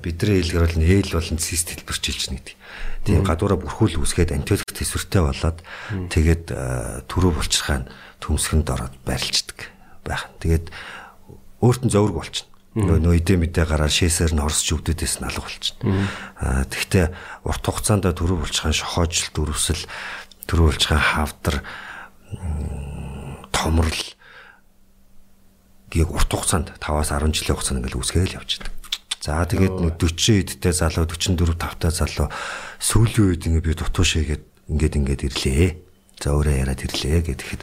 [0.00, 2.56] бидний хэлгээр бол нээл болон цист хэлбэрчилж нэг.
[3.04, 5.58] Тэгээ гадуура бүрхүүл үүсгээд антибиотик төсвөртэй болоод
[6.08, 6.44] тэгээд
[7.12, 7.84] төрөө булчирхаа
[8.24, 9.68] төмсгөнд ороод байрлцдаг
[10.08, 10.32] байх.
[10.40, 10.72] Тэгээд
[11.60, 12.48] өөрт нь зоврог болчихно.
[12.72, 16.08] Нөө идэ мэдээ гараад шээсээр нь орсч өвдөдөөс нь алга болчихно.
[16.40, 17.12] Аа тэгвэл
[17.44, 19.84] урт хугацаанд төрөө булчирхаа шохоожл дөрвсөл
[20.48, 21.60] төрөө булчирхаа хавдар
[23.52, 24.00] томрол
[25.92, 28.72] гийг урт хугацаанд 5-аас 10 жилийн хугацаанд ингээл үүсгээл явчихдаг.
[29.22, 32.26] За тэгээд нэг 40 эдтэй залуу 44 5-тай залуу
[32.82, 35.68] сүүлийн үед ингээ би дутуу шигээд ингээд ингээд ирлээ.
[36.18, 37.62] За өөрөө яриад ирлээ гэхэд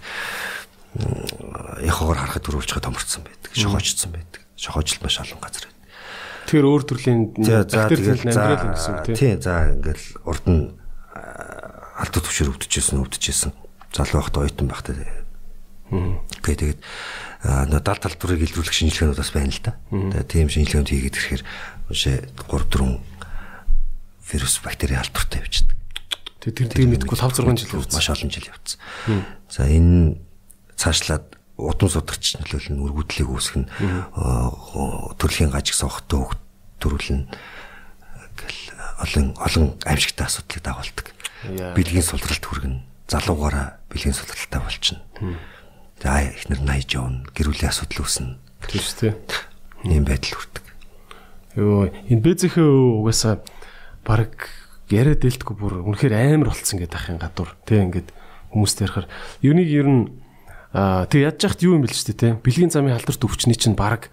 [1.83, 3.51] яхаар харахад төрүүлчгээ томорцсон байдаг.
[3.53, 4.41] Шохоочсон байдаг.
[4.55, 5.83] Шохоожл маш олон газар байдаг.
[6.47, 9.37] Тэгэхээр өөр төрлийн амьдрал гэсэн үг тийм.
[9.43, 10.63] За ингээл урд нь
[11.13, 13.51] алдаа төвшөр өвдөжсэн өвдөжсэн.
[13.93, 14.95] Залуу байхдаа ойтон байхдаа.
[15.91, 16.79] Окей тэгээд
[17.43, 19.71] нөө дал талбарыг илрүүлэх шинжилгээнүүд бас байна л да.
[19.91, 21.43] Тэгээ тийм шинжилгээнд хийгээд ирэхээр
[21.87, 22.99] үшээ 3 4
[24.27, 25.77] вирус бактери халдвартай явчихдаг.
[26.43, 27.95] Тэгээ тэр тийм мэдгүй 5 6 жил явцсан.
[27.95, 28.77] Маш олон жил явцсан.
[29.47, 30.19] За энэ
[30.75, 33.65] цаашлаад удам судагч нөлөөлөл нь үргүдлийг үүсгэн
[35.19, 36.41] төрлийн гажиг сохтой хөвгт
[36.79, 37.27] төрүүлнэ
[38.39, 38.61] гэл
[39.03, 41.07] олон олон аимшигтай асуудлыг дагуулдаг.
[41.75, 45.03] Бэлгийн сулралт хүргэн залуугаараа бэлгийн сулралтай болчихно.
[45.99, 47.27] За эхнэр наяж явна.
[47.35, 48.39] Гэрүүлийн асуудал үүснэ.
[48.71, 49.15] Тийм шүү дээ.
[49.91, 50.65] Ийм байдал хүрдэг.
[51.59, 52.67] Йоо, энэ бэзэхээ
[53.03, 53.43] угаасаа
[54.07, 54.47] баг
[54.87, 57.51] яриад дэлдэггүй бүр үнэхээр амар болцсон гэдэг ахын гадуур.
[57.67, 58.09] Тэ ингээд
[58.55, 59.07] хүмүүст ярихаар
[59.43, 60.03] юунийг ер нь
[60.73, 64.09] аа тэг ядж яхад юу юм бэл ч тэ бэлгийн замын халдварт өвчний чинь баг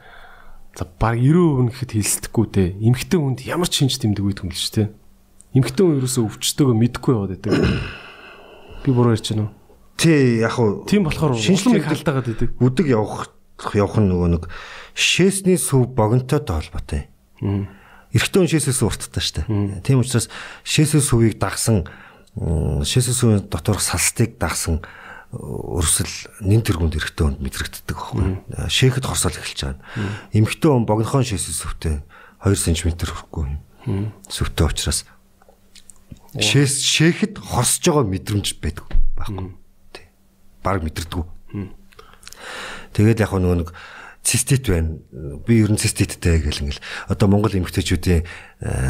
[0.76, 4.92] за баг 90% гэхэд хэлсдэхгүй тэ эмхтэн хүнд ямар ч шинж тэмдэг үйд хүмэлж тэ
[5.56, 7.52] эмхтэн хүн ерөөсөө өвчтөөгөө мэдгүй яваад байдаг
[8.84, 9.65] би буруу ярьж байна уу
[9.96, 12.50] Тий яг уу тийм болохоор шинжлэх халдаагаад идэг.
[12.60, 13.32] Үдэг явах
[13.72, 14.44] явах нь нөгөө нэг
[14.92, 17.02] шээсний сүв богинотойтой холбоотой.
[18.12, 19.48] Эрэгтэй хүн шээсээс урттай штэ.
[19.80, 20.28] Тийм учраас
[20.68, 21.88] шээсээ сүвийг дагсан
[22.36, 24.84] шээсээ сүвийн доторх салстыг дагсан
[25.32, 26.12] өрсөл
[26.44, 28.68] нэн тэргуунд эрэгтэй хүнд мэдрэгддэг байхгүй.
[28.68, 29.80] Шээхэд хорсол эхэлж байгаа.
[30.36, 31.94] Эмэгтэй хүн богинохон шээсээ сүвтэй
[32.44, 33.42] 2 см хүрэхгүй
[33.88, 34.12] юм.
[34.28, 35.08] Сүвтэй учраас
[36.36, 38.84] шээс шээхэд хорсож байгаа мэдрэмж байдаг
[39.16, 39.56] байхгүй
[40.66, 41.24] баг мэдэрдэггүй.
[42.98, 43.70] Тэгээд яг нөгөө нэг
[44.26, 44.98] цистит байна.
[45.46, 48.26] Би ер нь циститтэй гэл ингээл одоо Монгол эмэгтэйчүүдийн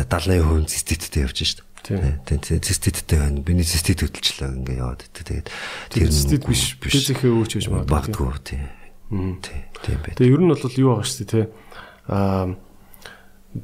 [0.09, 1.61] 70% циститтэй явж шít.
[1.85, 2.01] Тийм
[2.41, 3.45] циститтэй байна.
[3.45, 5.22] Биний цистит хөдөлчлөө ингээ яваад байдаг.
[5.29, 5.49] Тэгээд
[5.93, 8.64] тэр цистит биш биш ихээ өөрч гэж магадгүй тийм.
[9.45, 10.16] Тийм байх.
[10.16, 11.45] Тэгээ ер нь бол юу байгаа шүү дээ тий.
[12.09, 12.57] Аа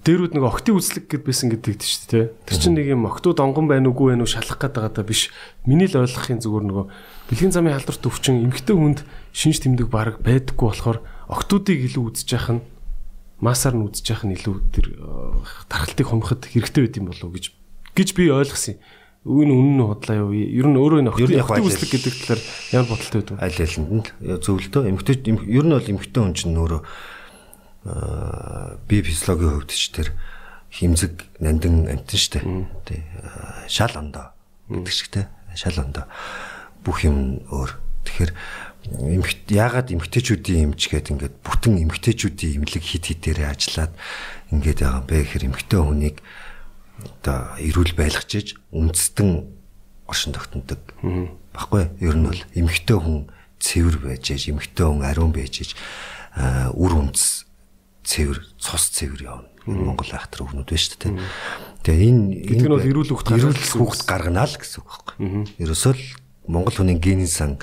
[0.01, 2.27] дээрүүд нэг октын үзлэг гэд байсан гэдэг тийм шүү дээ.
[2.49, 5.29] Тэр чинь нэг юм октод онгон байна уугүй байна уу шалах байгаа даа биш.
[5.69, 6.85] Миний л ойлгохын зүгээр нөгөө
[7.29, 9.05] бэлгийн замын халдварт өвчин эмгтэй хүнд
[9.37, 12.65] шинж тэмдэг баг байдаггүй болохоор октодыг илүү үзэж яах нь
[13.43, 14.87] масаар нь үзэж яах нь илүү тэр
[15.69, 17.45] тархалтыг хомход хэрэгтэй байд юм болов уу гэж
[17.93, 18.81] гэж би ойлгосон юм.
[19.23, 20.35] Үн үнэн нь худлаа юу?
[20.35, 22.43] Ер нь өөрөө энэ октод үзлэг гэдэг талаар
[22.75, 23.39] ямар бодолтой байдаг?
[23.39, 24.07] Аль алинд нь
[24.43, 26.83] зөвлөдөө эмгтэй ер нь бол эмгтэй хүн чинь өөрөө
[27.85, 30.15] бие физиологийн хувьд ч тэр
[30.71, 32.41] химзэг нандин амтэн штэ.
[32.87, 33.03] Тий.
[33.69, 34.33] Шал ондоо
[34.71, 35.29] гэдэг шиг те.
[35.55, 36.07] Шал ондоо
[36.87, 37.75] бүх юм өөр.
[38.07, 38.33] Тэгэхээр
[39.19, 43.93] эмхт яагаад эмгтээчүүдийн эмч гэдэг ингээд бүтэн эмгтээчүүдийн имлэг хит хитээрээ ажиллаад
[44.51, 46.17] ингээд байгаа юм бэ гэхээр эмгтээ хүнийг
[46.99, 49.31] одоо эрүүл байлгachиж үндэстэн
[50.11, 50.83] оршин тогтнодог.
[51.55, 53.31] Баггүй ер нь бол эмгтээ хүн
[53.63, 55.79] цэвэр байж, эмгтээ хүн ариун байж,
[56.75, 57.42] үр үндэс
[58.03, 59.49] цэвэр цус цэвэр явна.
[59.67, 61.15] Монгол айхтар өгнүүд байна шүү дээ.
[61.87, 65.15] Тэгээ энэ энэ нь бол эрүүл хөвгт эрүүл хөвгт гаргана л гэсэн үг байхгүй.
[65.63, 66.05] Ерөөсөө л
[66.51, 67.63] Монгол хүний генийн сан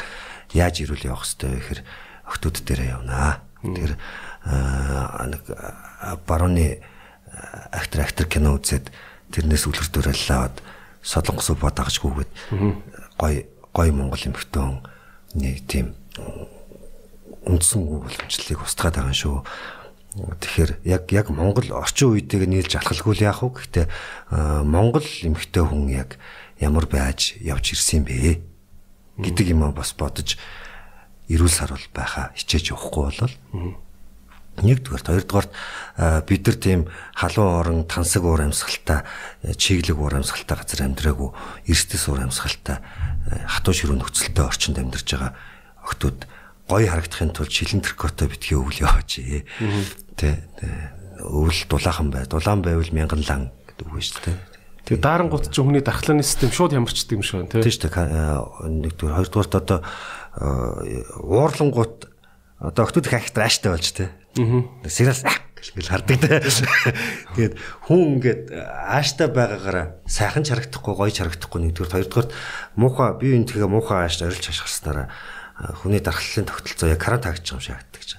[0.56, 1.82] яаж эрүүл явах хэвтэй вэ гэхээр
[2.32, 3.44] охтууд дээрээ явнаа.
[3.68, 3.94] Тэгэхээр
[5.28, 5.44] нэг
[6.24, 6.80] барууны
[7.76, 8.88] актер актер кино үзээд
[9.36, 10.56] тэрнээс үлгэрдүүрэл лаваад
[11.04, 12.32] солонгос бодагчгүйгээд
[13.20, 14.80] гой гой монгол эмхтэн
[15.36, 15.94] нэг тийм
[17.46, 19.44] үндсэн уламжлалыг устгаад байгаа шүү
[20.18, 23.54] Тэгэхээр яг яг Монгол орчин үеийг нийлж алхалгүй л яах вэ?
[23.62, 23.86] Гэхдээ
[24.66, 26.18] Монгол эмэгтэй хүн яг
[26.58, 28.42] ямар байж явж ирсэн бэ?
[29.22, 30.34] Гэдэг юм бас бодож
[31.30, 33.36] эрүүл сарвал байхаа хичээж явахгүй болол.
[34.66, 35.48] Нэгдүгээр хоёрдугаар
[36.26, 36.82] бид нар тийм
[37.14, 39.06] халуун орон тансаг уур амьсгалтай
[39.46, 41.30] чиглэг уур амьсгалтай газар амьдраагүй
[41.70, 42.82] эрсдэс уур амьсгалтай
[43.46, 45.32] хатуу ширүү нөхцөлтэй орчинд амьдарч байгаа
[45.86, 46.28] охтууд
[46.70, 50.34] гоё харагдахын тулд шилэн трикотой битгий өвөл яваач тий
[51.26, 54.38] өвөл дулаахан бай дулаан байвал мянган лан гэдэг үг шүү дээ
[54.90, 57.62] Тэгээ дарангууд ч өмнөний дархлааны систем шууд ямарчдаг юм шиг байна тий.
[57.62, 58.90] Тийм шүү дээ.
[58.90, 59.80] Нэгдүгээр хоёрдугаарт одоо
[61.30, 62.10] уурлангууд
[62.58, 64.10] одоо охтууд их ахтай ааштай болж тий.
[64.10, 64.66] Аа.
[64.90, 65.22] Сериал
[65.62, 66.42] гэж хардаг тий.
[67.38, 67.54] Тэгээд
[67.86, 72.34] хүн ингээд ааштай байгаагаараа сайхан чарагдахгүй гоё чарагдахгүй нэгдүгээр хоёрдугаарт
[72.74, 75.14] муухай бие биен тэгээ муухай ааштай орилж хашгирснараа
[75.60, 78.12] хүний дархлалын тогтолцоо яг карант хаагдчих юм шиг харагддаг гэж.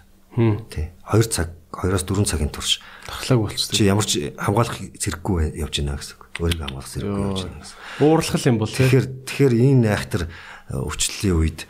[0.71, 0.87] Тий.
[1.09, 3.75] 2 цаг 2-оос 4 цагийн турш дархлааг болчихсон.
[3.75, 6.23] Чи ямар ч хамгаалах зэрэггүй явж байна гэсэн үг.
[6.39, 7.77] Өөрийгөө хамгаалах зэрэггүй явж байна гэсэн.
[8.05, 10.23] Ууралхал юм бол тэгэхээр тэгэхээр энэ айхтар
[10.71, 11.61] өвчлөлийн үед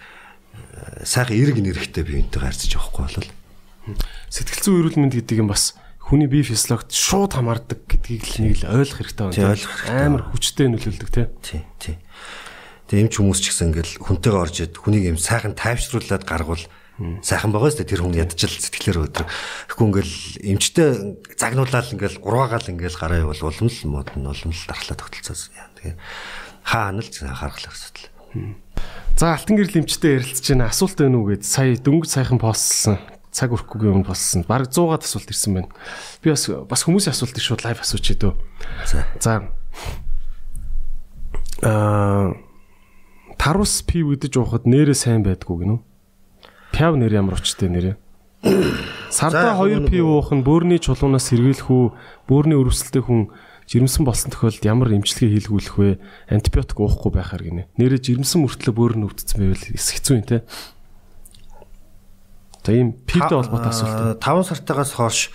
[1.04, 3.28] сайхан эрг нэрхтэй биентэйгээ харьцаж явахгүй бол
[4.28, 8.54] сэтгэл зүйн эрүүл мэнд гэдэг юм бас хүний бие физиологт шууд хамаардаг гэдгийг л нэг
[8.64, 9.56] л ойлгох хэрэгтэй байна.
[9.88, 11.26] Амар хүчтэй нөлөөлдөг тий.
[11.44, 11.96] Тий, тий.
[12.90, 16.66] Тэгээ эмч хүмүүс ч гэсэн ингээл хүнтэйгээ орж ид хүнийг юм сайхан тайвшруулад гаргуул
[17.22, 19.24] сайхан байгаа шүү дээ тэр хүн ядчил сэтгэлээр өдр.
[19.70, 20.14] Тэгэхгүй ингээл
[20.58, 20.88] эмчтэй
[21.38, 25.54] загнуулаад ингээл ураагаал ингээл гараа явал улам л мод нь улам л дархлаа тогтолцоос.
[25.78, 25.94] Тэгээ
[26.66, 28.10] хаана л анхаарах асуудал.
[29.14, 30.68] За алтан гэрэл эмчтэй ярилцж байна.
[30.68, 32.98] Асуулт байна уу гэд сая дөнгөж сайхан постлсон.
[33.30, 34.42] Цаг өрөхгүй юм болсон.
[34.44, 35.70] Бараг 100-аад асуулт ирсэн байна.
[36.20, 38.34] Би бас бас хүмүүсийн асуултыг шууд лайв асууч идөө.
[38.90, 39.06] За.
[39.22, 39.32] За.
[41.62, 42.49] Аа
[43.40, 45.80] тарус пив үдэж уухад нэрээ сайн байдгүй гинөө.
[46.76, 47.96] Пяв нэр ямар учиртай нэрээ?
[49.16, 51.86] Сарда 2 пив уух нь бөөрийн чулуунаас сэргийлэх үү,
[52.28, 53.32] бөөрийн өрөвсөлтэй хүн
[53.64, 55.90] жирэмсэн болсон тохиолдолд ямар эмчилгээ хийлгүүлэх вэ?
[56.28, 57.64] Антибиотик уухгүй байхаар гинэ.
[57.80, 60.44] Нэрээ жирэмсэн мөртлөө бөөр нь өвдсөн байвал хэцүү юм те.
[62.60, 64.20] За ийм пивтэй холбоотой асуулт.
[64.20, 65.32] 5 сартаагаас хойш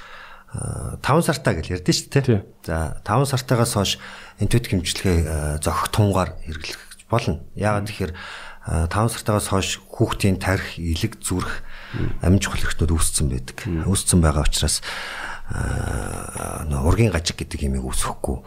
[1.01, 2.41] 5 сартаа гэж ярьдэн шүү дээ.
[2.69, 3.97] За 5 сартаагаас хойш
[4.37, 7.41] антибиотик эмчилгээ зохих тунгаар хэрэглэх болно.
[7.55, 8.13] Яагаад тэгэхээр
[8.65, 11.61] 5 сартаагаас хойш хүүхдийн тарих, илэг, зүрх,
[12.25, 13.57] амин чухал хэрэгтнүүд үүссэн байдаг.
[13.85, 14.81] Үүссэн байгаа учраас
[15.53, 18.41] ургийн гажиг гэдэг юмыг үсэхгүй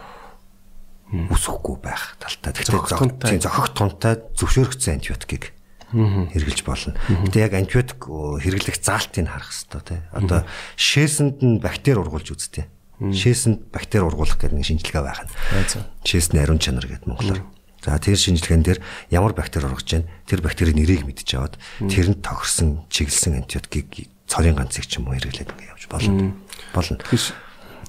[1.08, 2.52] үсэхгүй байх талтай.
[2.52, 5.54] Тэгэхээр зохих тунтай зөвшөөрөгдсөн антибиотикийг
[5.88, 6.98] хэрэгжилж болно.
[7.08, 10.00] Гэтэ яг антибиотик хэрэглэх заалтыг харах хэрэгтэй тий.
[10.12, 10.44] Одоо
[10.76, 12.68] шээсэнд нь бактери ургуулж үзтээ.
[13.00, 15.32] Шээсэнд бактери ургуулах гэдэг нэг шинжилгээ байна.
[16.04, 17.40] Шээсний ариун чанар гэдэг монголоор.
[17.84, 18.80] За тэр шинжилгээнд дээр
[19.14, 20.10] ямар бактери ургаж байна?
[20.26, 25.54] Тэр бактерийн нэрийг мэдж аваад тэрэнд тохирсон чиглэсэн антибиотикийг цорын ганцыг ч юм уу хэрэглээд
[25.54, 26.34] ингэ явж болно.
[26.74, 26.98] Болно.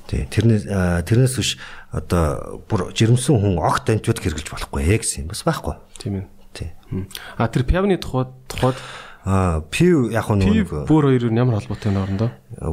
[0.09, 0.25] Тий.
[0.25, 0.65] Тэрнээс
[1.05, 1.57] тэрнээс биш
[1.93, 5.75] одоо бүр жирэмсэн хүн огт антибиотик хэрэглэж болохгүй ээ гэсэн юм бас байхгүй.
[5.97, 6.25] Тийм ээ.
[6.53, 6.69] Тий.
[7.37, 8.77] А тэр пивны тухайд тухайд
[9.25, 12.29] а пив яг нэг бүр хоёр нь ямар холбоотой вэ орондоо?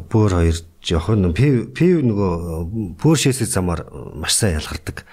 [0.09, 3.85] Бүр хоёр жоохон пив пив нөгөө бүр шээсээ замаар
[4.17, 5.05] маш сайн ялгардаг.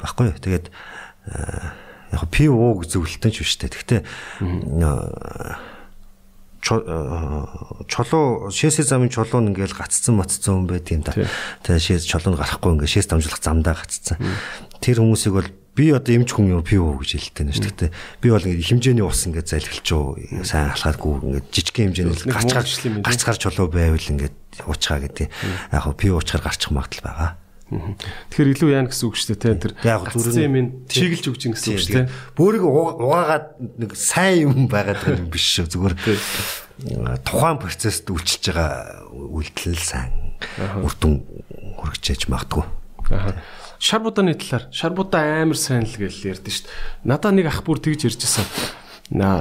[0.00, 0.34] Баггүй.
[0.40, 0.74] Тэгээд
[1.28, 3.72] яг пив уу гэж зөвлөлтөн ч биш тэ.
[3.72, 4.00] Гэхдээ
[6.64, 11.12] чулуу шээсээ замын чулуу нь ингээл гаццсан матцсан хүн байт юм да.
[11.60, 14.16] Тэгээ шээс чулуунд гарахгүй ингээ шээс дамжуулах замдаа гаццсан.
[14.80, 17.68] Тэр хүмүүсийг бол би одоо эмч хүн пив уу гэж хэлдэг нь шүү.
[17.68, 17.90] Гэхдээ
[18.24, 22.50] би бол ингээ хэмжээний ус ингээ залхилч уу сайн алхаадгүй ингээ жижиг хэмжээний гарч
[23.04, 24.32] гарч гарч чулуу байвал ингээ
[24.64, 25.28] уучгаа гэдэг.
[25.68, 27.43] Яг пив уучгаар гарчих магадлал байгаа.
[27.72, 31.80] Тэгэхээр илүү яана гэсэн үг шүү дээ тэр яг зүрх юм чиглэж өгч гэсэн үг
[31.80, 32.12] шүү дээ.
[32.36, 33.46] Бөөрийг угаагаад
[33.80, 35.72] нэг сайн юм байгаад байгаа юм биш шүү.
[35.72, 35.96] Зүгээр
[37.24, 40.12] тухайн процессд үйлчилж байгаа үйлдэл сайн
[40.84, 41.24] үрдүн
[41.80, 42.68] хүрэгчээж магадгүй.
[43.80, 47.08] Шар будааны талаар шар будаа амар сайн л гэж ярьдэн шүү дээ.
[47.08, 48.44] Надаа нэг ах бүр тэгж ярьжсэн.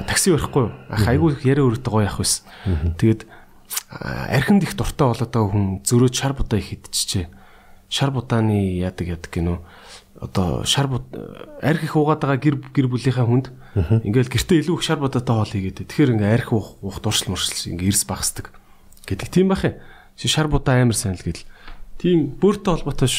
[0.08, 0.72] Такси өрөхгүй.
[0.88, 2.48] Ах айгүй яриа өрөөтэй гоё ах байсан.
[3.00, 3.28] Тэгээд
[3.92, 7.43] архинд их дуртай болоод байгаа хүн зөрөө шар будаа их идчихжээ
[7.94, 9.58] шар будааны яадаг яадаг гинөө
[10.18, 10.89] одоо шар
[11.62, 13.54] арх их уугаад байгаа гэр гэр бүлийнхаа хүнд
[14.02, 17.54] ингээл гэртээ илүү их шар будаатай хоол хийгээд тэгэхээр ингээ арх уух уух дуршил муршил
[17.54, 18.50] ингээ эрс багсдаг
[19.06, 19.30] гэдэг.
[19.30, 19.78] Тийм бах юм
[20.18, 21.46] шар будаа амар сайн л гэл
[22.02, 23.10] тийм бөөртэй холбоотой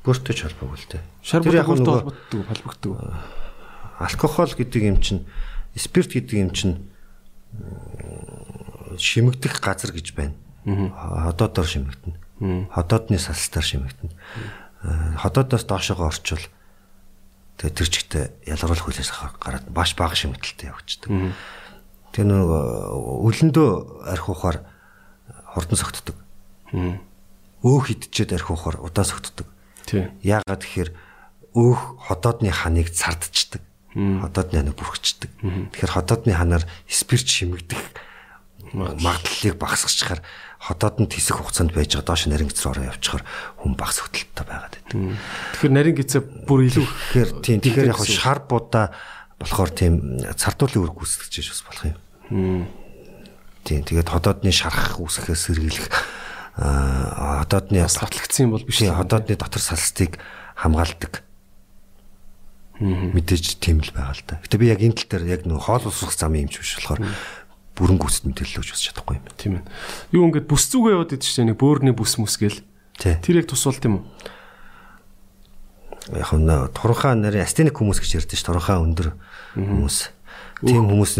[0.00, 1.02] бөөртэй ч холбоогүй л дээ.
[1.20, 2.92] Шар бөөртэй холбоотой холбогддог
[4.00, 5.28] алкогол гэдэг юм чинь
[5.76, 6.88] спирт гэдэг юм чинь
[8.96, 10.36] шимэгдэх газар гэж байна.
[10.64, 14.12] Одоодор шимэгдэнэ Ходоодны салстаар шимэгдэнэ.
[15.16, 16.44] Ходоодоос доошогоо орчвол
[17.56, 19.10] тэгээ тэр чигтээ ялгаруулах хүлээс
[19.40, 21.32] гараад баш бага шимэгдэлтэй явчихдаг.
[22.12, 24.68] Тэр нэг өлөндөө арх ухаар
[25.56, 26.16] хурдан согтдог.
[27.64, 29.48] Өөх идчихэд арх ухаар удаан согтдог.
[30.20, 30.90] Яагаад тэгэхээр
[31.56, 33.64] өөх ходоодны ханыг цардчдаг.
[33.96, 35.32] Ходоодны ханаа бүрхчдэг.
[35.72, 37.80] Тэгэхээр ходоодны ханаар спирт шимэгдэх
[38.76, 40.20] магадлалыг багасгachаар
[40.66, 43.24] ходооднд хэсэг хугацаанд байж байгаа доош нарийн гэцэр ороо явчихаар
[43.62, 44.92] хүн багс хөдөлтөй байгаад байдаг.
[45.54, 48.90] Тэгэхээр нарийн гэцээ бүр илүү Тэгэхээр тийм тэгэхээр яг шар будаа
[49.38, 49.94] болохоор тийм
[50.34, 52.66] цардуулын үүрэг үүсгэж бас болох юм.
[53.62, 55.86] Тийм тэгээд ходоодны шарах үүсгэхээс сэргийлэх
[56.58, 58.82] аа ходоодны батлагдсан юм бол биш.
[58.82, 60.18] Тийм ходоодны дотор салстыг
[60.56, 61.22] хамгаалдаг.
[62.80, 64.40] Мэдээж тийм л байгаа л да.
[64.44, 67.00] Гэтэ би яг энэ тал дээр яг нөх хоол усрах замын юмч биш болохоор
[67.76, 69.24] бүрэн гүйцэд мэдээлэл өгч чадахгүй юм.
[69.36, 69.64] Тийм ээ.
[70.16, 72.64] Юу ингээд бүс зүгээ яваад идэв чинь нэг бөөрний бүс мүс гээл.
[72.96, 74.04] Тэр яг тус болт юм уу?
[76.16, 79.12] Яг нь туранхаа нарын астеник хүмүүс гэж ярьдэн ш туранхаа өндөр
[79.52, 79.96] хүмүүс.
[80.64, 81.12] Тийм хүмүүс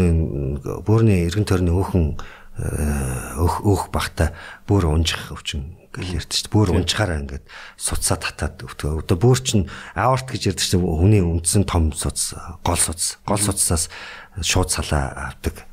[0.88, 2.16] бөөрний эргэн тойрны өөхөн
[2.56, 4.32] өөх өөх бахта
[4.64, 7.44] бөөр унжих өвчин гэж ярьдэн ш бөөр унжихаараа ингээд
[7.76, 9.04] суцаа татаад өвтгөө.
[9.04, 12.32] Одоо бөөр чинь аорт гэж ярьдэн ш хүний үндсэн том суц
[12.64, 13.92] гол суц гол суцсаас
[14.40, 15.66] шууд салаа авдаг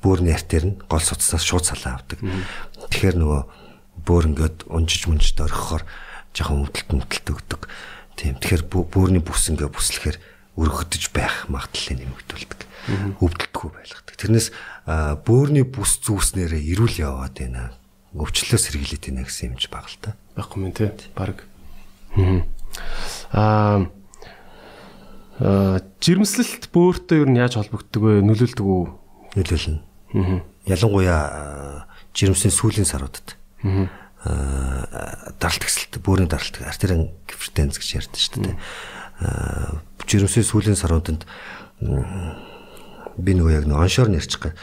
[0.00, 2.20] бөөрний артер нь гол суцсаас шууд салаа авдаг.
[2.90, 3.42] Тэгэхээр нөгөө
[4.04, 5.84] бөөр ингээд унжиж мунжид орхихоор
[6.32, 7.62] жоохон өвдөлт мөдөлт өгдөг.
[8.16, 8.36] Тийм.
[8.40, 10.18] Тэгэхээр бөөрний бүс ингээд бүслэхээр
[10.60, 12.60] өргөдөж байх магадлалыг нэмэгдүүлдэг.
[13.20, 14.14] Өвдөлтгүй байлгадаг.
[14.16, 14.48] Тэрнээс
[15.24, 17.72] бөөрний бүс зүүснээрээ ирүүл яваад байна.
[18.16, 20.16] Өвчлөө сэргийлээд байна гэсэн юмч баг л та.
[20.34, 20.92] Баггүй мэн те.
[21.14, 21.46] Бараг.
[23.32, 23.86] Аа
[25.40, 28.20] жирэмслэлт бөөртөө нь яаж холбогддог вэ?
[28.20, 28.84] Нөлөөлдөг үү?
[29.40, 29.80] Нөлөөлнө.
[30.66, 33.36] Ялангуяа жирэмсийн сүүлийн саруудад.
[34.20, 38.56] Аа даралт гэсэлт бөөрийн даралт артериан гипертенз гэж ярьдаг шүү дээ.
[39.24, 41.24] Аа жирэмсийн сүүлийн саруудад
[43.20, 44.54] би нөгөө яг нэг оншоор нэрчих гэх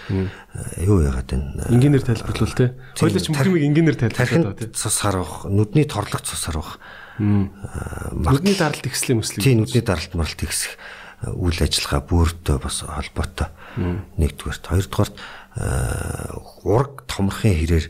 [0.81, 1.73] юу яагаад вэ?
[1.73, 2.73] Энгийнээр тайлбарлуул те.
[2.97, 4.71] Хойлоо ч бүхнийг энгийнээр тайлбарлаад те.
[4.73, 6.81] Цус харах, нүдний торлог цус харах.
[7.19, 9.45] Нүдний даралт ихслээ мөслөө.
[9.45, 10.77] Тийм нүдний даралт маралт ихсэх
[11.27, 13.49] үйл ажиллагаа бүртөө бас холбоотой.
[13.75, 15.15] Нэгдүгээрт, хоёрдугаарт
[16.63, 17.85] ураг томрохын хэрээр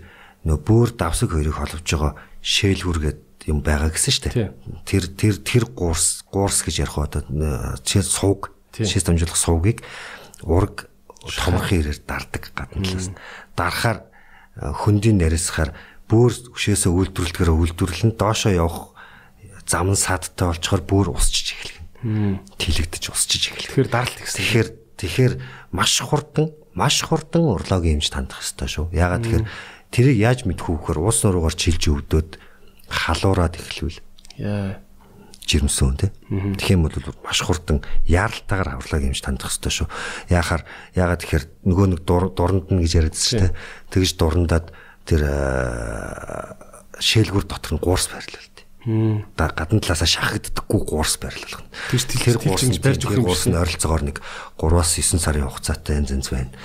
[0.47, 3.19] нөө бөөр давсаг хоёрыг холбож байгаа шээлгүргээд
[3.51, 4.51] юм байгаа гэсэн шүү дээ.
[4.87, 7.23] Тэр тэр тэр гуурс гуурс гэж ярих одоо
[7.83, 9.79] чи сууг шээс дамжуулах суугийг
[10.43, 10.91] ураг
[11.23, 13.11] томрохын хэрээр дардаг гадна талаас.
[13.55, 13.99] Дарахаар
[14.55, 15.71] хөндийн нарийсахаар
[16.07, 18.95] бөөр өшөөсөө үйлдвэрлэхээр үйлдвэрлэн доошоо явах
[19.67, 22.39] зам нь садтай болчоор бөөр усчиж эхэлнэ.
[22.55, 23.67] Тэлэгдэж усчиж эхэлнэ.
[23.67, 24.39] Тэгэхээр даралт гэсэн.
[24.39, 25.33] Тэгэхээр тэгэхээр
[25.71, 28.85] маш хурдан маш хурдан урлагийн хэмж тандах хэрэгтэй шүү.
[28.93, 29.45] Ягаад тэгэхээр
[29.93, 32.29] тэрийг яаж мэдэх вэ гэхээр уус нуруугаар чилж өвдөд
[32.89, 34.01] халуураад эхлэвэл
[34.37, 34.81] яа
[35.47, 36.11] жирэмсэн тий.
[36.59, 39.87] Тэгэх юм бол маш хурдан яаралтайгаар авралаа гэмж тандах хэрэгтэй шүү.
[40.27, 43.53] Яахаар ягаад тэгэхээр нөгөө нэг дуранд нь гэж яриадсан шүү дээ.
[43.95, 44.67] Тэгж дурандаад
[45.07, 45.21] тэр
[46.99, 48.56] шээлгүр дотор нь гуурс байрлал
[48.87, 51.67] Да гадна талаасаа шахагддаггүй гуурс байрлуулах.
[51.91, 54.23] Тэр гуурс барьж өгөх гуурс нь ойролцоогоор нэг
[54.55, 56.55] 3-аас 9 сарын хугацаатай янз байна.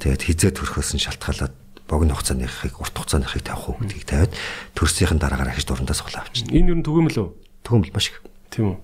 [0.00, 1.52] Тэгээд хизээ төрхөөс нь шалтгаалаад
[1.84, 4.32] богино хугацааныхыг урт хугацааныхыг тавих уу гэдгийг тавиад
[4.72, 6.56] төрсийн дараагаар ахиж дурандаас суулаа авчихна.
[6.56, 7.28] Энэ юу түгээмэл үү?
[7.60, 8.24] Түгээмэл маш их.
[8.48, 8.76] Тийм үү.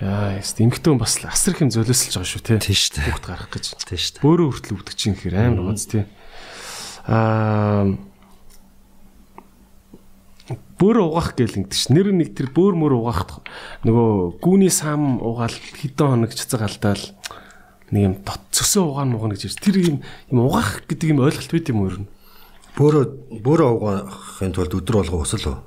[0.00, 2.56] Яа, яст эмхтэн бас асар их юм золиослж байгаа шүү те.
[2.56, 3.12] Тийм шүү дээ.
[3.20, 3.64] Бүгд гарах гэж.
[3.84, 4.24] Тийм шүү дээ.
[4.24, 6.02] Бөөрөө хүртэл өвдөг чинь гэхээр амар гоц тий.
[7.06, 7.86] Аа
[10.82, 11.94] бөөр угаах гэл ингэдэг ш.
[11.94, 13.46] Нэр нэг тэр бөөр мөр угаах
[13.86, 17.04] нөгөө гүүний сам угаал хэдэн хоног цэцэг алдаал
[17.94, 18.14] нэг юм
[18.50, 22.10] цөсөө угаан муугна гэж тэр юм юм угаах гэдэг юм ойлголт байт юм нь.
[22.74, 23.04] Бөөрөө
[23.46, 25.58] бөөрөө угаахын тулд өдөр болго усал уу?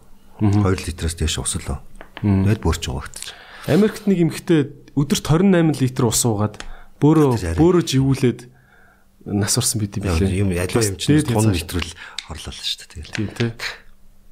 [0.43, 1.79] 2 литраас дээш усал уу?
[2.19, 3.31] Тэгэл бөөрч угаагдчих.
[3.71, 4.67] Америкт нэг эмхтэй
[4.99, 6.59] өдөрт 28 литр ус уугаад
[6.99, 8.39] бөөрөө бөөрөө живүүлээд
[9.31, 10.43] нас орсон бид юм билээ.
[10.43, 11.93] Юм аливаа юм чинь тонн литрэл
[12.25, 13.13] хорлоо л шүү дээ.
[13.13, 13.49] Тийм тий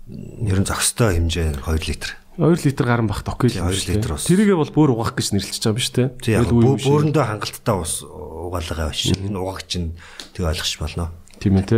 [0.07, 2.17] ер нь зохистой хэмжээ 2 литр.
[2.35, 4.27] 2 литр гарan бахт окей л 2 литр ус.
[4.27, 6.09] Тэрийгээ бол бүр угаах гэж нэрлэж байгаа юм шүү дээ.
[6.19, 9.15] Тийм бөөрөндөө хангалттай ус угаалгаа биш.
[9.15, 9.95] Энэ угаагч нь
[10.35, 11.13] тэг ойлгож болно.
[11.39, 11.77] Тийм ээ те.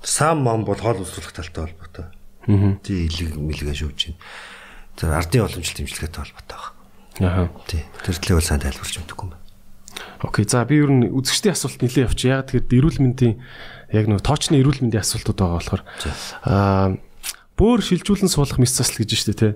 [0.00, 2.06] Сам мам бол хоол уусруулах талтай холбоотой.
[2.48, 2.78] Аа.
[2.80, 4.16] Тий илэг мэлгээ шүүж чинь.
[4.96, 6.58] Тэр ардын уламжлалт имжлэгээтэй холбоотой
[7.20, 7.28] байна.
[7.28, 7.48] Аа.
[7.68, 7.84] Тий.
[8.04, 9.44] Тэр төлөө бол сайн тайлбарч мэдгүй юм байна.
[10.24, 10.44] Окей.
[10.48, 12.30] За би ер нь үзэгчдийн асуулт нэлээд явчих.
[12.30, 13.34] Яг тэгэхээр эрүүл мэндийн
[13.92, 15.82] яг нэг тоочны эрүүл мэндийн асуултууд байгаа болохоор
[16.44, 16.96] аа
[17.54, 19.48] бөөр шилжүүлэн суулгах мэс засал гэж штэ тэ.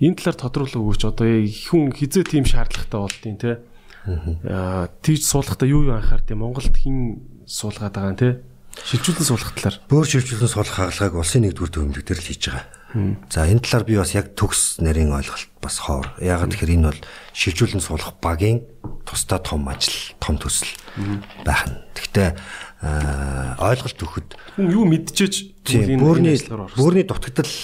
[0.00, 1.02] Энэ талаар тодруулах өгөөч.
[1.04, 3.60] Одоо хүн хизээ тийм шаардлагатай болдیں۔ тэ.
[4.48, 8.40] Аа тийж суулгахтаа юу юу анхаард юм Монголд хин суулгаад байгаа юм тэ.
[8.82, 9.78] Шилжүүлэн суулгах талаар.
[9.86, 12.66] Бөөр шилжүүлэн суулгах хаалгыг улсын нэгдүгээр төвөмлөг дээр л хийж байгаа.
[13.26, 16.14] За энэ талаар би бас яг төгс нарийн ойлголт бас хоор.
[16.22, 17.00] Ягаад гэхээр энэ бол
[17.34, 18.62] шилжүүлэн суулгах багийн
[19.02, 20.70] тусдаа том ажил, том төсөл
[21.42, 21.74] байх нь.
[21.98, 22.28] Гэхдээ
[23.58, 24.28] ойлголт өгөхөд
[24.62, 25.34] юу мэдчихэж
[25.98, 26.38] бөөрийн
[26.78, 27.54] бөөрийн дутагдал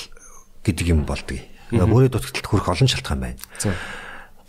[0.66, 1.46] гэдэг юм болдгийг.
[1.70, 3.38] Бөөрийн дутагдалд хүрэх олон шалтгаан байна.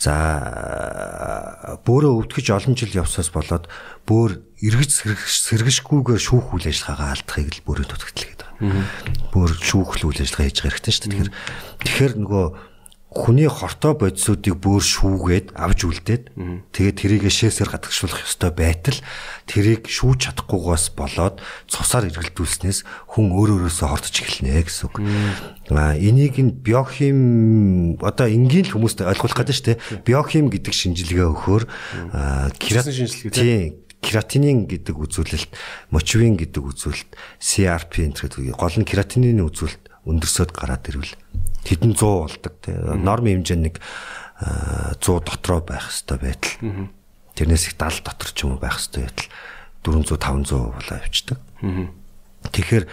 [0.01, 3.69] За бөөрөө өвдгөж олон жил явсаас болоод
[4.09, 4.91] бөөр эргэж
[5.25, 8.49] сэргэшгүйгээр шүүх үйл ажиллагаагаа алдахыг л бөөрийн дутагдал гэдэг.
[9.33, 11.11] Бөөр шүүхэл үйл ажиллагаа хийж байгаа хэрэгтэй шүү дээ.
[11.11, 11.31] Тэгэхээр
[11.81, 12.45] тэгэхээр нөгөө
[13.11, 16.23] хүний хортой бодисуудыг бүр шүүгээд авч үлдээд
[16.71, 18.95] тэгээд тэрийг шээсээр гадагшуулах ёстой байтал
[19.51, 24.95] тэрийг шүүж чадахгүйгээс болоод цусаар эргэлдүүлснээс хүн өөр өөрөөсөө хортож эхэлнэ гэсэн үг.
[25.75, 30.07] Аа энийг нь биохим одоо энгийн хүмүүст ойлгуулах гэдэг шүү дээ.
[30.07, 31.63] Биохим гэдэг шинжилгээ өгөхөөр
[32.63, 35.51] кератин шинжилгээ тийм кератинин гэдэг үзүүлэлт,
[35.93, 41.13] мочвин гэдэг үзүүлэлт, CRP гэдэг гол нь кератинины үзүүлэлт өндөрсөд гараад ирвэл
[41.61, 42.73] хэдэн 100 болдог тий.
[42.73, 43.77] Норм хэмжээ нэг
[44.97, 46.89] 100 дотроо байх хэвээр байтал.
[47.37, 49.29] Тэрнээс их 70 дотор ч юм уу байх хэвээр байтал
[49.85, 51.39] 400 500 болоо явчихдаг.
[52.49, 52.85] Тэгэхээр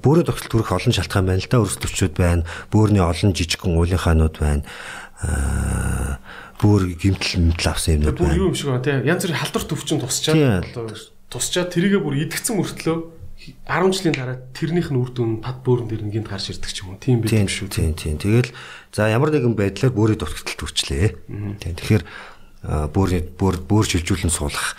[0.00, 2.48] бөөрө тогтолт төрөх олон шалтгаан байна л да өрсөлдөвчүүд байна.
[2.72, 4.64] Бөөрийн олон жижигхэн уулынхаанууд байна.
[6.60, 8.30] Бөөр гимтэл мэтэл авсан юмнууд байна.
[8.30, 8.96] Бүр юу юм шиг байна тий.
[9.02, 10.66] Янз бүрийн халдвар төвчин тусчаад
[11.32, 12.96] тусчаад тэрийгэ бүр идэгцэн мөртлөө
[13.66, 16.94] 10 жилийн дараа тэрнийх нь үр дүн пад бөөрөн дээр нэгэнт гарч ирдэг ч юм
[16.94, 17.02] уу.
[17.02, 17.68] Тийм байх шүү.
[17.68, 18.16] Тийм тийм.
[18.16, 18.54] Тэгэл
[18.94, 21.08] за ямар нэгэн байдлаар бөөрийн дутагдaltaд хүрчлээ.
[21.60, 21.74] Тийм.
[21.76, 22.04] Тэгэхээр
[22.94, 24.78] бөөрийн бөөр бөөр шилжүүлэн суулгах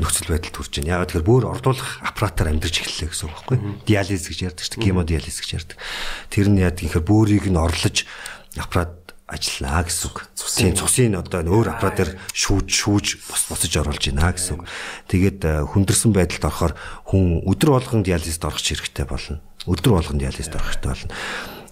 [0.00, 1.04] нөхцөл байдал төрж байна.
[1.04, 3.58] Яг тэгэхээр бөөр ордуулах аппаратаар амьдарч эхэллээ гэсэн үг байхгүй.
[3.86, 4.86] Диализ гэж ярьдаг шүү дээ.
[4.90, 5.78] Гемодиализ гэж ярьдаг.
[6.32, 7.96] Тэр нь яа гэхээр бөөрийг нь орлож
[8.58, 8.99] аппарат
[9.30, 10.18] ажиллана гэсэн үг.
[10.34, 14.66] Тийм цусын одоо өөр аппаратаар шүүж шүүж бос босож оруулж байна гэсэн үг.
[15.06, 16.74] Тэгээд э, хүндэрсэн байдалд орохоор
[17.06, 19.38] хүн өдөр болгон диализд орох хэрэгтэй болно.
[19.70, 21.14] Өдөр болгон диализд орох хэрэгтэй болно.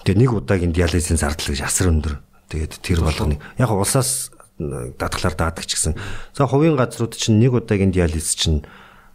[0.07, 2.15] Тэгээд нэг удаагийн диализийн зардал гэж асар өндөр.
[2.49, 5.95] Тэгээд тэр болгоны яг улсаас дадглаар даадаг ч гэсэн.
[6.35, 8.65] За хувийн газрууд чинь нэг удаагийн диализ чинь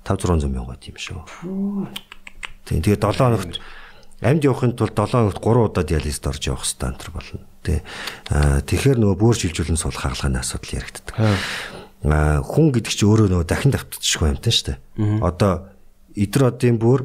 [0.04, 1.20] 5 600 мянга юм шүү.
[2.68, 3.60] Тийм тэгээд 7 хоногт
[4.24, 7.44] амьд явахын тулд 7 хоногт 3 удаа диализд орж явах хэрэгтэй энэ болно.
[7.64, 7.84] Тэ.
[8.68, 11.16] Тэгэхээр нөгөө бөөр шилжүүлэн суулгах хаалганы асуудал яригддаг.
[11.16, 14.80] Аа хүн гэдэг чинь өөрөө нөгөө дахин давтчихгүй юм тань штэ.
[15.24, 15.72] Одоо
[16.16, 17.02] идэр одын бөөр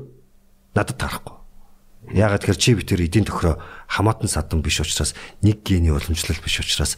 [0.74, 1.38] надад тарахгүй.
[2.14, 5.12] Ягаад тэгэхээр чи битэр эдийн төхрөө хамаатан садан биш учраас
[5.44, 6.96] нэг гений уламжлал биш учраас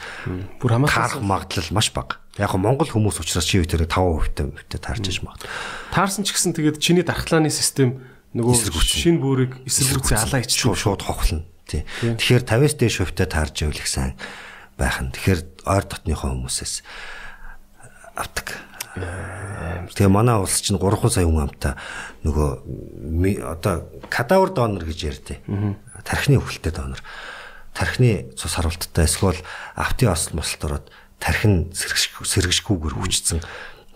[0.62, 2.22] бүр хамаатан магадлал маш бага.
[2.38, 5.50] Яг нь Монгол хүмүүс учраас чи битэр 5% таа таарч иж магадгүй.
[5.90, 11.42] Таарсан ч гэсэн тэгээд чиний дархлааны систем нөгөө шинэ бөөрийг эсэргүүцээ алаа иччих шууд ховхлно.
[11.66, 11.82] Тий.
[12.02, 14.14] Тэгэхээр 50-аас дээш хувьтай таарж ивэл их сайн
[14.78, 15.10] байх нь.
[15.10, 16.82] Тэгэхээр ойр дотныхоо хүмүүсээс
[18.14, 18.58] авдаг.
[19.94, 21.74] Тэгээ манай улс чинь 3 сая хүн амтай
[22.26, 22.48] нөгөө
[23.46, 25.38] одоо кадавр донор гэж ярьдээ.
[26.02, 27.02] Тархины өвөлттэй донор.
[27.74, 29.38] Тархины цус харуулттай эсвэл
[29.78, 30.86] автын осол мосолт ороод
[31.22, 33.38] тархин сэргшгүүгээр хүчсэн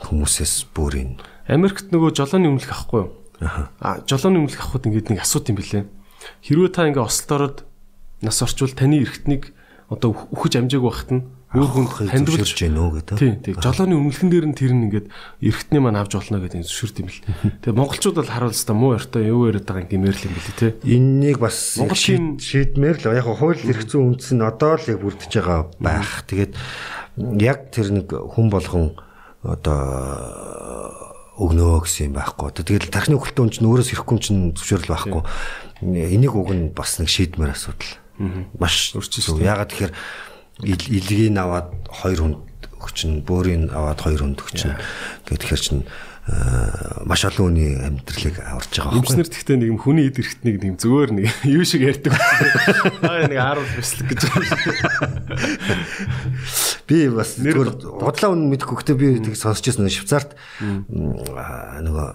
[0.05, 3.24] хүмүүсээс бүрийн Америкт нөгөө жолооны өмнөх ахгүй юу?
[3.41, 5.85] Аа жолооны өмнөх авахд ингээд нэг асууд юм бэлээ.
[6.45, 7.59] Хэрвээ та ингээ осолд ороод
[8.23, 9.53] нас орчвол таны эргэтнийг
[9.91, 11.23] одоо үхэж амжаагүй байхад нь
[11.55, 13.19] өөр хүнд хандвалж гэнэ үү гэдэг.
[13.21, 13.55] Тийм тийм.
[13.63, 15.07] Жолооны өмнөхөн дээр нь тэр нь ингээд
[15.39, 17.21] эргэтний маань авч болно гэдэг зөвшөрд юм л.
[17.63, 20.59] Тэгээ монголчууд бол харуул хэвээр муу яртай юу яриад байгаа юм гэмээр л юм бэлээ
[20.59, 20.75] те.
[20.83, 25.31] Эннийг бас монголын шийдмээр л яг хууль эрх зүйн үндэс нь одоо л яг бүрдэж
[25.31, 26.27] байгаа байх.
[26.27, 26.53] Тэгээд
[27.39, 28.99] яг тэр нэг хүн болгон
[29.47, 32.49] одоо өгнөө гэсэн юм байхгүй.
[32.63, 35.23] Тэгээд тархины хөлтөө чинь өөрөөс ирэхгүй чинь зөвшөөрөл байхгүй.
[35.83, 37.99] Энийг уг нь бас нэг шийдмээр асуудал
[38.63, 39.43] маш өрчсөн.
[39.43, 39.93] Ягаад тэгэхээр
[40.63, 42.39] илгийг аваад хоёр хүнд
[42.79, 44.79] өгчин, бөөрийн аваад хоёр хүнд өгчин.
[45.27, 45.83] Тэгэхээр чин
[47.05, 49.05] маш олон хүний амьдралыг аварж байгаа байхгүй.
[49.05, 52.17] Эмснэр тэгтээ нэг юм хүний эд эрхтнийг нэг зүгээр нэг юу шиг ярьдаг.
[53.05, 54.25] Аа нэг 10 бислэг гэж.
[56.89, 60.33] Би бас зүгээр бодлоо үн мэдэхгүй гэхдээ би тийг сонсч байсан Швейцарт
[60.89, 62.09] нөгөө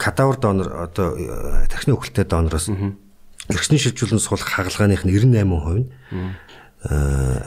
[0.00, 1.20] кадавр донор одоо
[1.68, 5.92] тархины өхөлтэй донороос эргэсний шилжүүлэн суулгах хагалгааных нь 98% нь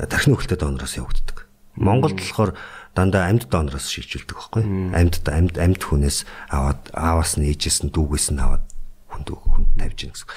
[0.10, 1.50] тархины өхөлтэй донороос явагддаг.
[1.74, 2.54] Монголд болохоор
[2.94, 4.64] дандаа амьд донороос шилжүүлдэг байхгүй.
[4.94, 8.66] Амьд амьд амьд хүнээс аваад ааваас нь ээжээс нь дүүгээс нь аваад
[9.10, 10.30] хүнд хүнд тавьж гин гэсэн.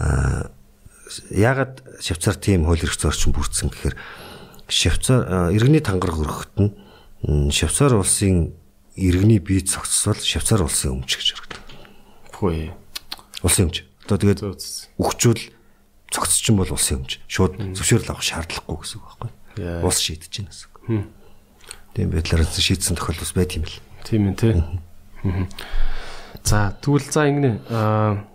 [0.00, 0.48] Аа
[1.30, 3.96] ягаад Швейцар тийм хууль эрх зөрчин бүрдсэн гэхээр
[4.68, 8.56] Швейцар иргэний тангараг өргөхөд нь Швейцар улсын
[8.96, 11.60] иргэний бие цогцсол Швейцар улсын өмч гэж өргөдөг.
[12.32, 12.72] Үгүй.
[13.44, 13.84] Улсын өмч.
[14.08, 14.40] Одоо тэгээд
[14.96, 15.42] өгчүүл
[16.08, 17.20] цогцчин бол улсын өмч.
[17.28, 19.30] Шууд зөвшөөрөл авах шаардлагагүй гэсэн үг байхгүй.
[19.84, 20.80] Улс шийдэж байна гэсэн үг.
[21.94, 23.78] Тийм байдлаар шийдсэн тохиолдол бас байт юм л.
[24.02, 24.58] Тийм ээ тий.
[26.42, 28.26] За тэгвэл за ингэнэ аа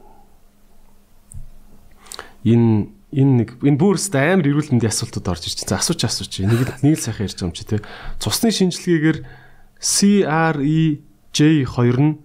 [2.48, 5.84] энэ энэ нэг энэ бүрст амар эрүүл мэндийн асуултууд орж ирж байна.
[5.84, 6.40] Асууч асууч.
[6.40, 7.84] Нэг нэг л сайхан ярьж байгаа юм чи тий.
[8.24, 9.28] Цусны шинжилгээгээр
[9.80, 12.16] CREJ2 нь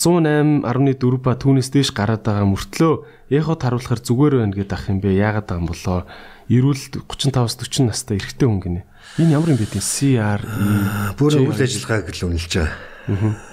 [0.00, 3.04] 108.4 ба түүнээс дээш гараад байгаа мөртлөө
[3.36, 5.12] эхот харуулахаар зүгээр байна гэдэг ах юм бэ?
[5.12, 6.08] Яагаад байгаа юм болоо?
[6.48, 8.88] Эрүүл 35-аас 40 настай эрэгтэй хүн гинэ.
[9.18, 10.40] Энэ ямар юм бэ тийм CR
[11.18, 13.50] бүр үйл ажиллагааг л үнэлж байгаа.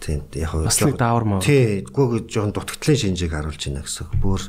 [0.00, 1.40] Тийм яг хөө бас нэг даавар маа.
[1.44, 4.08] Тий, гоо жоохон дутагдлын шинжийг харуулж байна гэсэн.
[4.20, 4.40] Бүр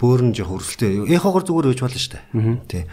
[0.00, 1.06] бүр нь жоох өрсөлдөө.
[1.12, 2.24] Эхогоор зүгээр өгч болно шүү дээ.
[2.66, 2.84] Тий.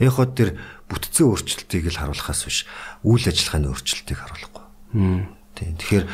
[0.00, 0.56] Эход дээр
[0.88, 2.58] бүтцийн өөрчлөлтийг л харуулахаас биш
[3.04, 4.64] үйл ажиллагааны өөрчлөлтийг харуулахгүй.
[5.54, 5.68] Тий.
[5.76, 6.06] Тэгэхээр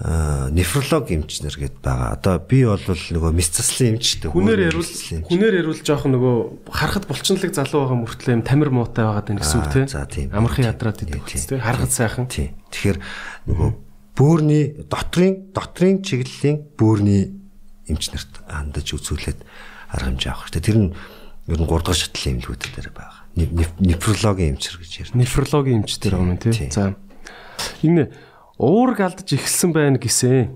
[0.00, 2.18] нефролог эмчнэр гээд байгаа.
[2.18, 4.26] Одоо би бол нөгөө мэс заслын эмчтэй.
[4.26, 9.22] Хүнээр ярил хүнээр ярил жоох нөгөө харахад булчинлаг залуу байгаа мөртлөө юм тамир муутай байгаа
[9.22, 9.70] гэдэг гэсэн үг
[10.10, 10.34] тийм.
[10.34, 11.38] Амархан ядраад идэг тий.
[11.62, 12.26] Харахад сайхан.
[12.26, 12.58] Тий.
[12.74, 12.98] Тэгэхээр
[13.54, 13.70] нөгөө
[14.18, 17.30] бөөрийн дотрын дотрын чиглэлийн бөөрийн
[17.86, 19.40] эмчнэрт хандаж үзүүлээд
[19.94, 20.64] арга хэмжээ авах хэрэгтэй.
[20.74, 20.90] Тэр нь
[21.46, 23.20] ер нь 3 дахь шатлалын эмнэлгүүд дээр байгаа.
[23.78, 25.18] Нефрологийн эмчэр гэж ярьдаг.
[25.22, 26.70] Нефрологийн эмч дээр байгаа юм тий.
[26.70, 26.98] За.
[27.82, 28.10] Энэ
[28.58, 30.54] уург алдаж эхэлсэн байна гэсэн.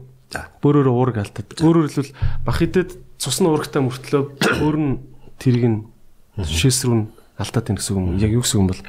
[0.62, 1.58] Бөөрөөр уург алдаад.
[1.58, 2.14] Өөрөөр хэлбэл
[2.44, 4.22] бах идэд цусны уургтай мөртлөө
[4.64, 4.92] өөр нь
[5.40, 5.78] тэрийг нь
[6.38, 7.06] шээс рүү нь
[7.40, 8.18] алдаад байна гэсэн юм.
[8.22, 8.82] Яг юу гэсэн юм бол.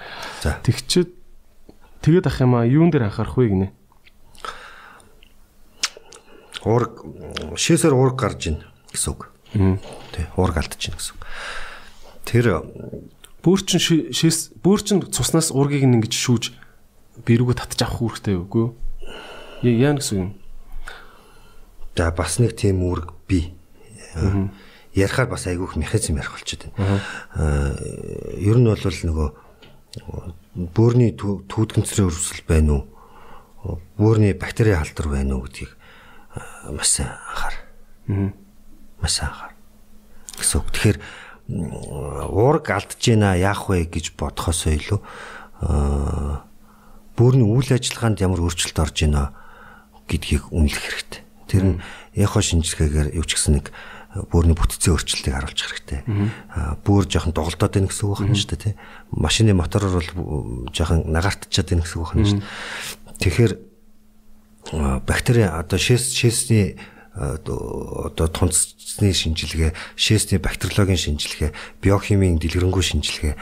[0.43, 0.59] За.
[0.61, 1.09] Тэгчээд
[2.05, 3.69] тэгээд ах юм аа юун дээр анхаарах вэ гинэ?
[6.67, 7.07] Уург
[7.55, 8.59] шээсээр уург гарч ийн
[8.91, 9.31] гэсэн үг.
[10.13, 11.17] Тий, уург алдаж ийн гэсэн.
[12.27, 12.45] Тэр
[13.41, 13.79] бөөрчин
[14.11, 16.43] шээс бөөрчин цуснаас уургийг ингэж шүүж
[17.23, 18.71] бэрүүгө татчих авах үүрэгтэй үгүй юу?
[19.63, 20.29] Яа гэсэн юм?
[21.99, 23.51] За бас нэг тийм үүрэг би.
[24.95, 27.03] Ярихаар бас айгүйх механизм ярих болчиход байна.
[27.35, 27.75] Аа
[28.39, 29.29] ер нь бол нөгөө
[30.71, 31.11] бөөрийн
[31.51, 33.79] түүтгэнцрийн өрсөл байна уу?
[33.99, 35.75] Бөөрийн бактери халдвар байна уу гэдгийг
[36.71, 37.55] маш сайн анхаар.
[39.03, 39.53] Маш анхаар.
[40.39, 40.71] Гэсэн үг.
[40.71, 40.97] Тэгэхээр
[42.31, 44.99] уураг алдж гинэ яах вэ гэж бодхосоо илүү
[47.19, 49.48] бөөрийн үйл ажиллагаанд ямар өөрчлөлт орж гинэ
[50.09, 51.21] гэдгийг үнэлэх хэрэгтэй.
[51.45, 51.77] Тэр нь
[52.17, 53.69] эхо шинжилгээгээр юу ч гэсэн нэг
[54.09, 56.01] бөөрийн бүтцийн өөрчлөлтийг харуулж хэрэгтэй.
[56.81, 58.75] Бөөр жоохон доголдоод байна гэсэн үг байна шүү дээ тий.
[59.13, 60.09] Машины мотороор бол
[60.73, 63.19] жоохон нагартчихад байна гэсэн үг байна шүү дээ.
[63.21, 63.53] Тэгэхээр
[65.05, 66.81] бактери одоо шээс шээсний
[67.13, 73.33] одоо тунцны шинжилгээ, шээсний бактериологийн шинжилгээ, биохимийн дэлгэрэнгүй шинжилгээ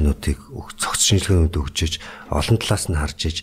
[0.00, 0.40] нүүдийг
[0.80, 2.00] цогц шинжилгээнүүд өгчөж
[2.32, 3.36] олон талаас нь харж иж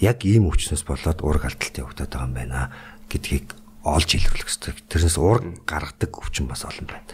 [0.00, 2.60] яг ийм өвчнөөс болоод ураг алдалт явагдаад байгаа юм байна
[3.08, 4.74] гэдгийг олж илрүүлэх хэрэгтэй.
[4.92, 7.08] Тэрнээс ураг гаргадаг өвчин бас олон байна.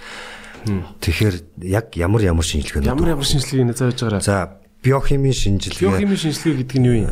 [0.99, 4.27] Тэгэхээр яг ямар ямар шинжилгээнүүд ямар ямар шинжилгээг зааж байгаараа.
[4.27, 6.03] За биохимийн шинжилгээ.
[6.03, 7.11] Биохимийн шинжилгээ гэдэг нь юу юм?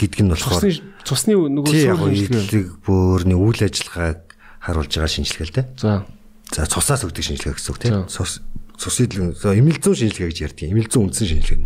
[0.00, 0.64] Гэдг нь болохоор
[1.04, 4.20] цусны нөгөө шинжилгээ бөөрийн үйл ажиллагааг
[4.64, 5.66] харуулж байгаа шинжилгээ л дээ.
[5.76, 6.08] За.
[6.48, 8.08] За цусаас өгдөг шинжилгээ гэсэн үг тийм.
[8.08, 8.40] Цус
[8.80, 10.68] цусыг эмэлзүүн шинжилгээ гэж ярьдаг.
[10.72, 11.60] Эмэлзүүн үндсэн шинжилгээ.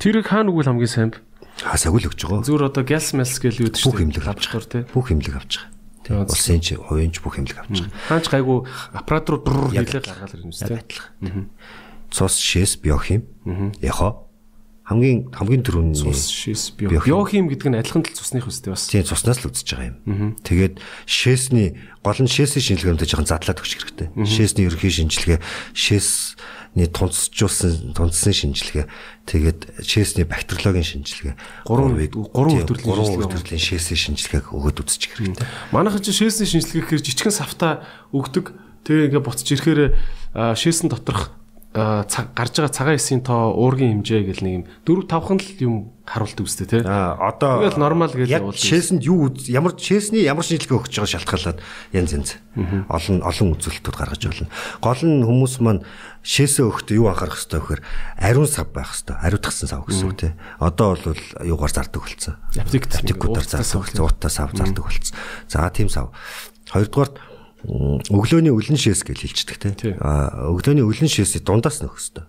[0.00, 1.20] Тэрийг хаана өгвөл хамгийн сайн бэ?
[1.60, 2.44] Хасаг л өгч байгаа.
[2.44, 3.92] Зүгээр одоо галс мэлс гэл үүд шүү.
[3.92, 4.82] Бүх хэмлэг авч байгаа тий.
[4.90, 5.80] Бүх хэмлэг авч байгаа.
[6.00, 8.00] Тийм улсын чи хувийн ч бүх хэмлэг авч байгаа.
[8.08, 8.58] Хаач гайгүй
[8.96, 10.88] аппарат руу дур хийлээ гаргаад ирнэ тий.
[12.10, 13.28] Цус шээс биохим.
[13.84, 14.30] Яхо
[14.90, 18.90] хамгийн хамгийн түрүүний цус шээс биохим гэдэг нь адилхан тал цусных үстэй бас.
[18.90, 20.34] Тийм цуснаас л үзэж байгаа юм.
[20.42, 24.08] Тэгээд шээсний гол нь шээсийн шинжилгээнд жоохон задлаад өгч хэрэгтэй.
[24.26, 25.38] Шээсний ерөнхий шинжилгээ
[25.78, 26.34] шээс
[26.78, 28.86] ний тунцжуулсан тунцсан шинжилгээ
[29.26, 31.34] тэгээд шээсний бактериологийн шинжилгээ
[31.66, 35.46] гурван вид гурван төрлийн төрлийн шээсийн шинжилгээг өгөөд үзчих хэрэгтэй.
[35.74, 37.82] Манайхан чинь шээсийн шинжилгээ гэхээр жижигхэн савта
[38.14, 38.54] өгдөг
[38.86, 39.98] тэгээ ингээ буцаж ирэхээр
[40.54, 41.34] шээсэн доторх
[41.70, 46.42] гарч байгаа цагаан эсийн тоо уургийн хэмжээ гэл нэг юм 4 5хан л юм харуулдаг
[46.42, 46.82] үстэй тий.
[46.82, 48.58] А одоо тэгэл нормал гэж явуулдаг.
[48.58, 51.62] Шээсэнд юу ямар шээсний ямар шинжилгээ өгч байгаа шалтгаалаад
[51.94, 52.30] янз янз
[52.90, 54.50] олон олон үзүүлэлтүүд гаргаж болно.
[54.82, 55.86] Гол нь хүмүүс маань
[56.20, 57.82] шээсээ өгөхдөө юу анхаарах хэрэгтэй вэхээр
[58.20, 59.16] ариун сав байх хэрэгтэй.
[59.16, 60.32] Ариутгсан сав гэсэн үг тий.
[60.60, 62.36] Одоо бол юугаар зардаг болсон.
[62.60, 64.04] Аптик аптикуудаар зардаг болсон.
[64.04, 65.16] Уутаа сав зардаг болсон.
[65.48, 66.12] За тийм сав.
[66.68, 67.16] Хоёрдугаар
[67.64, 69.96] өглөөний өлөн шээс гэж хэлждэг тий.
[70.00, 72.28] А өглөөний өлөн шээсийг дундаас нөх хэвээр.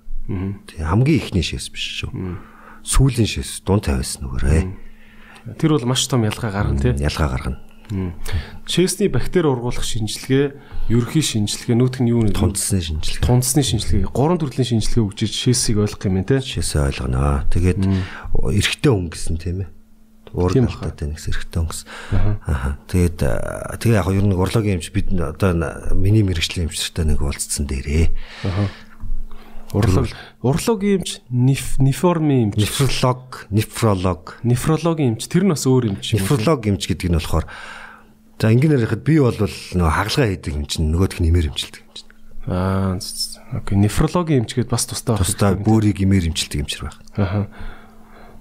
[0.72, 2.11] Тий хамгийн ихний шээс биш шүү.
[2.84, 5.55] Сүүлийн шээс дунд тавиас нүгээрээ.
[5.59, 6.95] Тэр бол маш том ялгаа гаргана тий.
[6.95, 7.59] Ялгаа гаргана.
[8.65, 12.34] Шээсний бактери ургуулах шинжилгээ, ерөхий шинжилгээ, нүүтг нь юу нэ?
[12.34, 13.27] Тунцсны шинжилгээ.
[13.27, 14.09] Тунцсны шинжилгээ.
[14.09, 16.39] Гурван төрлийн шинжилгээ өгч шээсийг ойлгох юм те.
[16.39, 17.45] Шээсээ ойлгоно.
[17.51, 17.81] Тэгээд
[18.31, 19.69] эрэгтэй хүн гэсэн тийм ээ
[20.31, 21.81] уурд байна гэсэн эрэгтэй өнгөс.
[22.15, 22.80] Аа.
[22.88, 23.19] Тэгээд
[23.84, 25.51] тэгээ яг ер нь урлагийн эмч бид одоо
[25.91, 28.07] миний мэрэгчлийн эмчтэй нэг уулзсан дээрээ.
[28.47, 28.72] Аа.
[29.76, 30.07] Урлаг
[30.43, 36.15] урлагийн эмч неформи эмч нефролог нефролог нефрологийн эмч тэр нь бас өөр эмч.
[36.15, 37.47] Нефролог эмч гэдэг нь болохоор
[38.41, 41.97] за ингэнээр яхад би бол нөгөө хагалгаа хийдэг эмч нөгөөх нь нэмэр эмчилдэг эмч.
[42.49, 42.97] Аа
[43.53, 46.97] окей нефрологийн эмч гэдээ бас тусдаа тусдаа бөөрийг имээр эмчилдэг эмчэр байх.
[47.22, 47.45] Аа.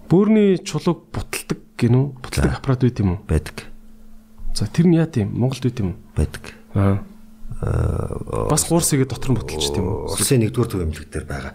[0.09, 2.05] Бөөрийн чулууг буталдаг гинүү?
[2.17, 3.21] Буталдаг аппарат үйт юм уу?
[3.29, 3.69] байдаг.
[4.57, 5.99] За тэр нь яа тийм Монголд үйт юм уу?
[6.17, 6.45] байдаг.
[6.73, 7.05] Аа.
[8.49, 10.17] Бас гуурсыгээ дотор нь буталч тийм үү?
[10.17, 11.53] Улсын 1-р төв эмнэлэг дээр байгаа.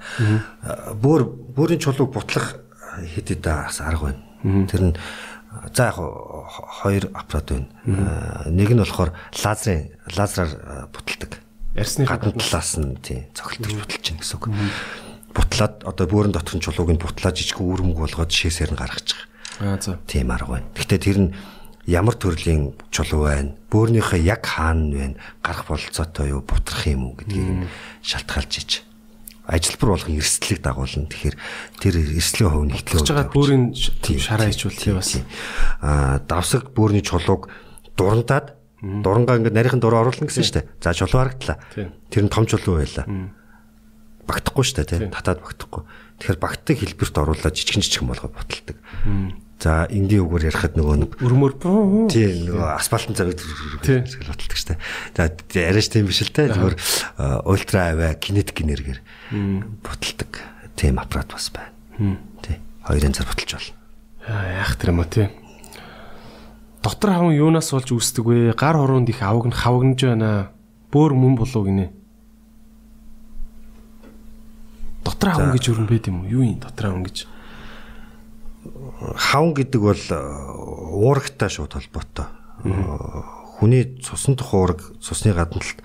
[1.01, 1.21] Бөөр
[1.57, 2.61] бөөрийн чулууг бутлах
[3.01, 4.21] хэд хэд бас арга байна.
[4.69, 4.95] Тэр нь
[5.73, 7.67] за яг хоёр аппарат байна.
[8.49, 9.11] Нэг нь болохоор
[9.43, 11.41] лазерын лазераар буталдаг.
[11.75, 14.49] Ярьсны гадна талаас нь тий цогцолтож буталж чинь гэсэн үг.
[15.35, 19.03] Бутлаад одоо бөөрийн дотор нь чулууг нь бутлаад жижиг үүрэмг болгоод шээсээр нь байгаа.
[19.59, 19.99] Аа за.
[20.07, 20.67] Тийм арга байна.
[20.75, 21.35] Гэхдээ тэр нь
[21.85, 23.55] ямар төрлийн чулуу байна?
[23.71, 25.15] Бөөрнийхөө яг хаана нь байна?
[25.43, 27.67] Гарах бололцоотой юу, бутрах юм уу гэдгийг
[28.03, 28.71] шалтгаалж ич.
[29.45, 31.05] Ажилбар болгон эрсдлийг дагуулна.
[31.05, 31.35] Тэгэхээр
[31.77, 33.63] тэр эрсдлийн хувь нь Тэгж байгаа бөөрийн
[34.17, 35.21] шараа ичүүл тий бас.
[35.81, 37.49] Аа давсаг бөөрийн чулууг
[37.93, 40.65] дурандаад дурангаа ингээд нарийнхан дураа оруулна гэсэн дээ.
[40.81, 41.57] За чулуу харагдлаа.
[42.09, 43.05] Тэр нь том чулуу байлаа.
[44.25, 44.99] Багтахгүй дээ тий.
[45.13, 45.85] Татаад багтахгүй.
[46.17, 48.77] Тэгэхээр багтдаг хэлбэрт оруулаад жижигэн жижигэн болгоод боталдаг.
[49.55, 51.53] За энгийн үгээр ярихад нөгөө нэг өрмөр
[52.11, 54.79] тий нөгөө асфальтын боталдаг шүү дээ.
[55.15, 56.51] За яриач тийм биш л дээ.
[56.51, 56.75] Зүгээр
[57.47, 58.99] ультра авиа кинетик энергээр
[59.79, 60.43] боталдаг
[60.75, 62.19] тийм аппарат бас байна.
[62.43, 62.59] Тий.
[62.83, 63.73] Хоёрын зар боталж болно.
[64.27, 65.31] Яах тэр юм уу тий.
[66.83, 68.53] Дотор хавн юунаас болж үүсдэг вэ?
[68.59, 70.51] Гар хороонд их аваг нь хавагнаж байна.
[70.91, 71.89] Бөөр мөн болов гинэ.
[75.01, 76.29] Дотор хавн гэж юу юм бэ тийм үү?
[76.29, 77.25] Юу юм дотор хавн гэж?
[78.99, 82.25] Хавн гэдэг бол уурагтай шууд холбоотой.
[83.59, 85.79] Хүний цусан дох уураг, цусны гадна талд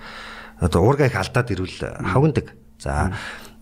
[0.61, 2.53] одоо уурга их алдаад ирвэл хавгнадаг.
[2.79, 3.13] За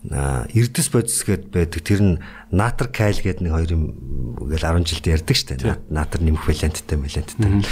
[0.02, 1.82] эрдэс бодис гэд байдаг.
[1.82, 2.20] Тэр нь
[2.52, 3.84] натр кайл гэдэг нэг хоёр юм
[4.48, 5.80] гэл 10 жилд ярьдаг штэ.
[5.88, 7.64] Натр нэмэх валенттай валенттай.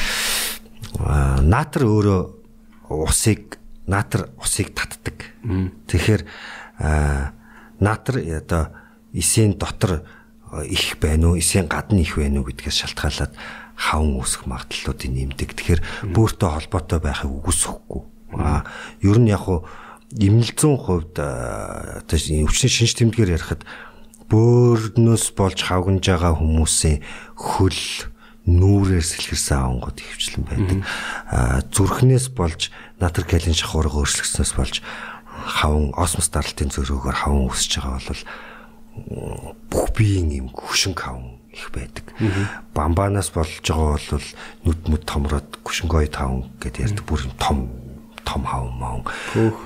[1.44, 2.20] Натр өөрөө
[2.88, 5.24] усыг натр усыг татдаг.
[5.88, 6.22] Тэгэхээр
[7.80, 8.72] натр одоо
[9.12, 10.04] эсийн дотор
[10.66, 13.32] их байна уу, эсийн гадна их байна уу гэдгээс шалтгаалаад
[13.78, 15.50] хавн үүсэх магадлалуудыг нэмдэг.
[15.54, 15.80] Тэгэхээр
[16.10, 18.02] бөөртөө холбоотой байхыг үгүйсэхгүй.
[18.34, 18.66] Аа
[19.04, 19.64] ер нь яг хуу
[20.10, 23.62] эмнэлзэн хувьд одоо өвчний шинж тэмдгээр ярихад
[24.28, 27.00] бөөрнөөс болж хавгнж байгаа хүмүүсийн
[27.36, 27.80] хөл
[28.48, 30.78] нүүрээр сэлгэрсэн авангууд хөвчлэн байдаг.
[31.28, 34.80] Аа зүрхнээс болж натр калин шахуурга өөрчлөгснөөс болж
[35.44, 38.22] хавн осмос даралтын зөрөөгөөр хавн үсэж байгаа бол
[39.70, 42.06] бүх биеийн юм хөшинг хавн их байдаг.
[42.74, 44.28] Бамбанаас болж байгаа бол
[44.64, 47.68] нүд мүд томроод гүшингой тавн гэдээ ярьдаг бүр том
[48.28, 49.02] том хавн маун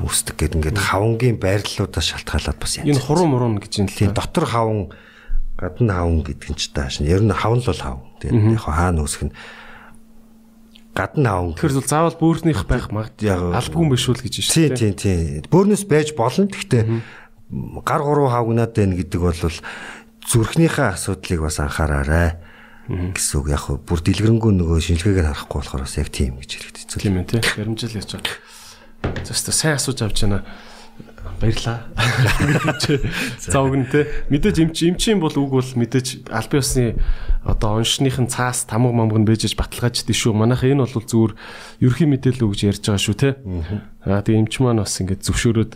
[0.06, 2.86] үсдэг гэд ингээд хавнгийн байрлалуудаас шалтгаалаад бас юм.
[2.88, 4.14] Энэ хуруу муруу гэж юм л.
[4.14, 4.80] Дотор хавн
[5.58, 7.02] гадна хавн гэдэг нь ч тааш.
[7.02, 8.06] Ер нь хавн л бол хавн.
[8.22, 9.34] Тэгээд яг хаана үсэх нь
[10.94, 11.54] гадна хавн.
[11.58, 14.78] Тэгэхээр бол заавал бөөрнийх байх магадгүй албагүй биш үл гэж шүү дээ.
[14.78, 15.50] Тийм тийм тийм.
[15.50, 16.46] Бөөрнөөс байж болно.
[16.46, 16.82] Гэхдээ
[17.84, 19.36] гар гуруу хавгнаад байна гэдэг бол
[20.24, 22.40] зүрхнийхээ асуудлыг бас анхаараарай
[22.88, 26.88] гэсэн үг яг бүр дэлгэрэнгүй нөгөө шинжилгээг нь харахгүй болохоор бас яг тийм гэж хэлэгдэж
[26.88, 27.02] байна.
[27.04, 27.42] Тийм ээ тийм.
[27.56, 28.36] Баримжил яж байгаа.
[29.22, 30.40] Зөвхөн сайн асууж авч байна.
[31.38, 31.86] Баярлаа.
[33.52, 34.06] Завгэн те.
[34.30, 36.98] Мэдээж эмч эмчийн бол үг бол мэдээж аль биесны
[37.42, 40.34] одоо оншныхын цаас тамга мамг нь бэжж баталгааждээ шүү.
[40.34, 41.32] Манайха энэ бол зүгээр
[41.82, 43.30] ерхий мэдээлэл өгж ярьж байгаа шүү те.
[44.06, 45.72] Аа тэгээ эмч маань бас ингээд зөвшөөрөөд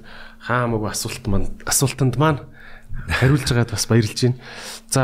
[0.46, 2.46] хаамаг асуулт маань асуултанд маань
[3.10, 4.38] хариулж байгаад бас баярлж байна.
[4.86, 5.02] За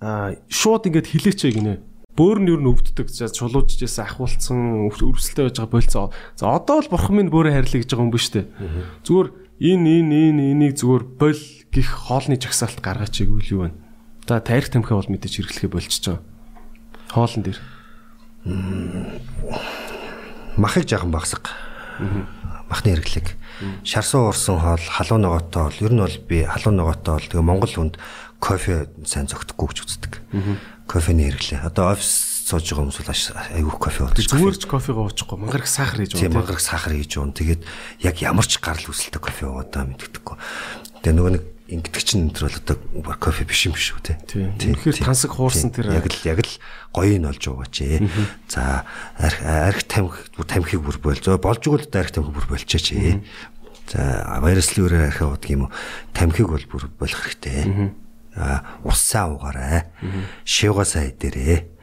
[0.00, 1.74] аа шууд ингээд хилээчээ гинэ
[2.20, 3.08] бөөр нь юу н өвддөг.
[3.08, 6.06] За чулуужжээс ахуулсан өрсөлтэй байж байгаа болцоо.
[6.36, 8.44] За одоо л бурхан минь бөөрэ хайрлаа гэж байгаа юм биш үү?
[9.08, 9.28] Зүгээр
[9.60, 11.40] энэ энэ энэ энийг зүгээр бол
[11.72, 13.72] гих хоолны жагсаалт гаргаач гэвэл юу вэ?
[14.28, 16.22] За тарих тамхи бол мэдээж хэрэглэхэ болчихж байгаа.
[17.08, 17.58] Хоолн дээр.
[20.60, 21.48] Махыг жаахан багсаг.
[22.70, 23.34] Махны хэрэглэг.
[23.84, 27.74] Шарсуу уурсан хоол, халуун ногоотой бол ер нь бол би халуун ногоотой бол тэгээ Монгол
[27.74, 27.94] хүнд
[28.38, 30.12] кофе сайн зөгтөхгүй гэж үздэг
[30.90, 31.70] кофений хэрэглээ.
[31.70, 33.14] Одоо офис сууж байгаа хүмүүс бол
[33.54, 34.26] айгүй кофе уудаг.
[34.26, 35.38] Зүгээр ч кофегаа уучихгүй.
[35.38, 36.22] Мангараг сахар хийж уудаг.
[36.26, 37.30] Тийм мангараг сахар хийж уун.
[37.30, 37.62] Тэгээд
[38.02, 40.36] яг ямар ч гарал үүсэлтэй кофе уудаа мэддэггүй.
[41.06, 42.76] Тэгээ нөгөө нэг ингэдэг чинь энэ бол одоо
[43.16, 44.18] кофе биш юм биш үү те.
[44.26, 46.54] Тэгэхээр тансаг хуурсан тэр яг л яг л
[46.90, 48.10] гоё нь олж уугаач ээ.
[48.50, 48.82] За
[49.16, 53.22] арх тамхи тамхиг бүр болж болж игэл арх тамхиг бүр болчихооч ээ.
[53.90, 55.74] За вируслын үрээр архи уудаг юм уу?
[56.10, 57.94] Тамхиг бол бүр болох хэрэгтэй
[58.84, 59.90] уссаа уугаарай.
[60.46, 61.82] Шивгасаа идэрээ.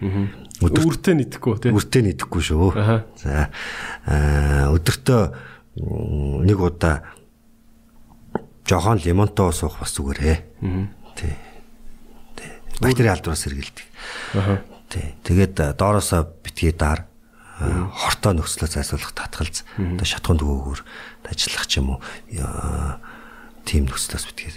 [0.64, 1.72] Үртээ нийтэхгүй тий.
[1.76, 2.72] Үртээ нийтэхгүй шүү.
[3.19, 3.51] За
[4.72, 5.22] өдөртөө
[6.47, 7.03] нэг удаа
[8.68, 10.38] жохон лимонтой суух бас зүгээрээ.
[11.15, 11.35] Тий.
[12.35, 12.52] Тий.
[12.84, 13.85] Бактери алдраас сэргийлдэг.
[14.91, 15.15] Тий.
[15.23, 17.07] Тэгээд доороосоо битгий даар
[17.57, 20.81] хортоо нөхцлөө зайсуулах татгалз одоо шатхуун дөгөөгөр
[21.26, 21.99] ажиллах ч юм уу
[23.65, 24.53] тийм нөхцлөөс битгий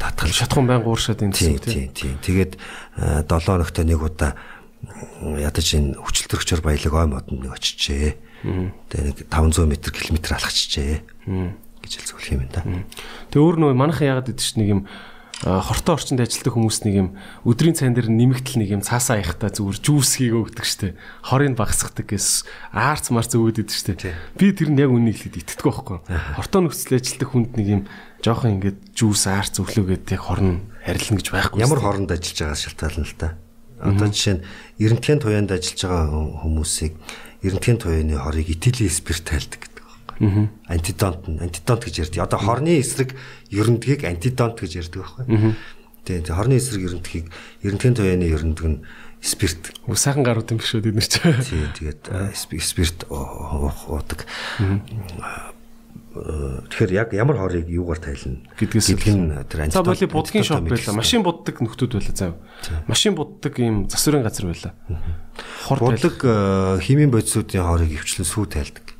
[0.00, 1.58] татгал шатхан байн гууршаад энэ тийм.
[1.60, 2.16] тийм тийм.
[2.24, 2.52] Тэгээд
[2.96, 4.34] 7 хоногт нэг удаа
[5.20, 8.16] ядаж энэ хүчил төрөгчөр баялаг ой модонд нэг очижээ.
[8.90, 10.94] Тэгээ нэг 500 м км алхачжээ.
[11.86, 12.66] Гэж хэлцүүлэх юм да.
[13.30, 14.82] Тэгээ өөр нөгөө манайхан яагаад гэдэг чинь нэг юм
[15.44, 17.08] хортой орчинд ажилладаг хүмүүс нэг юм
[17.44, 20.96] өдрийн цайн дээр нэмэгдэл нэг юм цаасаа аяхта зүгээр жүүс хийгээ өгдөг штэ.
[21.28, 24.16] Хорыг багсгадаг гэс аарц марц өгöd идэг штэ.
[24.40, 25.98] Би тэр нь яг үнийг хэлээд итгэдэг байхгүй.
[26.40, 27.82] Хортой нөхцөл ажилладаг хүнд нэг юм
[28.24, 31.60] жоохон ингээд жүүс аарц өглөөгээд яг хорн харилна гэж байхгүй.
[31.60, 33.28] Ямар хооронд ажиллаж байгаа шалтгаална л та.
[33.76, 34.44] Одоо жишээ нь
[34.80, 36.08] эрентгийн туяанд ажиллаж байгаа
[36.48, 36.96] хүмүүсийг
[37.44, 39.75] эрентгийн туяаны хорыг этилийн спирт тайлдаг.
[40.68, 42.24] Антидонт нь антидонт гэж ярьдаг.
[42.26, 43.14] Одоо хорны эсрэг
[43.52, 45.54] ерөнтгийг антидонт гэж ярьдаг байхгүй.
[46.06, 47.26] Тийм тийм хорны эсрэг ерөнтгийг
[47.62, 48.78] эрентгийн туяаны ерөнтг нь
[49.20, 49.74] спирт.
[49.92, 51.18] Сайхан гарууд юм биш үү бид нар ч.
[51.20, 54.24] Тийм тэгээд э, сп- спирт уудаг.
[56.16, 60.64] Э, Тэгэхээр яг ямар хорыг юугаар тайлна Гэдгээс гэдг нь тэр За боли будгийн шоп
[60.64, 60.80] антидонт байла.
[60.80, 60.96] мэдэрсэн.
[60.96, 62.32] Машин буддаг нөхдүүд байла зав.
[62.88, 64.72] Машин буддаг ийм засварын газар байла.
[65.68, 65.76] Хор.
[65.76, 68.95] Бодлог э, химийн бодисуудын хорыг өвчлөн сүү тайлдаг.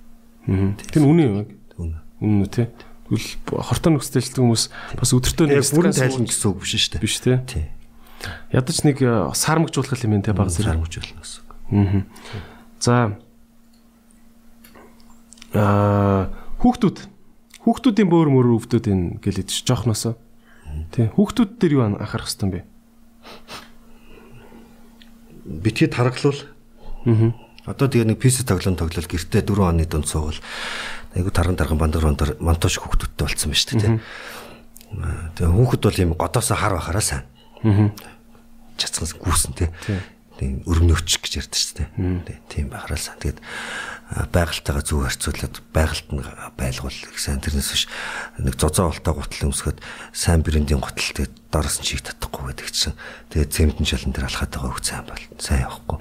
[0.47, 1.51] Тэр үнэн юм яг.
[1.77, 1.97] Үнэ.
[2.23, 2.71] Үнэн үү те.
[3.07, 3.29] Тэгвэл
[3.63, 4.65] хортой нөхцөл ажилладаг хүмүүс
[4.99, 7.03] бас өдөртөө нэг бүрэн сууж- гэсэн үг биш шүү дээ.
[7.03, 7.35] биш те.
[7.47, 7.67] Тий.
[8.51, 10.75] Ядаж нэг э, сармагжуулах юм те баг зэрэг.
[10.75, 11.43] Сармжуулна гэсэн.
[11.47, 11.51] үг.
[11.71, 12.03] Аа.
[12.83, 12.95] За
[15.55, 16.99] аа хүүхдүүд
[17.63, 20.15] хүүхдүүдийн бөөр мөр өвдөд энэ гэлээд чи жоохносоо.
[20.93, 21.07] Тий.
[21.15, 22.61] Хүүхдүүд дээр юу анхаарах хэвтан бэ?
[25.47, 26.43] Битгий тархлуул.
[27.07, 27.31] Аа.
[27.67, 30.39] Одоо тэгээ нэг PC тоглоом тоглол гэртээ 4 оны дунд суувал
[31.15, 33.95] айгу тарган тарган бандар бандар монтаж хүүхдүүдтэй болцсон байна шүү дээ.
[35.35, 37.25] Тэгээ хүүхэд бол юм годоосоо хар бахараа сайн.
[37.67, 37.91] Аа.
[38.79, 39.69] Чацган гүүсэн тий.
[40.37, 41.89] Тийм өргөнөөч гэж ярьдаг шүү дээ.
[42.29, 43.17] Тий, Тийм бахараа сайн.
[43.25, 46.21] Тэгээд аа, байгальтайгаа зүг харьцуулаад байгальт нь
[46.61, 47.85] байлгуул их сайн тэрнээс биш
[48.37, 49.81] нэг зозоо болтой гутал өмсгöd
[50.13, 52.97] сайн брендийн гутал тэгээд доороос нь чиг татахгүй гэдэг чинь
[53.33, 55.99] тэгээд цементэн шалан дээр алхаад байгаа хөөх сайн бол сайн явахгүй.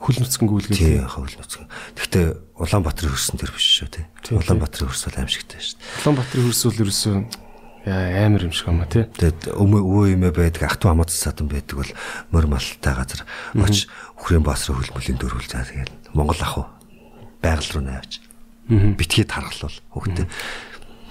[0.00, 0.76] Хөл нүцгэн гүйлгээ.
[0.80, 1.68] Тий, хөвл нүцгэн.
[1.94, 2.26] Гэхдээ
[2.58, 4.04] Улаанбаатарын хөрсөн дээр биш шүү тий.
[4.32, 5.88] Улаанбаатарын хөрс бол аимшигтай шүү дээ.
[6.00, 7.49] Улаанбаатарын хөрсөл ерөөсөө яа
[7.90, 9.04] амар юм шиг юм а тий.
[9.04, 11.92] Тэгээд өмөө өвөө эмээ байдаг, ах トゥ хамаац садан байдаг бол
[12.30, 13.22] мөр малтай газар
[13.58, 16.66] оч өхрийн баас руу хөлбөлийн дөрвөл заа тэгээд Монгол ах уу
[17.42, 18.20] байгаль руу навч.
[18.68, 20.28] Битгий тархлал хөхтэй.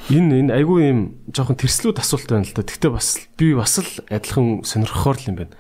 [0.10, 1.00] Энэ энэ айгүй юм
[1.30, 2.66] жоохон тэрслүүд асуулт байна л да.
[2.66, 5.54] Гэхдээ бас би бас л адилхан сонирхохоор л юм байна.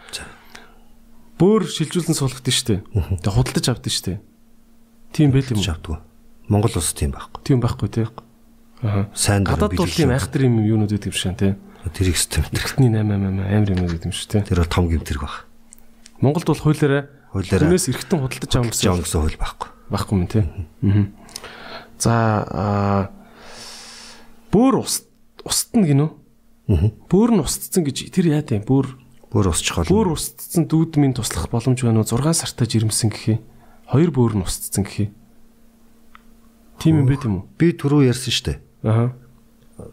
[1.37, 2.81] Бөөр шилжүүлэн суулгад нь штэ.
[2.89, 4.13] Тэгээ худалдаж авдсан штэ.
[5.13, 5.67] Тийм байл юм уу?
[5.69, 5.97] Чавдгүй.
[6.49, 7.41] Монгол улс тийм байхгүй.
[7.45, 8.07] Тийм байхгүй тий.
[9.13, 11.55] Сайн Гадаад бол тийм айхтар юм юунууд гэдэг юм шиг тий.
[11.91, 12.43] тэрийг систем.
[12.55, 14.41] Эрхтний 8 8 амар юм гэдэг юм шиг тий.
[14.47, 15.45] Тэр бол том гэмтэрэг баг.
[16.23, 19.69] Монголд бол хуулиараа Хуулиараа Тэрнээс эрхтэн худалдаж авах гэсэн гэсэн хууль байхгүй.
[19.93, 20.43] байхгүй юм тий.
[20.81, 21.05] Аа.
[22.01, 22.13] За
[22.47, 23.01] аа
[24.49, 25.05] бөөр ус
[25.45, 26.09] устна гинөө.
[26.73, 26.89] Аа.
[27.05, 28.87] Бөөр нь устцсан гэж тэр яа тийм бөөр
[29.29, 30.17] Бүр усчих гол.
[30.17, 33.37] устцсан дүүд минь туслах боломж байна уу 6 сартаа жирэмсэн гэхий.
[33.85, 35.13] Хоёр бөөр нь устцсан гэхий.
[36.81, 37.43] Тийм юм бэ тийм үү?
[37.61, 38.57] Би түрүү ярьсан шүү дээ.
[38.83, 39.11] Аа.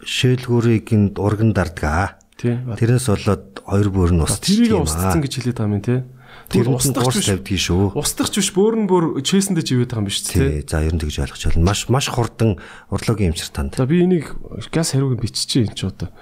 [0.03, 2.19] Шээлгүүрийг энд урган дардгаа.
[2.37, 4.39] Тэрнээс болоод хоёр бүр нь ус.
[4.43, 6.01] Тэрийг устцсан гэж хэлээд байгаа юм тий.
[6.47, 7.27] Тэр гурс биш.
[7.27, 7.97] тавьдгийг шүү.
[7.97, 10.63] Устдагч биш бөөр нь бүр чэйсэндээ живээд байгаа юм биш тий.
[10.69, 11.65] За ер нь тэгж ойлгож байна.
[11.67, 12.61] Маш маш хурдан
[12.93, 13.75] урлагийн эмчир танд.
[13.75, 14.37] За би энийг
[14.71, 16.13] газ хариуг биччихье энэ ч одоо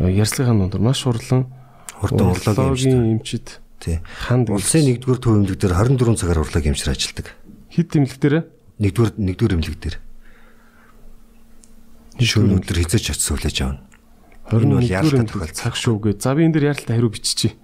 [0.00, 1.46] ярьцлагын дундор маш хурлан
[2.00, 3.44] Хурдан урлагийн эмчир.
[3.44, 3.46] эмчид
[3.78, 4.00] Тий.
[4.26, 7.26] ханд Улсын 1-р төв эмнэлэг дээр 24 цагаар урлагийн эмчир ажилладаг.
[7.70, 8.34] хэд тэмлэг дээр
[8.82, 9.96] 1-р 1-р эмнэлэг дээр.
[12.22, 13.80] Шөнө өдөр хизээч очсон хүлээж авна.
[14.52, 15.58] Энэ бол яалтаа тохиолдсон.
[15.58, 16.10] цаг шүү гэ.
[16.22, 17.56] За би энэ дээр яалтаа хариу биччихье.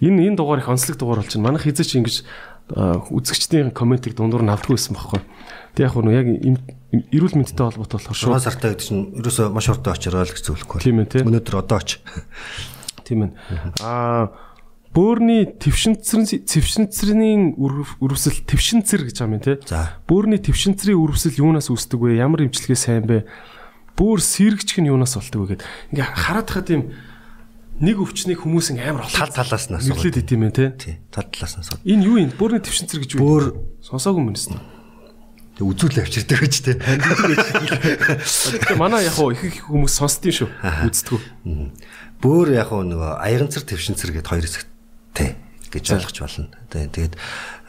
[0.00, 1.46] Энэ энэ дугаар их онцлог дугаар болж байна.
[1.48, 2.16] Манайх хизээч ингэж
[2.66, 5.20] үзэгчдийн комментиг дундуур нь авдаггүй байсан байхгүй.
[5.78, 6.26] Тэг яг нь яг
[7.14, 8.34] эрүүл мэндтэй холбоотой болохоор шүү.
[8.34, 10.78] 6 сартаа гэдэг чинь ерөөсөө маш хурдан очироо л гэж зөвлөхгүй.
[10.82, 11.22] Тийм ээ, тий.
[11.22, 12.02] Өнөөдөр одоо оч.
[13.06, 13.30] Тийм ээ.
[13.86, 14.34] Аа
[14.96, 19.56] бөөрийн твшинцэрийн твшинцэрийн үрвсэл твшинцэр гэж байгаа юм тий.
[19.68, 20.00] За.
[20.08, 22.16] Бөөрийн твшинцэрийн үрвсэл юунаас үүсдэг вэ?
[22.16, 23.28] Ямар имчилгээ сайн бэ?
[23.96, 25.62] Бөөр сэргчг нь юунаас болдог вэ гэд.
[25.92, 26.82] Ингээ хараад хахад юм
[27.80, 29.96] нэг өвчнийг хүмүүс ингээ амар Тал талаас нь асуугаад.
[30.04, 30.96] нэрлээд идэм байх тий.
[31.12, 31.80] Тал талаас нь асуу.
[31.84, 32.30] Энэ юу юм?
[32.36, 33.24] Бөөрийн твшинцэр гэж юу?
[33.24, 33.44] Бөөр
[33.80, 34.60] сонсоогүй юм байна.
[35.56, 36.76] Тэг үзүүл авчирдаг гэж тий.
[38.76, 40.48] Манай яг их их хүмүүс сонсдгийн шүү.
[40.84, 41.20] Үздэггүй.
[42.20, 45.30] Бөөр яг нөгөө аягнцар твшинцэр гэд хоёр хэсэгтэй
[45.72, 46.16] гэж ойлгож.
[46.68, 47.14] Тэ- Тэгээд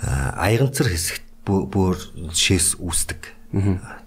[0.03, 1.97] а, аягнцар хэсэгт бөө- бөөр
[2.35, 3.21] шээс үүсдэг.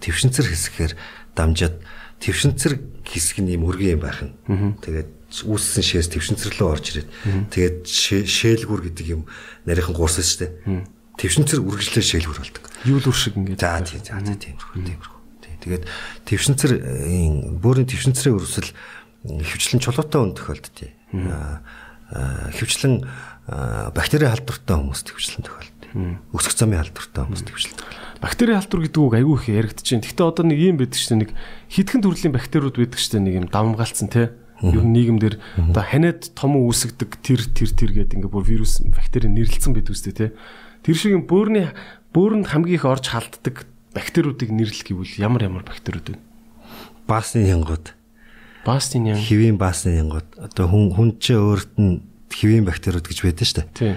[0.01, 0.93] Твшинцэр хэсгээр
[1.37, 1.81] дамжаад
[2.21, 2.73] твшинцэр
[3.05, 4.33] хэсэг нь юм өргөн юм байх нь.
[4.85, 5.11] Тэгээд
[5.49, 7.09] үүссэн шээс твшинцэр рүү орж ирээд
[7.51, 9.25] тэгээд шээ- шээлгүр гэдэг юм
[9.65, 10.53] нарийнхан гурсан шүү дээ.
[11.17, 12.65] Твшинцэр үргэлжлээ шээлгүр болдог.
[12.85, 13.57] Юулур шиг ингээ.
[13.61, 15.19] За тийм за тиймэрхүү тиймэрхүү.
[15.45, 15.55] Тий.
[15.61, 15.85] Тэгээд
[16.29, 16.71] твшинцэр
[17.61, 18.71] бөөрийн твшинцрийн өрсөл
[19.25, 20.93] хөвчлэн чулуутай хүн тохиолддгийг.
[22.57, 22.95] Хөвчлэн
[23.95, 25.91] бактери халдвартай хүмүүст хөвчлэн тохиолддог.
[26.35, 28.10] Өсөх замын халдвартай хүмүүст хөвчлэн тохиолддог.
[28.21, 30.05] Бактери халдвар гэдэг үг айгүй их яригдчихээн.
[30.05, 31.23] Гэхдээ одоо нэг юм байдаг шүү дээ.
[31.25, 31.31] Нэг
[31.73, 33.25] хитгэн төрлийн бактериуд байдаг шүү дээ.
[33.25, 34.37] Нэг юм давмгаалцсан те.
[34.61, 35.35] Ер нь нийгэмдэр
[35.73, 40.13] одоо ханиад том үүсгдэг тэр тэр тэр гэдэг ингээ бүр вирус бактери нэрлэлсэн байдаг үстэй
[40.13, 40.27] те.
[40.85, 41.73] Тэр шиг юм бөөрийн
[42.13, 43.65] бөөрөнд хамгийн их орж халддаг
[43.97, 46.21] бактериудыг нэрлэх гэвэл ямар ямар бактериуд вэ?
[47.09, 47.97] Баасны янгууд.
[48.69, 49.25] Баасны янг.
[49.25, 50.29] Хэвийн баасны янгууд.
[50.37, 53.97] Одоо хүн хүн чинь өөрт нь хэвийн бактериуд гэж байдаг шүү дээ.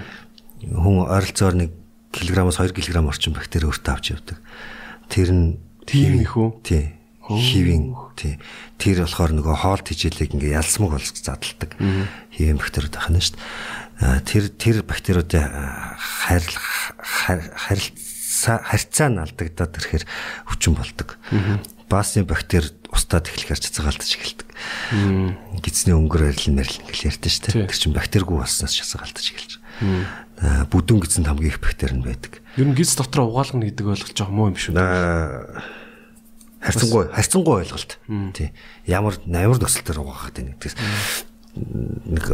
[0.72, 1.70] Хүн ойролцоогоор нэг
[2.14, 4.38] килограммаас 2 кг орчим бактери өөртөө авч явдаг.
[5.10, 6.48] Тэр нь тийм их үү?
[6.62, 6.94] Тий.
[7.24, 8.38] Хэвийн тий.
[8.78, 11.72] Тэр болохоор нөгөө хоол тижээлийг ингээ ялсмаг болж задалдаг.
[12.30, 14.20] Хэвийн бактериуд ахна шүү дээ.
[14.28, 15.48] Тэр тэр бактериудын
[15.96, 16.58] харил
[17.00, 20.04] харилцаа харьцаа нь алдагдаад ирэхээр
[20.52, 21.16] хүчин болдог.
[21.88, 24.48] Баасны бактери устдад эхлэхээр цацгаалтаж эхэлдэг.
[25.64, 27.72] Гидсний өнгөр арил мэрл ингээл ярьдэн шүү дээ.
[27.72, 29.52] Тэр чинь бактеригүй болсноос цацгаалтаж эхэлж.
[30.42, 32.42] Бүдүүн гидсэнд хамгийн их бактери нь байдаг.
[32.58, 34.74] Ер нь гидс дотор угаалгана гэдэг ойлголт жоох муу юм шүү.
[36.64, 37.98] Харьцангуй харьцангуй ойлголт.
[38.34, 38.50] Тий.
[38.88, 40.74] Ямар намар нөхцөлтөөр угаахад байна гэдгээс
[41.54, 42.26] нэг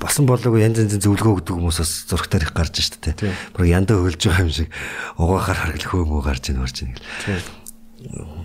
[0.00, 3.32] басан болоогүй янз янзын зөвлөгөө өгдөг хүмүүсээс зураг тарих гарч штэ тий.
[3.52, 4.72] Бүр яндаа хөлж байгаа юм шиг
[5.20, 7.44] угаахаар юм уу гарч ийн марч ийн гэл.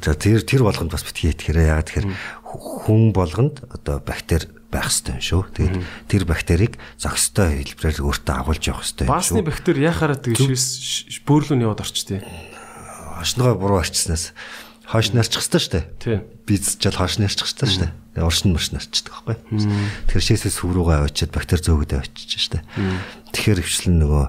[0.04, 2.08] За тэр тэр болгонд бас битгий итгэрээ яагаад тэгэхээр
[2.44, 5.42] хүн болгонд одоо бактери байх юм шүү.
[5.58, 5.76] Тэгээд
[6.06, 9.10] тэр бактерийг зохистой хэлбэрээр өөртөө агуулж явах шүү.
[9.10, 12.22] Баасны бактери яхаараа тэгшээс бөөрлөө яваад орчтой.
[13.18, 14.38] Хошногоо буруу арчснаас
[14.88, 16.22] хоош нарчих ёстой шүү дээ.
[16.80, 18.24] Чал хоош нарчих ёстой шүү дээ.
[18.24, 19.36] Уршин мөрш нарчдаг байхгүй.
[20.08, 22.64] Тэгэхээр шээсээ сүв рүүгээ очиод бактери зөөгдөө очиж шүү дээ.
[23.36, 24.26] Тэгэхээр хвчлэн нөгөө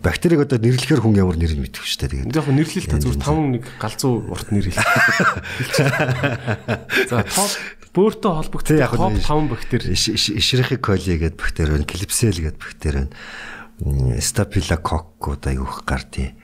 [0.00, 2.24] бактерийг одоо нэрлэхээр хүн ямар нэрийг мэдэх шүү дээ.
[2.24, 4.80] Тэгээд яг нэрлэл та зүгээр 5 нэг галзуу урт нэр хэл.
[7.12, 7.52] За топ
[7.94, 9.94] бөөртөө холбогдсон топ 5 бактери.
[9.94, 14.20] Ишрихи коли гэдэг бактери байна, клипсел гэдэг бактери байна.
[14.20, 16.34] Стапилококк одоо юух гардыг.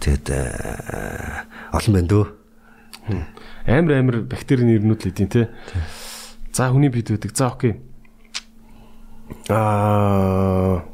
[0.00, 0.26] Тэгэд
[1.72, 2.26] олон байна дөө.
[3.66, 5.42] Амар амар бактерийн нэрнүүд л идэв те.
[6.52, 7.36] За хүний бид байдаг.
[7.36, 7.78] За окей.
[9.48, 10.84] Аа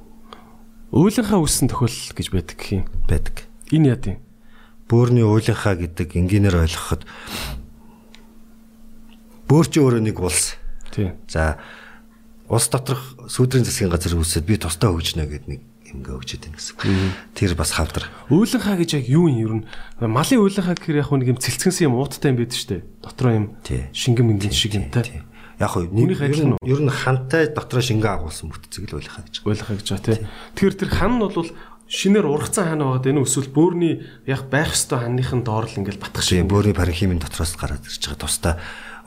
[0.90, 2.84] Үйлийнхаа үссэн тохиол гэж байдаг гэх юм.
[3.06, 3.46] Байдаг.
[3.70, 4.18] Энэ яа тийм.
[4.90, 7.06] Бөөрийн үйлийнхаа гэдэг энгийнээр ойлгоход
[9.50, 10.54] бөөр чи өөрөө нэг улс.
[10.94, 11.18] Тийм.
[11.26, 11.58] За
[12.46, 15.60] улс доторх сүүдрийн засгийн газар үүсээд би тусдаа хөгжнө гэдэг нэг
[15.90, 16.78] ингээ өгчээд байна гэсэн.
[17.34, 18.06] Тэр бас хавдар.
[18.30, 19.64] Үйлийнхаа гэж яг юу юм ер нь
[20.06, 22.86] малын үйлийнхаа гэхээр яг нэг юм цэлцгэнсэн юм ууттай юм байдаг штэ.
[23.02, 25.02] Дотроо юм шингэн мэнгэн шиг юм та.
[25.02, 26.14] Яг хөө нэг
[26.62, 29.34] ер нь хантай дотроо шингээ агуулсан бүтцэг л байлахаа гэж.
[29.42, 30.18] Байлахаа гэж ба тий.
[30.54, 31.50] Тэгэхээр тэр хан нь бол
[31.90, 33.98] шинээр ургацсан хан байгаад энэ эсвэл бөөрийн
[34.30, 36.46] яг байх ёстой ханныхын доор л ингээл батгах шиг.
[36.46, 38.54] Бөөрийн паренхимын дотроос гараад ирж байгаа тусдаа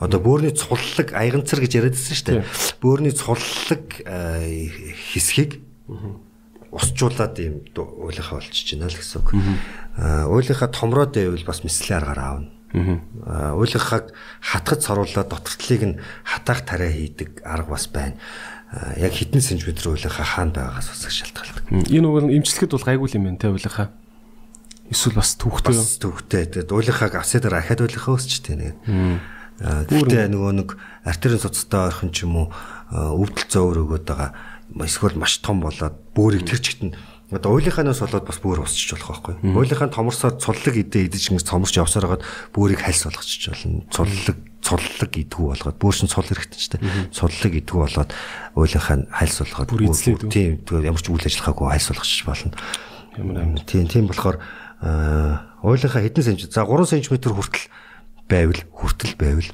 [0.04, 2.44] одоо бөөрийн цуллаг аянцар гэж яриадсэн шүү дээ.
[2.84, 3.84] Бөөрийн цуллаг
[5.12, 5.64] хэсгийг
[6.74, 9.30] усжуулаад юм уулынхаа болчихж байна л гэсэн үг.
[10.28, 12.50] Уулынхаа томроод байвал бас мэслээ аргаар аавна.
[12.74, 14.10] Аа уулынхаа
[14.42, 18.18] хатгаж царуулаад дотортлыг нь хатаах тариа хийдэг арга бас байна.
[18.98, 21.62] Яг хитэн сантиметр уулынхаа хаана байгаагаас бас шалтгаалдаг.
[21.70, 23.94] Энэ уг нь имчилгэд бол гайгүй юм байна те уулынхаа.
[24.90, 25.78] Эсвэл бас түүхтэй.
[25.78, 26.42] Бас түүхтэй.
[26.50, 28.74] Тэгээд уулынхаа авсадаар ахад уулынхаа өсчтэй нэг.
[29.62, 30.68] Гэхдээ нөгөө нэг
[31.06, 32.48] артерийн цуцтай орхон ч юм уу
[32.90, 34.34] өвдөл зөөр өгöd байгаа
[34.82, 36.94] эсвэл маш том болоод бөөрийг тэр чигт нь
[37.32, 39.56] Одоо уулийнхаанаас болоод бас бүр усчих болох байхгүй.
[39.56, 43.82] Уулийнхаа томорсоод цуллаг идэ идэж ингэ цоморч явсаар хагаад бүрийг хальс болгочих болно.
[43.90, 46.84] Цуллаг цуллаг идэггүй болгоод бүр шин цул хэрэгтэй ч тийм.
[47.10, 48.10] Цуллаг идэггүй болоод
[48.54, 49.72] уулийнхаа хальс болгоод
[50.30, 52.52] тийм ямар ч үйл ажиллагаагүй хальс болгочих болно.
[53.16, 53.64] Ямар амин.
[53.64, 54.38] Тийм тийм болохоор
[55.64, 57.34] уулийнхаа хэдэн см за 3 см хүртэл
[58.28, 59.50] байвал хүртэл байвал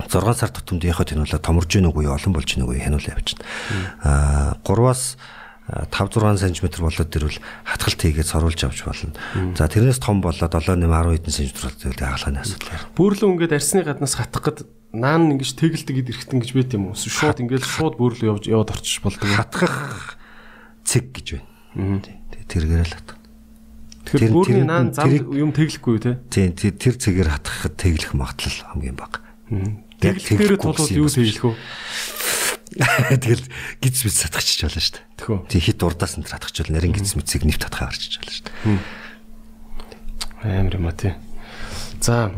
[0.00, 3.44] 6 сар тутамд яхад хянуулаа томорж гин үгүй олон болж гин үгүй хянуулаа явчихна.
[4.02, 5.20] Аа 3-аас
[5.68, 9.14] 5 6 см болоод ирвэл хатгалт хийгээд соруулж авч болно.
[9.54, 12.82] За тэрнээс том болоод 7 8 10 хэдэн см болоод хаалганы асуудал.
[12.98, 14.58] Бөөрлөө ингээд арсны гаднаас хатах гэд
[14.90, 16.98] наан ингэж тэгэлдэг гэд эргэтэн гэж байт юм уу?
[16.98, 19.28] Шууд ингээд шууд бөөрлөө явж яваад орчих болдог.
[19.30, 20.18] Хатгах
[20.82, 22.02] цэг гэж байна.
[22.50, 23.21] Тэргээр л хатах.
[24.06, 26.18] Тэгэхээр бөөрийн наан зам юм тэглэхгүй те.
[26.30, 29.22] Тийм тэр цэгээр хатгахад тэглэх магадлал хамгийн бага.
[30.02, 31.54] Тэглэхээр тулууд юу тэглэх вэ?
[33.20, 33.46] Тэгэл
[33.84, 35.06] гиз мэд сатгachж болно шүү дээ.
[35.20, 35.38] Тэхүү.
[35.46, 36.74] Тэг хит урдаас нь татгach болно.
[36.80, 38.80] Нарийн гиз мэдсийг нэвт татхаа гарчиж болно шүү дээ.
[40.42, 41.14] Амар юм а тий.
[42.00, 42.32] За.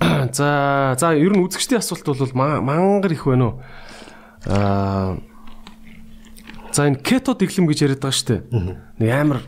[0.34, 3.62] За, за ер нь үзэгчдийн асуулт бол мангар их байна уу?
[4.48, 5.20] Аа
[6.74, 8.42] За энэ кето дэглэм гэж яриад байгаа шүү дээ.
[8.98, 9.38] Нэг амар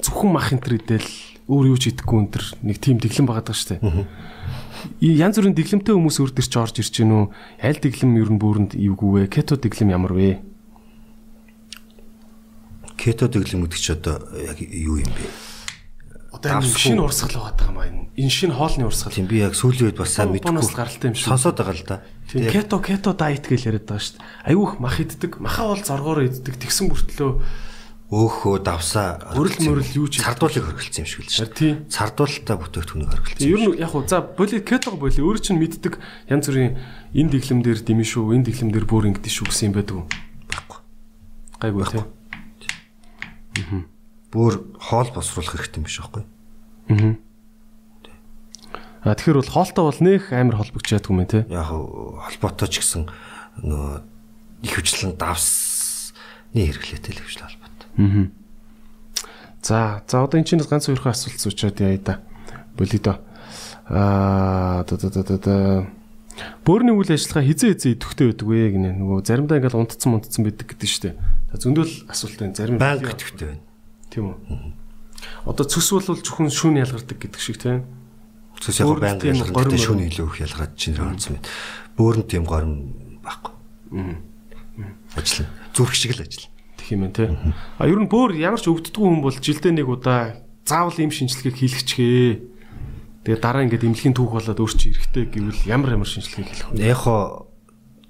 [0.00, 1.08] зөвхөн мах энтер идэл
[1.52, 4.06] өөр юу ч идэхгүй өнтер нэг тим дэглэм шүү дээ.
[5.02, 7.24] янз бүрийн дэглэмтэй хүмүүс өөр төр ч орж ирж гэнэ үү?
[7.60, 9.22] Аль дэглэм ер нь бүрэнд эвгүй вэ?
[9.28, 10.40] Кето дэглэм ямар вэ?
[12.96, 15.26] Кето дэглэм гэдэг чи одоо яг юу юм бэ?
[16.32, 18.00] Одоо энэ шинэ урсгал байгаа юм байна.
[18.16, 19.12] Энэ шинэ хоолны урсгал.
[19.12, 20.72] Тийм би яг сүүлийн үед бас сайн мэдгүй.
[20.72, 21.28] гаралтай юм шиг.
[21.28, 21.96] Сонсоод байгаа л да.
[22.30, 24.26] Тийм кето кето дайет гэж яриад байгаа шүү дээ.
[24.50, 26.56] Аюух мах иддэг, махаа бол зоргоор иддэг.
[26.56, 27.30] Тэгсэн бүртлөө
[28.12, 31.88] Өөхөө давсаа Өрөл мөрөл юу ч цардуулыг хөргөлцсөн юм шиг л шүү.
[31.88, 33.48] Цардуулалтаа бүтээгдэхүүнийг хөргөлцсөн.
[33.48, 35.96] Ер нь яг уу за боли кетог боли өөр чинь мэддэг
[36.28, 36.76] янз бүрийн
[37.16, 40.06] энэ дэглэм дээр дэмэн шүү, энэ дэглэм дээр бүр ингэдэж шүү гэсэн юм байдаг уу?
[40.52, 40.78] байхгүй.
[41.64, 42.04] Гайгүй
[43.56, 43.88] тийм.
[44.32, 46.24] Бүр хоол босруулах хэрэгтэй юм биш байхгүй.
[46.92, 47.16] Аа.
[49.02, 51.44] А тэгэхээр бол хоолтой бол нэх амар холбогч ядгүй мэн те.
[51.50, 53.08] Яг холбоотой ч гэсэн
[53.60, 54.04] нөгөө
[54.62, 57.61] их хвчлэн давсны хэрэглээтэй л хвчлээ.
[57.98, 58.30] Аа.
[59.62, 62.20] За, за одоо энэ чинээс ганц хоёрхан асуулт суучаад яа да.
[62.76, 63.18] Боли доо.
[63.86, 65.56] Аа, да да да да.
[66.64, 68.90] Бөөрийн үйл ажиллагаа хизээ хизээ идэвхтэй байдаг вэ гинэ.
[68.96, 71.16] Нөгөө заримдаа ингээл унтцсан унтцсан байдаг гэдэг штеп.
[71.52, 73.62] За зөндөл асуултаа зарим Банк идэвхтэй байна.
[74.08, 74.72] тийм үү.
[75.46, 77.84] Одоо цөс бол зөвхөн шүүн ялгардаг гэдэг шиг тийм.
[78.62, 81.48] Бөөрөнд банк тийм ялгардаг шүүний илүү их ялгаад чинь онцсон байна.
[82.00, 82.72] Бөөрөнд тийм горим
[83.20, 83.52] байхгүй.
[85.16, 85.46] Ажил.
[85.76, 86.48] Зүрх шиг л ажил.
[86.82, 87.30] Тэх юм байна те.
[87.78, 91.54] А ер нь бөөр ямар ч өвддгүй хүн бол жилдээ нэг удаа заавал ийм шинжилгээг
[91.54, 92.50] хийлгэчгээ.
[93.22, 96.90] Тэгээ дараа ингээд эмнэлгийн түүх болоод өөрчн эрэхтэй гэвэл ямар ямар шинжилгээг хийх вэ?
[96.90, 97.46] Эхо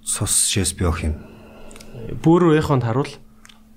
[0.01, 1.21] цус шээс биохим.
[2.25, 3.13] Бөөрөө эхонд харуул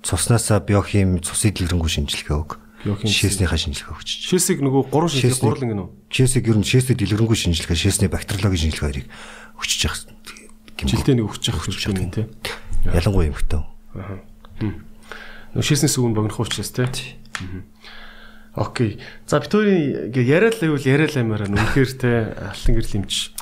[0.06, 2.62] Цуснасаа биохим цус идэлгэрэнгүй шинжилгээ өг.
[2.86, 4.30] Шээснийхаа шинжилгээ өгч.
[4.30, 5.88] шээсийг нөгөө гурван шинжилгээ гурлан гинөө.
[6.14, 9.06] Шээсийг ер нь шээсний дэлгэрэнгүй шинжилгээ, шээсний бактериологийн шинжилгээ хоёрыг
[9.58, 10.06] өгчөж явах.
[10.78, 12.30] Жилдээ нэг өгч явах хэрэгтэй юм те.
[12.86, 13.66] Ялангуяа эмхтэн.
[14.62, 14.85] Нөгөө
[15.62, 16.88] шээсний сүгэн богинох учраас те.
[18.56, 18.98] Окей.
[19.28, 23.36] За битүүрийн яриад л байвал яриад л аймаараа үнэхээр те алтан гэрэл имж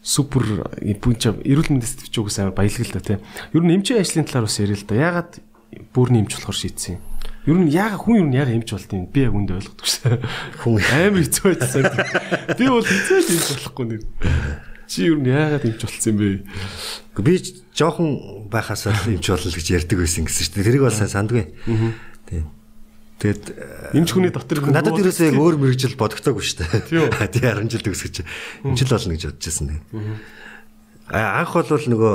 [0.00, 3.14] супер бүнч эрүүл мэндийн сэтгвч угс амар баялаг л да те.
[3.52, 4.96] Ер нь эмчийн ажлын талаар бас ярил л да.
[4.96, 5.32] Ягаад
[5.92, 7.02] бүрний эмч болохоор шийдсэн юм?
[7.44, 10.16] Ер нь яга хүн ер нь яга эмч болт юм би яг үндэ ойлгохгүй.
[10.64, 11.84] Хүн Амар хэцүү байсан.
[12.56, 14.02] Би бол хэцүү эмч болохгүй нэр.
[14.88, 16.28] Чи ер нь яагаад эмч болцсон юм бэ?
[17.22, 17.38] Би
[17.74, 21.54] жоохон байхасаа л эмч болно гэж ярьдаг байсан гэсэн чинь тэрийг бол сайн сандгүй.
[22.26, 22.50] Тийм.
[23.22, 23.44] Тэгэд
[23.94, 27.14] Эмч хүний дотор надад ерөөсөө яг өөр мэрэгжил бодогтойгүй шүү Тийм үү?
[27.14, 27.30] дээ.
[27.30, 28.16] Тий 10 жил төгсгөж
[28.66, 29.82] эмчил болно гэж бодож байсан тийм.
[31.08, 32.14] А анх бол нөгөө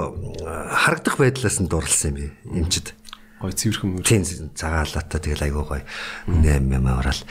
[0.76, 2.94] харагдах байдлаас нь дурлсан юм би эмчид.
[3.40, 4.04] гой цэвэрхэн юм.
[4.04, 5.88] Тийм цагаалаатай тэгэл айгуу гоё.
[6.28, 7.24] Нэм юм аваад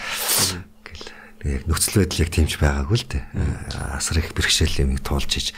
[1.44, 3.24] яг нөхцөл байдал яг тиймч байгаагүй л дээ.
[3.94, 5.52] Асар их бэрхшээл юм туулж иж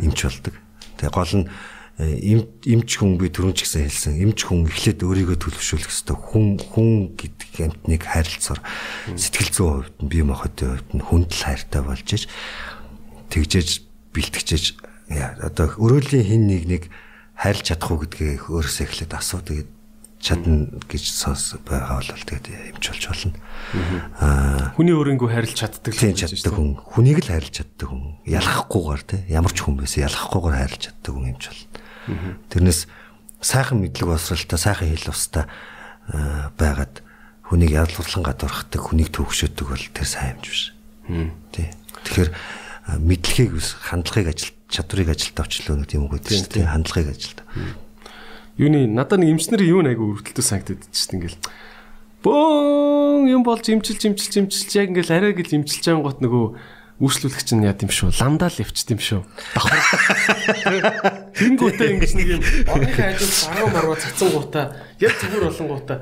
[0.00, 0.54] эмч болдог.
[0.96, 1.46] Тэгээ гол нь
[1.96, 4.20] эм эмч хүн би түрүүн ч гэсэн хэлсэн.
[4.20, 6.16] Эмч хүн эхлээд өөрийгөө төлөвшүүлэх хэрэгтэй.
[6.16, 8.60] Хүн хүн гэдэг амтныг харилцаар
[9.16, 12.28] сэтгэл зүйн хувьд нь бие махбодын хувьд нь хүндэл хайртай болж иж
[13.32, 13.68] тэгжээж
[14.12, 14.66] бэлтгэжээж
[15.08, 16.82] яа одоо өрөөлийн хин нэг нэг
[17.36, 19.68] хайрлж чадах уу гэдгээ өөрөөсөө эхлээд асуу тэгээд
[20.26, 23.32] чадна гэж сонс байгаа бол тэгээд эмч болж болно.
[24.18, 24.74] Аа.
[24.74, 26.74] Хүний өөрөнгөө харилж чаддаг л тийм чаддаг хүн.
[26.82, 28.18] Хүнийг л хайрлж чаддаг хүн.
[28.26, 31.66] Ялахгүйгээр тий ямар ч хүн байсан ялахгүйгээр хайрлж чаддаг хүн эмч болно.
[32.50, 32.80] Тэрнээс
[33.38, 35.44] сайхан мэдлэг боловсралтай сайхан хэл устай
[36.10, 37.06] аа, байгаад
[37.46, 40.62] хүнийг ялгарлан гадуурхдаг хүнийг төвөгшөөдөг бол тэр сайн эмч биш.
[41.54, 41.70] Тий.
[42.02, 42.30] Тэгэхээр
[42.98, 47.38] мэдлэгийг хандлагыг ажил чадварыг ажилд авчлаа нэг тийм үг гэдэг чинь хандлагыг ажилд.
[48.56, 51.36] Юуны надад нэг эмчнэр юу нэг өргөдөлтөө санагдаад чинь ингээл.
[52.24, 56.44] Бөөн юм болж имчилж имчилж имчилж яг ингээл арай гэл имчилж байгаа гот нөгөө
[56.96, 58.16] үйлчлүүлэгч нь яа гэм шүү.
[58.16, 59.20] Ламдаа л явчих юм шүү.
[59.52, 59.76] Давхар.
[61.36, 62.42] Тэнгүүтээ ингэж нэг юм.
[62.72, 64.64] Орныхаа хажууд баруун маруу цацсан гутаа
[65.04, 65.98] яг зүгээр болон гутаа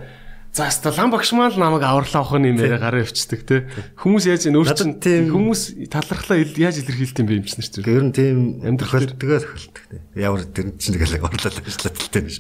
[0.54, 3.66] За хаста лам багшмаа л намайг аварлаа авах юм яриа гараа өвчдөг те
[3.98, 7.82] хүмүүс яаж энэ өөр чинь Надад тийм- хүмүүс талархлаа яаж илэрхийлт юм бэ эмчнэр чинь
[7.90, 9.98] Ер нь тийм Амьдрал тохиолдгоо тохиолдог тий.
[10.14, 12.38] Ямар тэр чинь тэгэл орлол ажилладаг биш.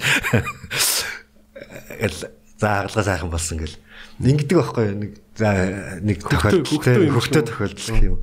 [1.98, 2.18] Гэл
[2.54, 3.76] за хаалга сайхан болсон гэл.
[4.22, 8.16] Ингэдэг байхгүй нэг за нэг тохиолдол хөхтөө юм тохиолдол юм.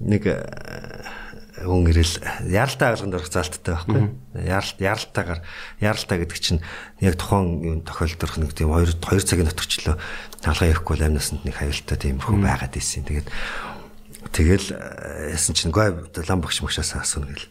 [0.00, 0.24] Нэг
[1.60, 2.16] хүн ирэл
[2.48, 4.02] яралтай агалганд орох залттай байхгүй.
[4.40, 5.40] Яралт яралтайгаар
[5.80, 6.60] яралтай гэдэг чинь
[7.04, 10.00] яг тухайн юм тохиолдох нэг тийм 2 2 цагийн доторчлоо
[10.40, 13.04] хаалга явахгүй бол амнасанд нэг хавилтаа тиймэрхүү байгаад ийсэн.
[13.04, 13.28] Тэгээд
[14.30, 15.90] Тэгэл э, ясан чинь гой
[16.28, 17.48] лам багш магшаас асууна гэл.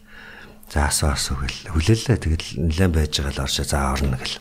[0.70, 1.74] За асуу асуу гэл.
[1.74, 4.38] Хүлээлээ тэгэл нэлээд байж байгаа л оршоо за орно гэл.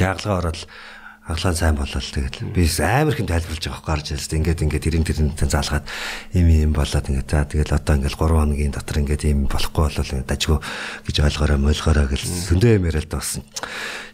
[0.00, 0.66] Яаглаа ороод
[1.28, 4.40] Аглаа сайн болол тэгэл би амар их тайлбарлаж байгаа гарч ирсэн.
[4.40, 5.84] Ингээд ингээд ирэн тэрнтэй заалгаад
[6.32, 10.12] им им болоод ингээд за тэгэл одоо ингээд 3 хоногийн дотор ингээд им болохгүй болол
[10.16, 10.58] ингээд дажгүй
[11.06, 13.44] гэж ойлгоорой мойлгоорой гэл зөндөө юм яриад тоосон.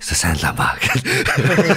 [0.03, 1.07] Өстө сайн ламаа гэл.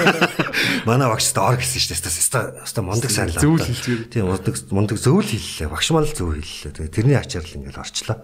[0.89, 2.09] Манай багш та ор гэсэн шүү дээ.
[2.09, 3.39] Өстө өстө мундаг сайн лам.
[3.45, 3.85] Зөвл хэлж.
[4.09, 5.69] Тийм мундаг мундаг зөвл хэллээ.
[5.69, 6.73] Багш маань л зөв хэллээ.
[6.73, 8.17] Тэгээ тэрний ачаар л ингээд орчлоо.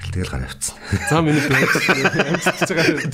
[0.00, 0.76] Тэгэл гар явцсан.
[1.10, 3.04] За миний амжилтж байгаа.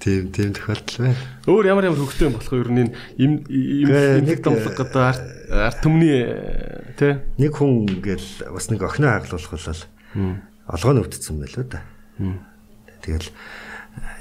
[0.00, 1.20] Тийм тийм тохиолдол байна.
[1.44, 2.64] Өөр ямар ямар хөвгтэй юм болох вэ?
[2.64, 3.44] Ер нь им
[4.24, 6.24] нэг томлог одоо арт түмний
[6.96, 9.82] тий Нэг хүн ингээл бас нэг охиноо хаглуулах болол
[10.66, 11.84] олгоо өвдсөн байлоо да.
[13.04, 13.28] Тэгэл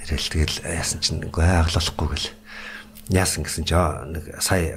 [0.06, 2.30] ирэл тэгэл яасан чинь үгүй хаглуулахгүй гэл.
[3.10, 4.76] Яасан гэсэн чи нэг сая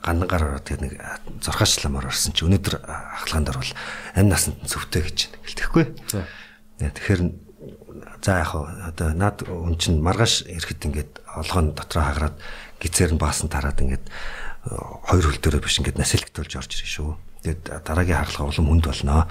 [0.00, 0.94] гандангаар ороод тэгээ нэг
[1.44, 3.72] зурхаачлаамаар орсон чи өнөөдөр ахлаганд орвол
[4.16, 5.18] амь насанд зөвтэй гэж.
[6.08, 6.24] За.
[6.80, 7.22] Тэгэхээр
[8.24, 12.36] за яг одоо над үн чин маргааш ирэхэд ингээд олгоон дотроо хагараад
[12.80, 14.04] гизээр нь баасан тараад ингээд
[15.04, 17.10] хоёр хөл дээрээ биш ингээд насэлгтүүлж орж ирэх шүү.
[17.44, 19.28] Тэгээд дараагийн хагалгаа улам хүнд болно.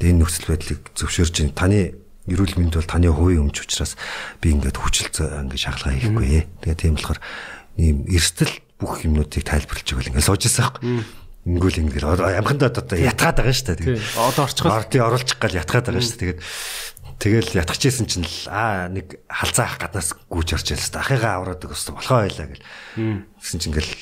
[0.00, 1.96] Тэгээд энэ нөхцөл байдлыг зөвшөөрж таны
[2.28, 3.96] эрүүл мэнд бол таны хувийн өмч учраас
[4.44, 6.44] би ингээд хүчил ингээд шагалгаа хийхгүй.
[6.64, 7.20] Тэгээд тийм болохоор
[7.80, 11.04] ийм эрсдэл бүх юмнуудыг тайлбарлаж байгаа л ингээд сууж байсан байхгүй.
[11.48, 13.78] Ингүүл ингээд амхандаа одоо ятгаад байгаа шүү дээ.
[13.82, 16.38] тий одоо орчихгол Ортын оруулчих гал ятгаад байгаа шүү дээ.
[16.38, 16.40] Тэгээд
[17.18, 21.98] тэгэл ятгахжсэн чинь л аа нэг халзаах гаднаас гүйж орж ялс та ахыгаа авраад өстө
[21.98, 22.66] болохоо байлаа гэл.
[23.42, 23.92] Гэсэн чинь ингээл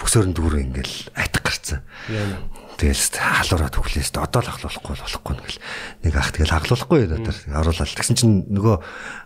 [0.00, 1.84] бүсөрн дүүрэн ингээл айтах гарцсан.
[2.08, 2.40] яа.
[2.80, 5.60] Тэгэл халуураа төглөөс одоо л ахлуулахгүй болохгүй нэгэл
[6.08, 8.76] нэг ах тэгэл хаглуулахгүй надаар оруулаад тэгсэн чинь нөгөө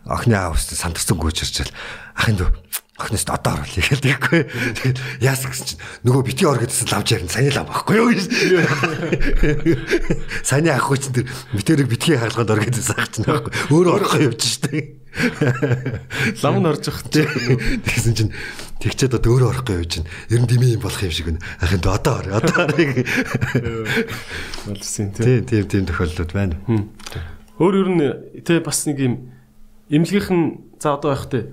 [0.04, 1.72] охины аав өстө сандарсан гүйж орчаал
[2.12, 2.50] ахын дөө
[2.98, 4.42] охиноос одоо оруулъя гэл тэггүй.
[4.74, 8.10] Тэгэл яас гэсэн чинь нөгөө бити ор гэдсэн лавж ярин саяны лам байхгүй юу.
[10.42, 13.54] Саяны ахгүй чинь тэр битэрэг битгий хаалганд ор гэдсэн ах чинь байхгүй.
[13.70, 14.98] Өөрөө орохгүй явж штэ.
[16.42, 18.32] Лам нь орж явах чинь Тэгсэн чинь
[18.82, 21.42] тэгчээд одоо өөрөө орохгүй явж чинь ер нь дими юм болох юм шиг байна.
[21.62, 22.74] Ахын дөө одоо ор одоо ор.
[24.66, 25.38] болсон тий.
[25.46, 26.58] Тийм тийм тийм тохиолдлууд байна.
[27.62, 28.02] Өөр ер нь
[28.42, 29.14] тий бас нэг юм
[29.86, 30.42] эмнэлгийнхэн
[30.82, 31.46] за одоо байх тий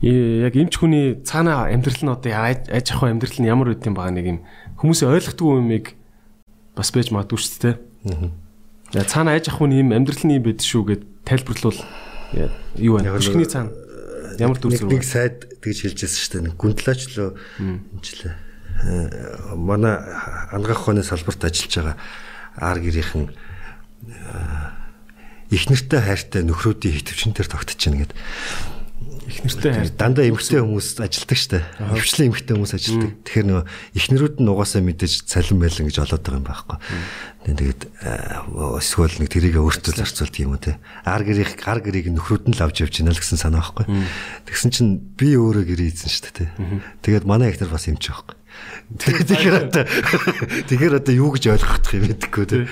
[0.00, 4.16] яг эмч хүний цаана амьдрал нь одоо аж ахуй амьдрал нь ямар үт юм байгаа
[4.16, 4.38] нэг юм
[4.80, 5.86] хүмүүсийн ойлгохгүй юмыг
[6.72, 7.76] бас байж магадгүй шүү дээ.
[8.96, 9.04] Аа.
[9.04, 11.84] Цаана аж ахуйн юм амьдрал нь юм байд шүү гэд тайлбарлавал
[12.32, 12.48] яа,
[12.80, 13.12] юу вэ?
[13.12, 13.76] Хөшгний цаана
[14.40, 16.44] ямар дүр зэрэг нэг сайд тэгж хэлжсэн шүү дээ.
[16.48, 17.28] Нэг гүндлаачлоо
[17.60, 18.34] юмчлээ.
[18.80, 20.00] Э, Манай
[20.48, 21.96] ангаах ухааны салбарт ажиллаж байгаа
[22.56, 23.28] ар гэрийнхэн
[25.50, 28.16] их нэртэй хайртай нөхрүүдийн хитвчин дээр тогтож байна гэдэг.
[29.30, 29.90] Их нэртэй хайр.
[29.94, 31.62] Дандаа эмгтэй хүмүүс ажилдаг штэ.
[31.78, 33.10] Хөвчлэн эмгтэй хүмүүс ажилдаг.
[33.24, 36.78] Тэгэхээр нөгөө эхнэрүүд нь угаасаа мэдээж цалин байлан гэж олоод байгаа юм байхгүй.
[37.46, 37.80] Тэгээд
[38.82, 40.82] эсвэл нэг тэрийг өөртөө зарцуулт юм уу те.
[41.06, 43.86] Ар гэрийг гар гэрийг нөхрүүд нь л авч явж байна л гэсэн санаа байхгүй.
[44.50, 46.44] Тэгсэн чинь би өөрөө гэрээ ийдсэн штэ те.
[47.06, 48.36] Тэгээд манай эхнэр бас эмч байхгүй.
[48.98, 49.84] Тэгэхээр одоо
[50.68, 52.66] тэгэхээр одоо юу гэж ойлгох юм мэдэхгүй те.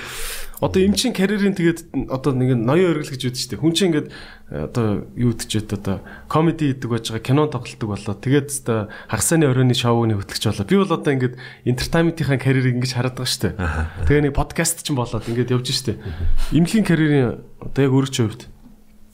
[0.59, 3.63] Одоо эмчийн карьерийн тэгээд одоо нэг ноён өргөл гэж үүдэж штэ.
[3.63, 4.11] Хүн чинь ингээд
[4.51, 8.15] э, одоо юу гэдчихэд одоо комеди хийдэг байж байгаа, кино тоглолдог болоо.
[8.19, 10.67] Тэгээд одоо хагасны оройны шоуны хөтлөгч болоо.
[10.67, 13.55] Би бол одоо ингээд entertainment-ийн карьерийг ингэж хараад байгаа штэ.
[14.11, 16.03] Тэгээ нэг подкаст ч болоод ингээд явж штэ.
[16.51, 18.43] Эмнэлгийн карьерийн одоо яг өөрөч хувьд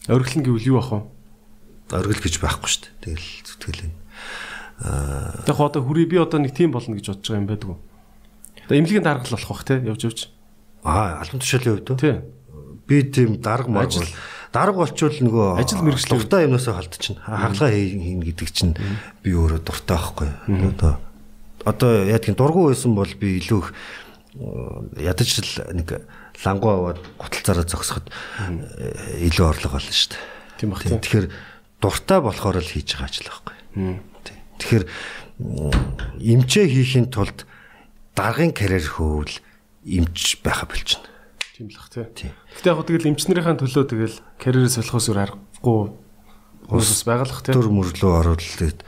[0.08, 1.00] өргөл нь гэвэл юу ах вэ?
[1.92, 2.88] Оргил гэж байхгүй штэ.
[3.04, 3.96] Тэгэл зүтгэл энэ.
[5.44, 7.76] Яг одоо хүрээ би одоо нэг тим болно гэж бодож байгаа юм байдгүй.
[8.64, 10.20] Одоо эмнэлгийн даргал болох бах те явж явж.
[10.84, 11.98] Аа, албан тушаалын хувьд үү?
[11.98, 12.16] Тий.
[12.84, 14.12] би тийм дарга мар Ажил- бол
[14.52, 16.12] дарга болчвол нөгөө Ажил мэргэжлээ.
[16.20, 17.24] дуртай юмнаас халдчихна.
[17.24, 18.76] Хагалгаа хийн гэдэг чинь
[19.24, 20.28] би өөрөө дуртай байхгүй.
[20.76, 21.00] Одоо
[21.64, 23.72] одоо яг тийм дургу байсан бол би илүү их
[24.36, 26.04] э, ядаж л нэг
[26.44, 28.04] лангуу аваад гуталцаараа зогсоход
[28.44, 30.22] э, илүү орлого олно шүү дээ.
[30.60, 30.84] Тийм бах.
[30.84, 31.26] Тэгэхээр
[31.80, 33.56] дуртай болохоор л хийж байгаа ажил байхгүй.
[34.60, 34.84] Тэгэхээр
[36.20, 37.48] эмчээ хийхин тулд
[38.14, 39.32] даргын карьер хөвөл
[39.84, 41.08] эмч байха болчихно.
[41.54, 42.04] Тийм л бах тий.
[42.10, 42.32] Тийм.
[42.58, 45.80] Гэтэ яг тэгэл эмчнэрийн төлөө тэгэл карьерээ солихоос өөр аргагүй
[46.66, 47.54] бас байгалах тий.
[47.54, 48.80] төр мөрлөө оруулаад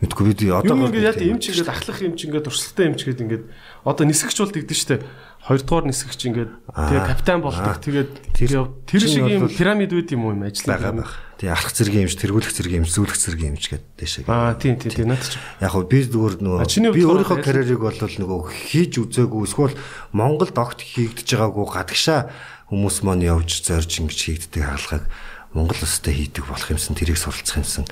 [0.00, 3.44] мэдгүй бид одоо ингээд яа эмч ингээд ахлах эмч ингээд туршлагатай эмч гэдэг ингээд
[3.84, 4.96] одоо нисгэгч бол тэгдэж штэ.
[5.44, 7.76] Хоёрдугаар нисгэгч ингээд тэгээ капитан болдог.
[7.84, 11.12] Тэгээд Тэр- шиг юм пирамид байд юм уу юм ажил байгаа байх.
[11.36, 14.24] Тэгээ алах зэргийн эмч, тэргүүлэх зэргийн эмч, зүүлэх зэргийн эмч гэдэг дэшээ.
[14.24, 15.36] Аа тийм тийм тийм наад чи.
[15.60, 18.40] Яг хөө би зүгээр нөгөө би өөрийнхөө карьерийг бол нөгөө
[18.72, 19.76] хийж үзээгүй эсвэл
[20.16, 22.32] Монголд огт хийгдэж байгаагүй гадагшаа
[22.72, 25.04] хүмүүс маань явж зорж ингэж хийгддэг хаалгыг
[25.52, 27.84] Монгол улстай хийдэг болох юмсан тэрийг суралцах юмсан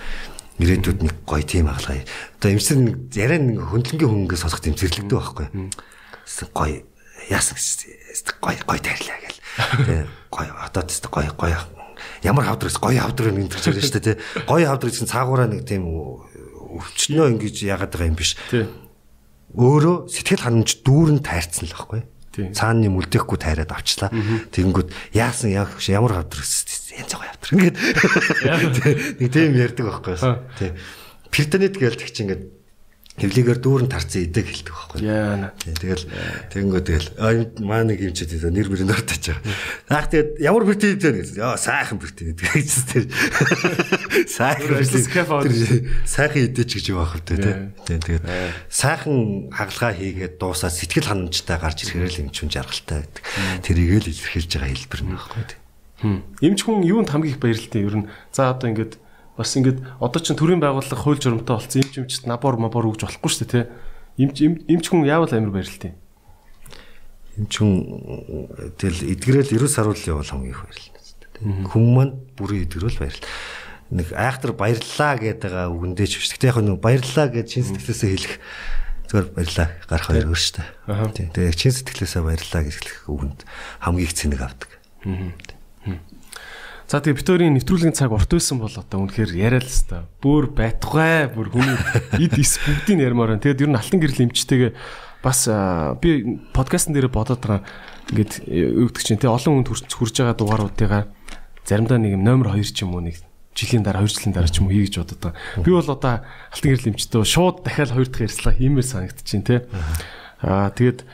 [0.56, 2.00] ирээдүйд нэг гоё тим хаалгаа.
[2.40, 5.46] Одоо нэг яриа нэг хөндлөнгийн хөнгөө сонсох юм зэрлэгдэх байхгүй.
[6.56, 6.82] Гоё
[7.30, 9.40] яасан гэж гоё гоё тайрлаа гэл.
[9.86, 11.58] Тэгээ гоё одоо тест гоё гоё
[12.22, 14.16] ямар хавдрагс гоё хавдраг нэг төрж байгаа шүү дээ тий.
[14.46, 18.34] Гоё хавдраг чинь цаагаараа нэг тийм өвчнөө ингэж яагаад байгаа юм биш.
[18.50, 18.66] Тий.
[19.52, 22.02] Өөрөө сэтгэл ханамж дүүрэн тайрцсан л байхгүй.
[22.56, 24.08] Цааны мүлдэхгүй тайраад авчлаа.
[24.48, 27.76] Тэгэнгүүт яасан яг ямар хавдрагс янз гоё хавдраг ингээд
[29.20, 30.16] нэг тийм ярьдаг байхгүй.
[30.56, 30.72] Тий.
[31.28, 32.61] Перитонит гэлдэг чинь ингээд
[33.12, 35.04] Хевлигээр дүүрэн тарцсан идэг хэлдэг байхгүй.
[35.68, 36.04] Тэгэл
[36.48, 37.08] тэгэнгөө тэгэл
[37.60, 39.52] маа нэг юм ч тийм нэр мөрөнд ортож байгаа.
[39.84, 41.36] Заах тэгээд ямар бэртээ дээ гэсэн.
[41.44, 43.04] Яа сайхан бэртээ гэдэг гэсэн тэр.
[44.32, 46.08] Сайхан бэртээ.
[46.08, 48.00] Сайхан идэж гэж байх вэ тий.
[48.00, 48.24] Тэгээд
[48.72, 53.22] сайхан хагалгаа хийгээд дуусаад сэтгэл ханамжтай гарч ирэхээр л юм чүн жаргалтай байдаг.
[53.60, 55.60] Тэрийг л илэрхийлж байгаа хэлбэр нь байхгүй тий.
[56.40, 59.01] Эмч хүн юунд хамгийн их баярлалтай ер нь за одоо ингээд
[59.36, 63.30] бас ингээд одоо ч төрийн байгууллага хууль журамтай болсон эмч эмчт набор мабор өгж болохгүй
[63.32, 63.64] шүү дээ тий.
[64.20, 65.96] Эмч эмч хүн яавал амар баярлалтай.
[67.40, 67.72] Эмч хүн
[68.76, 71.40] тэгэл эдгэрэл 90 саруулын бол хамгийн их баярлалтай.
[71.72, 73.28] Хүн маань бүрийн эдгэрэл баярлал.
[73.88, 76.32] Нэг айхтар баярлалаа гэдэг үгэндээ ч биш.
[76.36, 78.36] Гэтэ яг нэг баярлалаа гэж чин сэтгэлээсээ хэлэх
[79.08, 81.32] зүгээр баярлалаа гарах хоёр өөр шүү дээ.
[81.36, 83.40] Тэгээ чин сэтгэлээсээ баярлалаа гэж хэлэх үгэнд
[83.84, 84.70] хамгийн их цэнэг авдаг.
[86.92, 91.24] За тэгээ Викторийн нэвтрүүлгийн цаг урт байсан бол одоо үнэхээр яриа л хэвээр бүр байтугай
[91.32, 91.72] бүр хүний
[92.20, 93.40] эд ис бүгдийг ярмаар байна.
[93.40, 94.76] Тэгээд ер нь алтан гэрэл эмчтэйгээ
[95.24, 95.48] бас
[96.04, 97.64] би подкастн дээр бодоод байгаа
[98.12, 101.08] ингээд юу гэдэг чинь тий олон хүнд хүрч байгаа дугааруудыгаа
[101.64, 103.24] заримдаа нэг юм номер 2 ч юм уу нэг
[103.56, 105.64] жилийн дараа 2 жилийн дараа ч юм уу хий гэж бодод байгаа.
[105.64, 109.64] Би бол одоо алтан гэрэл эмчтэй шууд дахиад хоёр дахь ярьслаа хиймээр санагдчихээн тий.
[110.44, 111.08] Аа тэгээд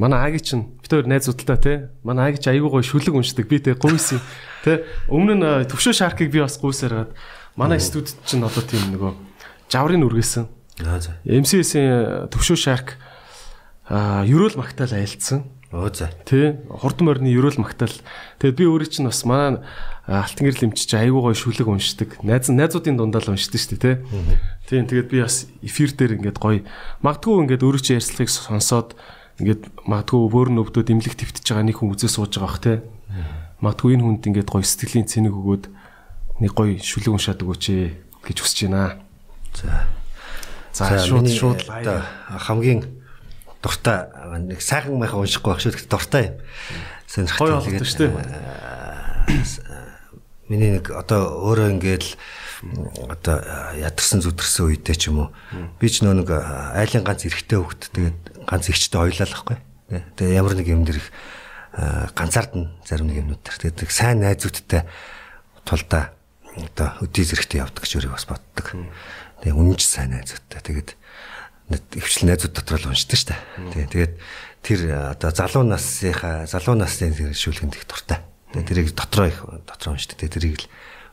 [0.00, 1.74] манай Аги чинь бид хоёр найз удалтай те.
[2.06, 3.50] Манай Аги ч айгүй гой шүлэг уншдаг.
[3.50, 4.14] Би те гуйс
[4.62, 7.10] те өмнө нь төвшөө шаркийг би бас гуйсаар гад
[7.58, 9.12] манай студид чинь одоо тийм нөгөө
[9.66, 10.46] жаврын үргэлсэн.
[10.86, 12.94] Аа за МСС-ийн төвшөө шарк
[13.90, 17.90] ерөөл магтаал айлцсан оо за тий хурдан морины ерөөл магтаал.
[18.38, 19.66] Тэгээд би өөрөө чинь бас манай
[20.06, 22.22] алтан гэрэл эмчиж айгүй гой шүлэг уншдаг.
[22.22, 23.96] Найз найзуудын дундаа л уншдаг шүү дээ тий
[24.66, 26.66] Тийм тэгээд би бас эфир дээр ингээд гоё
[27.02, 28.98] магадгүй ингээд өөрөө чи ярьцлагыг сонсоод
[29.36, 32.74] ингээд магадгүй бөөрн өвдөд имлэг твтж байгаа нэг хүн үзээ сууж байгаа бах те.
[33.60, 35.64] Магадгүй энэ хүнд ингээд гоё сэтгэлийн цэник өгөөд
[36.40, 37.64] нэг гоё шүлэг уншаад өгөөч
[38.24, 38.96] гэж хүсэж байна.
[39.52, 39.84] За.
[40.72, 42.84] За шууд шууд хамгийн
[43.60, 44.08] дуртай
[44.40, 45.84] нэг сайхан майхан уншихгүй байх шүү.
[45.88, 46.36] Дуртай юм.
[47.08, 48.12] Сонирхолтой тэгээд шүү дээ.
[50.48, 52.04] Миний нэг одоо өөрөө ингээд
[53.10, 53.36] одоо
[53.76, 55.28] ядарсан зүтгэрсэн үедээ ч юм уу
[55.80, 59.58] би ч нөө нэг айлын ганц эрэхтэй хөвгт тэгээд ганц ихчтэй ойлаалахгүй.
[59.90, 61.10] Тэгээ ямар нэг юм дэр их
[62.16, 63.58] ганцаард нь зарим нэг юмнууд төр.
[63.60, 64.86] Тэгээд сайн найзуудтай
[65.66, 66.16] тулдаа
[66.56, 68.66] одоо өдий зэрэгтэй явдаг гэж өөрийг бас боддог.
[69.42, 70.62] Тэгээ үнэнч сайн найзуудтай.
[70.64, 70.90] Тэгээд
[72.00, 73.34] өвчлэн найзууд дотор л уншдаг шүү
[73.76, 73.90] дээ.
[73.92, 74.14] Тэгээд
[74.64, 74.80] тэр
[75.12, 78.24] одоо залуу насынхаа залуу насны шүүлгэнд их дуртай.
[78.54, 80.16] Тэгээд тэрийг дотроо их дотроо уншдаг.
[80.16, 80.70] Тэгээд тэрийг л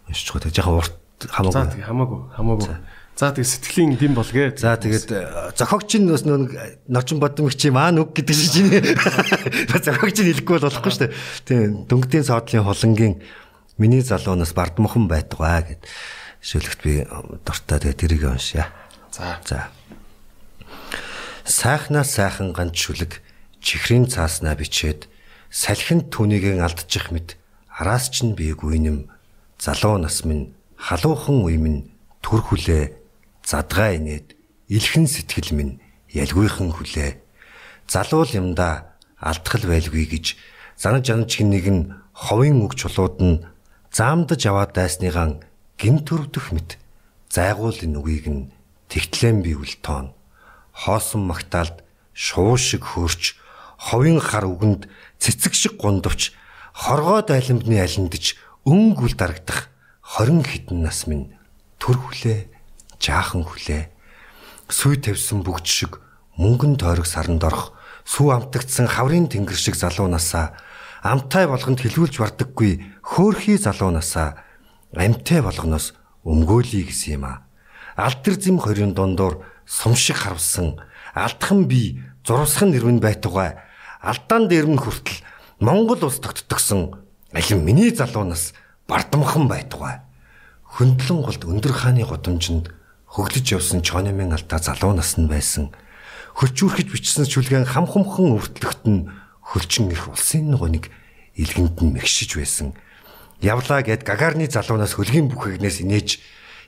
[0.08, 0.54] уншиж байгаа.
[0.54, 0.96] Жоохон урт
[1.28, 1.82] хамаагүй.
[1.84, 2.20] Хамаагүй.
[2.40, 2.70] Хамаагүй.
[3.14, 4.58] За тэгээ сэтгэлийн дэм болгээ.
[4.58, 6.50] За тэгээд э, зохиогч нь бас нөө
[6.90, 8.74] ночин бодомч юм аа нүг гэдэг шиг чинь.
[9.70, 11.14] Зохиогч нь хэлэхгүй бол болохгүй шүү дээ.
[11.46, 13.22] Тийм дөнгөдийн соодлын холонгийн
[13.78, 15.82] миний залуунаас бардмохон байтугай гэд
[16.42, 17.06] шүлэгт би
[17.46, 18.74] дуртай тэгээ тэрийг уншия.
[19.14, 19.38] За.
[19.46, 19.70] За.
[21.46, 23.22] Сайхнаас сайхан ганц шүлэг
[23.62, 25.06] чихрийн цааснаа бичээд
[25.54, 27.38] салхинд түүнийгэн алдчих мэд
[27.70, 29.06] араас ч нь биег үйнэм
[29.62, 31.94] залуу нас минь халуухан үе минь
[32.26, 33.03] төр хүлээ
[33.44, 34.36] задгаа инээд
[34.72, 35.74] илхэн сэтгэл минь
[36.10, 37.20] ялгүйхан хүлээ.
[37.88, 40.26] Залуул юмда алдхал байлгүй гэж
[40.80, 41.84] занаж жанаж нэг нь
[42.16, 43.44] ховын үг чулууд нь
[43.92, 45.44] заамдаж аваад дайсныгаан
[45.78, 46.80] гин төрөвдөх мэт
[47.28, 48.50] зайгуулын үгийг нь
[48.88, 50.16] тэгтлэн би үл тоон.
[50.72, 51.84] Хоосон магтаалд
[52.16, 53.36] шуу шиг хөрч
[53.78, 54.88] ховын хар үгэнд
[55.20, 56.32] цэцэг шиг гундавч
[56.74, 59.70] хоргоо дайламдны алиндж өнгөл дарагдах
[60.18, 61.36] 20 хитэн нас минь
[61.78, 62.53] төр хүлээ
[63.04, 63.92] жаахан хүлээ.
[64.72, 66.00] Сүй тавьсан бүгд шиг
[66.40, 67.76] мөнгөн тойрог саранд орох
[68.08, 70.56] сүү амтагдсан хаврын тэнгэр шиг залуу насаа
[71.04, 74.40] амтай болгонд хилүүлж бардаггүй хөөхий залуу насаа
[74.96, 75.92] амтай болгоноос
[76.24, 77.44] өмгөөлий гэсэн юм а.
[78.00, 80.80] Алтэр зэм хоёрын дундуур сум шиг харвсан
[81.14, 83.60] алдхан би зурвсхан нэрмэн байтугай
[84.02, 85.22] алдаан дээрмэн хүртэл
[85.60, 88.54] Монгол улс тогтдогсон алин миний залуу нас
[88.88, 90.02] бардамхан байтугай
[90.74, 92.74] хөндлөн голд өндөр хааны годомжинд
[93.14, 95.70] хөглөж явсан чонемын алдаа залуу наснд байсан.
[96.34, 99.06] Хөлчүүрхэж бичсэн чүлгэн хам хумхан өртлөгт нь
[99.46, 100.90] хөлчин их улсын гоныг
[101.38, 102.74] илгэнд нь мэгшиж байсан.
[103.38, 106.18] Явлаа гэд гагарны залуунаас хөлгийн бүхэгнээс инээж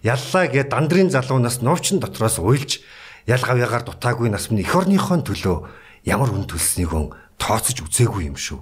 [0.06, 2.86] яллаа гэд дандрын залуунаас новчин дотроос уйлж
[3.26, 5.66] ялгавьягаар дутаагүй нас минь эх орныхон төлөө
[6.06, 7.10] ямар үн төлснийг он
[7.42, 8.62] тооцож үзээгүй юм шүү.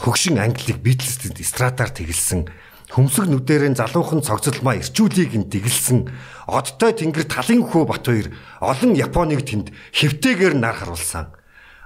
[0.00, 2.48] хөгшин англиг Битлстэд стратаар тэгэлсэн
[2.90, 6.10] хөмсөг нүдэрэн залуухан цогцолмаа ирчүүлийг нь дэгэлсэн
[6.50, 11.30] одтой тэнгэр талын хөө бат хоёр олон Японыг тэнд хэвтэйгээр нар харуулсан.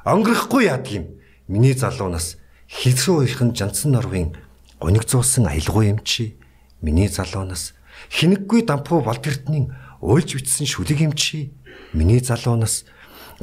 [0.09, 2.41] Онгорхгүй яадгийн миний залуунаас
[2.73, 4.33] хилсүү уйхан жансан норвын
[4.81, 6.41] гоник зуусан аялгүй юм чи?
[6.81, 7.77] Миний залуунаас
[8.09, 9.69] хинэггүй дампуу болдгертний
[10.01, 11.53] уйлж битсэн шүлэг юм чи?
[11.93, 12.89] Миний залуунаас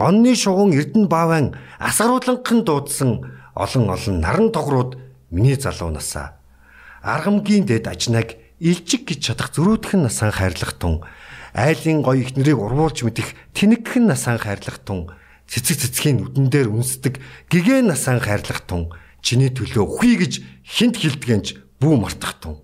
[0.02, 3.22] онны шугун эрдэн бааван асгарууланхан дуудсан
[3.54, 4.98] олон олон наран тогрууд
[5.30, 6.41] миний залуунасаа
[7.02, 11.02] аргамгийн дэд ажнаг илжиг гэж чадах зөрүүдхэн насаан хайрлах тун
[11.58, 15.10] айлын гоё ихнэрийг урвуулж мэдих тэнэгхэн насаан хайрлах тун
[15.50, 17.18] цэцэг цэцгийн нүдэн дээр үнсдэг
[17.50, 18.94] гэгэн насаан хайрлах тун
[19.26, 22.62] чиний төлөө үхий гэж хинт хилдгэнж бүү мартах тун.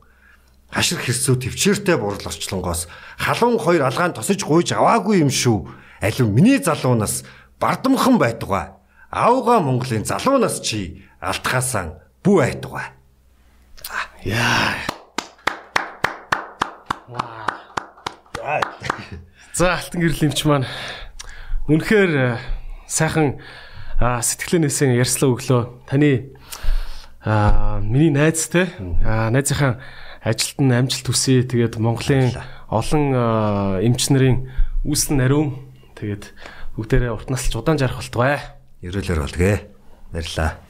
[0.70, 2.86] Хашир хэрсүү төвчээртэй бурал орчлонгоос
[3.18, 5.66] халуун хоёр алгаан тосож гуйж аваагүй юм шүү.
[6.02, 7.26] Алив миний залуунаас
[7.58, 8.78] бардамхан байтугай.
[9.10, 12.97] Аавга Монголын залуунаас чи алтхаасан бүү айтугай
[14.26, 14.78] Яа.
[19.54, 20.70] За алтан гэрлэмч маань
[21.66, 22.38] үнэхээр э,
[22.86, 23.42] сайхан
[23.98, 25.62] сэтгэлэнээсээ ярьслаа өглөө.
[25.90, 26.38] Таны
[27.82, 28.70] миний найз те
[29.02, 29.82] аа найзынхаа
[30.22, 31.42] ажилд нь амжилт хүсье.
[31.42, 32.38] Тэгээд Монголын
[32.70, 34.46] олон эмч нарын
[34.86, 36.32] үүсэл нариун тэгээд
[36.78, 38.38] бүгдээрээ урт насалж удаан жарах болтугай.
[38.86, 39.52] Ерөөлөөр болтгэ.
[40.14, 40.67] Баярлаа.